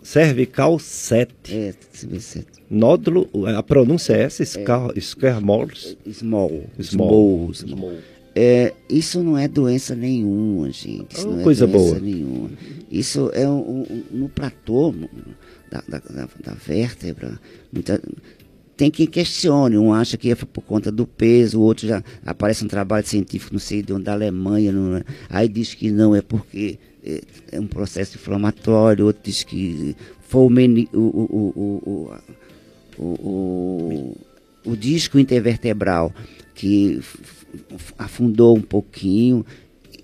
cervical 0.03 0.81
7. 0.81 1.33
É, 1.53 1.75
Nódulo, 2.69 3.29
a 3.57 3.63
pronúncia 3.63 4.15
é 4.15 4.23
essa, 4.23 4.45
Score-Morse? 4.45 5.97
É, 6.05 6.13
small. 6.13 6.65
Small. 6.81 7.55
Small. 7.55 7.55
Small. 7.55 7.93
É, 8.35 8.73
isso 8.89 9.23
não 9.23 9.37
é 9.37 9.49
doença 9.49 9.95
nenhuma, 9.95 10.71
gente. 10.71 11.17
Isso 11.17 11.29
oh, 11.29 11.33
não 11.33 11.41
é 11.41 11.43
coisa 11.43 11.67
doença 11.67 11.95
boa. 11.95 12.01
nenhuma. 12.01 12.51
Isso 12.91 13.31
é 13.33 13.49
um, 13.49 13.81
um, 13.81 14.03
no 14.13 14.29
platô, 14.29 14.95
da, 15.71 15.83
da, 15.87 15.99
da, 15.99 16.29
da 16.45 16.53
vértebra. 16.55 17.39
Muita, 17.73 18.01
tem 18.79 18.93
quem 18.93 19.09
questione, 19.09 19.77
um 19.77 19.93
acha 19.93 20.17
que 20.17 20.31
é 20.31 20.37
por 20.37 20.63
conta 20.63 20.93
do 20.93 21.05
peso, 21.05 21.59
o 21.59 21.63
outro 21.63 21.89
já 21.89 22.03
aparece 22.25 22.65
um 22.65 22.69
trabalho 22.69 23.05
científico, 23.05 23.53
não 23.53 23.59
sei 23.59 23.83
de 23.83 23.93
onde, 23.93 24.05
da 24.05 24.13
Alemanha, 24.13 24.71
não, 24.71 24.97
é? 24.97 25.05
aí 25.29 25.49
diz 25.49 25.75
que 25.75 25.91
não, 25.91 26.15
é 26.15 26.23
porque 26.23 26.79
é, 27.05 27.21
é 27.51 27.61
um 27.61 27.67
processo 27.67 28.17
inflamatório, 28.17 29.07
outro 29.07 29.23
diz 29.25 29.43
que 29.43 29.97
foi 30.21 30.43
o, 30.43 30.49
meni, 30.49 30.89
o, 30.95 30.99
o, 30.99 32.11
o, 32.97 33.03
o, 33.03 34.17
o, 34.65 34.77
disco 34.77 35.19
intervertebral 35.19 36.15
que 36.55 37.01
afundou 37.99 38.57
um 38.57 38.63
pouquinho, 38.63 39.45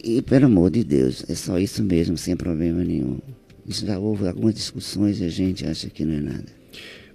e 0.03 0.21
pelo 0.21 0.47
amor 0.47 0.73
de 0.73 0.83
Deus, 0.83 1.25
é 1.29 1.35
só 1.37 1.61
isso 1.61 1.81
mesmo, 1.81 2.17
sem 2.17 2.35
problema 2.35 2.83
nenhum. 2.83 3.19
Isso 3.67 3.87
já 3.87 3.99
houve 3.99 4.29
algumas 4.29 4.55
discussões 4.55 5.21
e 5.21 5.25
a 5.25 5.29
gente 5.29 5.67
acha 5.67 5.89
que 5.89 6.05
não 6.05 6.15
é 6.15 6.21
nada. 6.21 6.65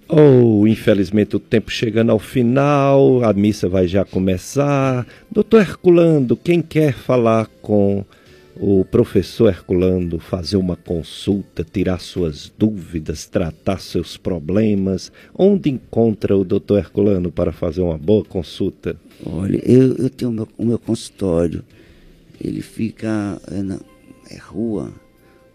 Oh, 0.08 0.66
infelizmente 0.66 1.36
o 1.36 1.40
tempo 1.40 1.70
chegando 1.70 2.10
ao 2.10 2.18
final, 2.18 3.22
a 3.22 3.32
missa 3.32 3.68
vai 3.68 3.86
já 3.86 4.04
começar. 4.04 5.06
Doutor 5.30 5.60
Herculando, 5.60 6.36
quem 6.36 6.60
quer 6.60 6.92
falar 6.92 7.46
com 7.62 8.04
o 8.56 8.84
professor 8.84 9.48
Herculando, 9.48 10.18
fazer 10.18 10.56
uma 10.56 10.74
consulta, 10.74 11.62
tirar 11.62 12.00
suas 12.00 12.52
dúvidas, 12.58 13.26
tratar 13.26 13.80
seus 13.80 14.16
problemas, 14.16 15.12
onde 15.32 15.70
encontra 15.70 16.36
o 16.36 16.44
doutor 16.44 16.78
Herculano 16.78 17.30
para 17.30 17.52
fazer 17.52 17.80
uma 17.80 17.96
boa 17.96 18.24
consulta? 18.24 18.96
Olha, 19.24 19.62
eu, 19.64 19.96
eu 19.96 20.10
tenho 20.10 20.32
o 20.32 20.34
meu, 20.34 20.48
o 20.58 20.64
meu 20.66 20.78
consultório, 20.78 21.64
ele 22.40 22.62
fica 22.62 23.40
é, 23.48 23.62
na 23.62 23.78
é 24.28 24.36
rua 24.36 24.92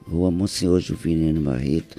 Rua 0.08 0.32
Monsenhor 0.32 0.80
Juvenino 0.80 1.42
Barreto. 1.42 1.98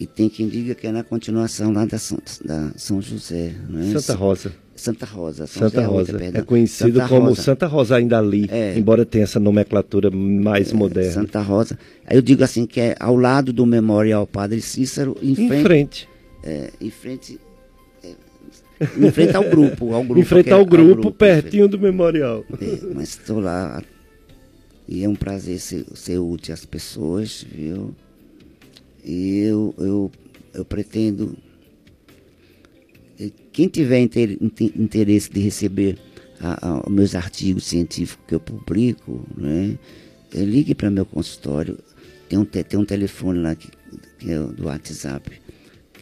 E 0.00 0.06
tem 0.06 0.28
quem 0.28 0.48
diga 0.48 0.74
que 0.76 0.86
é 0.86 0.92
na 0.92 1.02
continuação 1.02 1.72
lá 1.72 1.84
da 1.84 1.98
São, 1.98 2.18
da 2.44 2.70
São 2.76 3.02
José. 3.02 3.52
É? 3.52 3.98
Santa 3.98 4.14
Rosa. 4.14 4.52
Santa 4.76 5.06
Rosa. 5.06 5.46
São 5.48 5.68
Santa 5.68 5.86
Rosa. 5.86 6.12
Outra, 6.12 6.38
é 6.38 6.42
conhecido 6.42 7.00
Santa 7.00 7.08
como 7.08 7.28
Rosa. 7.30 7.42
Santa 7.42 7.66
Rosa 7.66 7.96
ainda 7.96 8.16
ali, 8.16 8.46
é. 8.48 8.78
embora 8.78 9.04
tenha 9.04 9.24
essa 9.24 9.40
nomenclatura 9.40 10.08
mais 10.10 10.70
é, 10.70 10.74
moderna. 10.74 11.12
Santa 11.12 11.40
Rosa. 11.40 11.76
Aí 12.06 12.16
eu 12.16 12.22
digo 12.22 12.44
assim 12.44 12.64
que 12.64 12.80
é 12.80 12.94
ao 13.00 13.16
lado 13.16 13.52
do 13.52 13.66
Memorial 13.66 14.24
Padre 14.24 14.60
Cícero, 14.60 15.16
em 15.20 15.34
frente. 15.34 15.54
Em 15.54 15.64
frente. 15.64 16.08
É, 16.44 16.70
em 16.80 16.90
frente 16.90 17.40
é, 18.04 18.14
em 19.04 19.10
frente 19.10 19.36
ao 19.36 19.44
grupo. 19.44 19.92
Ao 19.92 20.02
grupo 20.04 20.20
em 20.20 20.24
frente 20.24 20.52
ao 20.52 20.64
grupo, 20.64 21.02
grupo 21.02 21.10
pertinho 21.10 21.66
do 21.66 21.78
memorial. 21.78 22.44
É, 22.60 22.94
mas 22.94 23.08
estou 23.08 23.40
lá 23.40 23.82
e 24.88 25.04
é 25.04 25.08
um 25.08 25.14
prazer 25.14 25.60
ser, 25.60 25.84
ser 25.94 26.18
útil 26.18 26.52
às 26.54 26.64
pessoas, 26.64 27.42
viu? 27.42 27.94
E 29.04 29.40
eu, 29.40 29.74
eu, 29.76 30.10
eu 30.54 30.64
pretendo. 30.64 31.36
Quem 33.52 33.68
tiver 33.68 34.00
interesse 34.00 35.30
de 35.30 35.40
receber 35.40 35.98
a, 36.40 36.88
meus 36.88 37.14
artigos 37.14 37.64
científicos 37.64 38.24
que 38.26 38.34
eu 38.34 38.40
publico, 38.40 39.26
né? 39.36 39.78
Ligue 40.32 40.74
para 40.74 40.90
meu 40.90 41.04
consultório. 41.04 41.76
tem 42.28 42.38
um, 42.38 42.44
tem 42.44 42.78
um 42.78 42.84
telefone 42.84 43.40
lá 43.40 43.54
que, 43.54 43.70
que 44.18 44.30
é 44.30 44.38
do 44.38 44.66
WhatsApp, 44.66 45.30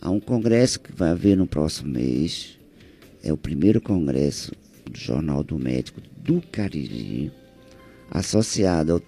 a 0.00 0.10
um 0.10 0.18
congresso 0.18 0.80
que 0.80 0.90
vai 0.92 1.10
haver 1.10 1.36
no 1.36 1.46
próximo 1.46 1.92
mês. 1.92 2.55
É 3.26 3.32
o 3.32 3.36
primeiro 3.36 3.80
congresso 3.80 4.52
do 4.88 4.96
Jornal 4.96 5.42
do 5.42 5.58
Médico 5.58 6.00
do 6.18 6.40
Cariri, 6.52 7.32
associado 8.08 8.92
ao 8.92 9.02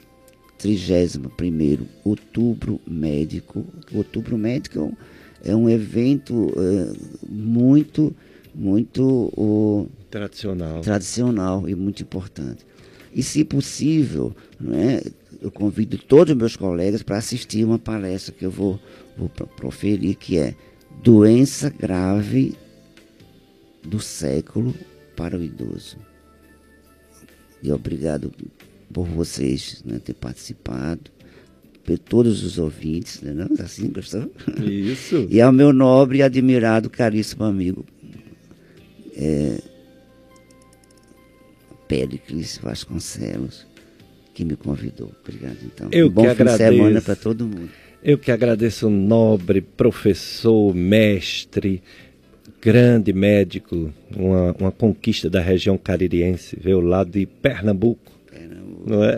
31º 0.59 1.87
Outubro 2.05 2.81
Médico. 2.85 3.65
Outubro 3.95 4.37
Médico 4.37 4.93
é 5.45 5.55
um 5.55 5.71
evento 5.71 6.53
é, 6.57 6.97
muito, 7.29 8.13
muito 8.53 9.89
tradicional. 10.11 10.81
tradicional 10.81 11.69
e 11.69 11.77
muito 11.77 12.03
importante. 12.03 12.67
E, 13.15 13.23
se 13.23 13.45
possível, 13.45 14.35
né, 14.59 15.01
eu 15.41 15.53
convido 15.53 15.97
todos 15.97 16.33
os 16.33 16.37
meus 16.37 16.57
colegas 16.57 17.05
para 17.05 17.19
assistir 17.19 17.65
uma 17.65 17.79
palestra 17.79 18.35
que 18.37 18.45
eu 18.45 18.51
vou, 18.51 18.81
vou 19.17 19.29
proferir, 19.29 20.17
que 20.17 20.39
é 20.39 20.57
Doença 21.05 21.71
Grave 21.71 22.57
do 23.89 24.01
Século 24.01 24.75
para 25.17 25.37
o 25.37 25.43
Idoso. 25.43 25.97
E 27.63 27.73
obrigado 27.73 28.33
por 28.93 29.07
vocês 29.07 29.83
né, 29.85 29.99
ter 29.99 30.15
participado, 30.15 31.11
por 31.85 31.99
todos 31.99 32.45
os 32.45 32.59
ouvintes, 32.59 33.21
né, 33.23 33.33
não? 33.33 33.49
assim 33.65 33.91
gostou? 33.91 34.31
Isso. 34.63 35.27
e 35.31 35.41
ao 35.41 35.53
meu 35.53 35.73
nobre 35.73 36.19
e 36.19 36.23
admirado, 36.23 36.89
caríssimo 36.89 37.45
amigo, 37.45 37.85
é, 39.17 39.61
Péricles 41.89 42.61
Vasconcelos, 42.63 43.67
que 44.35 44.45
me 44.45 44.55
convidou. 44.55 45.13
Obrigado, 45.23 45.59
então. 45.65 45.89
Eu 45.91 46.07
um 46.07 46.11
bom 46.11 46.23
que 46.23 46.29
fim 46.29 46.43
agradeço. 46.43 46.71
de 46.71 46.77
semana 46.77 47.01
para 47.01 47.17
todo 47.17 47.47
mundo. 47.47 47.71
Eu 48.03 48.17
que 48.17 48.31
agradeço, 48.31 48.89
nobre 48.89 49.61
professor, 49.61 50.73
mestre, 50.73 51.83
grande 52.61 53.13
médico, 53.13 53.93
uma, 54.17 54.55
uma 54.59 54.73
conquista 54.73 55.31
da 55.31 55.41
região 55.41 55.79
caririense, 55.79 56.59
veio 56.61 56.81
lá 56.81 57.05
de 57.05 57.27
Pernambuco. 57.27 58.13
Pernambuco. 58.31 58.83
Não 58.87 59.05
é? 59.05 59.17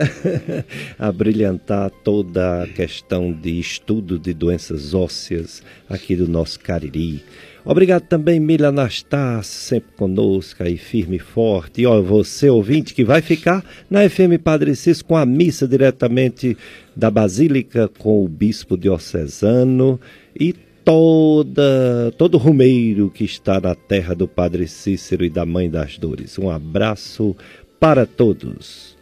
a 0.99 1.11
brilhantar 1.13 1.91
toda 2.05 2.63
a 2.63 2.67
questão 2.67 3.33
de 3.33 3.59
estudo 3.59 4.19
de 4.19 4.35
doenças 4.35 4.95
ósseas 4.95 5.63
aqui 5.89 6.17
do 6.17 6.29
nosso 6.29 6.59
Cariri. 6.61 7.23
Obrigado 7.63 8.03
também, 8.03 8.41
Mila 8.41 8.69
Anastácio, 8.69 9.53
sempre 9.53 9.93
conosco 9.95 10.63
aí, 10.63 10.79
firme 10.79 11.17
e 11.17 11.19
forte. 11.19 11.83
E 11.83 11.87
ó, 11.87 12.01
você, 12.01 12.49
ouvinte, 12.49 12.95
que 12.95 13.05
vai 13.05 13.21
ficar 13.21 13.63
na 13.89 14.09
FM 14.09 14.43
Padre 14.43 14.75
Cis 14.75 15.03
com 15.03 15.15
a 15.15 15.27
missa 15.27 15.69
diretamente 15.69 16.57
da 16.97 17.11
Basílica 17.11 17.87
com 17.99 18.25
o 18.25 18.29
Bispo 18.29 18.79
Diocesano 18.79 20.01
e 20.35 20.55
toda, 20.85 22.13
todo 22.17 22.39
rumeiro 22.39 23.11
que 23.11 23.25
está 23.25 23.61
na 23.61 23.75
terra 23.75 24.15
do 24.15 24.27
Padre 24.27 24.67
Cícero 24.67 25.25
e 25.25 25.31
da 25.31 25.47
Mãe 25.47 25.71
das 25.71 25.99
Dores. 25.99 26.39
Um 26.39 26.51
abraço 26.51 27.37
para 27.79 28.07
todos. 28.07 28.97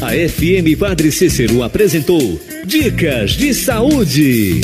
A 0.00 0.10
FM 0.28 0.78
Padre 0.78 1.12
Cícero 1.12 1.62
apresentou 1.62 2.40
Dicas 2.66 3.32
de 3.32 3.54
Saúde. 3.54 4.60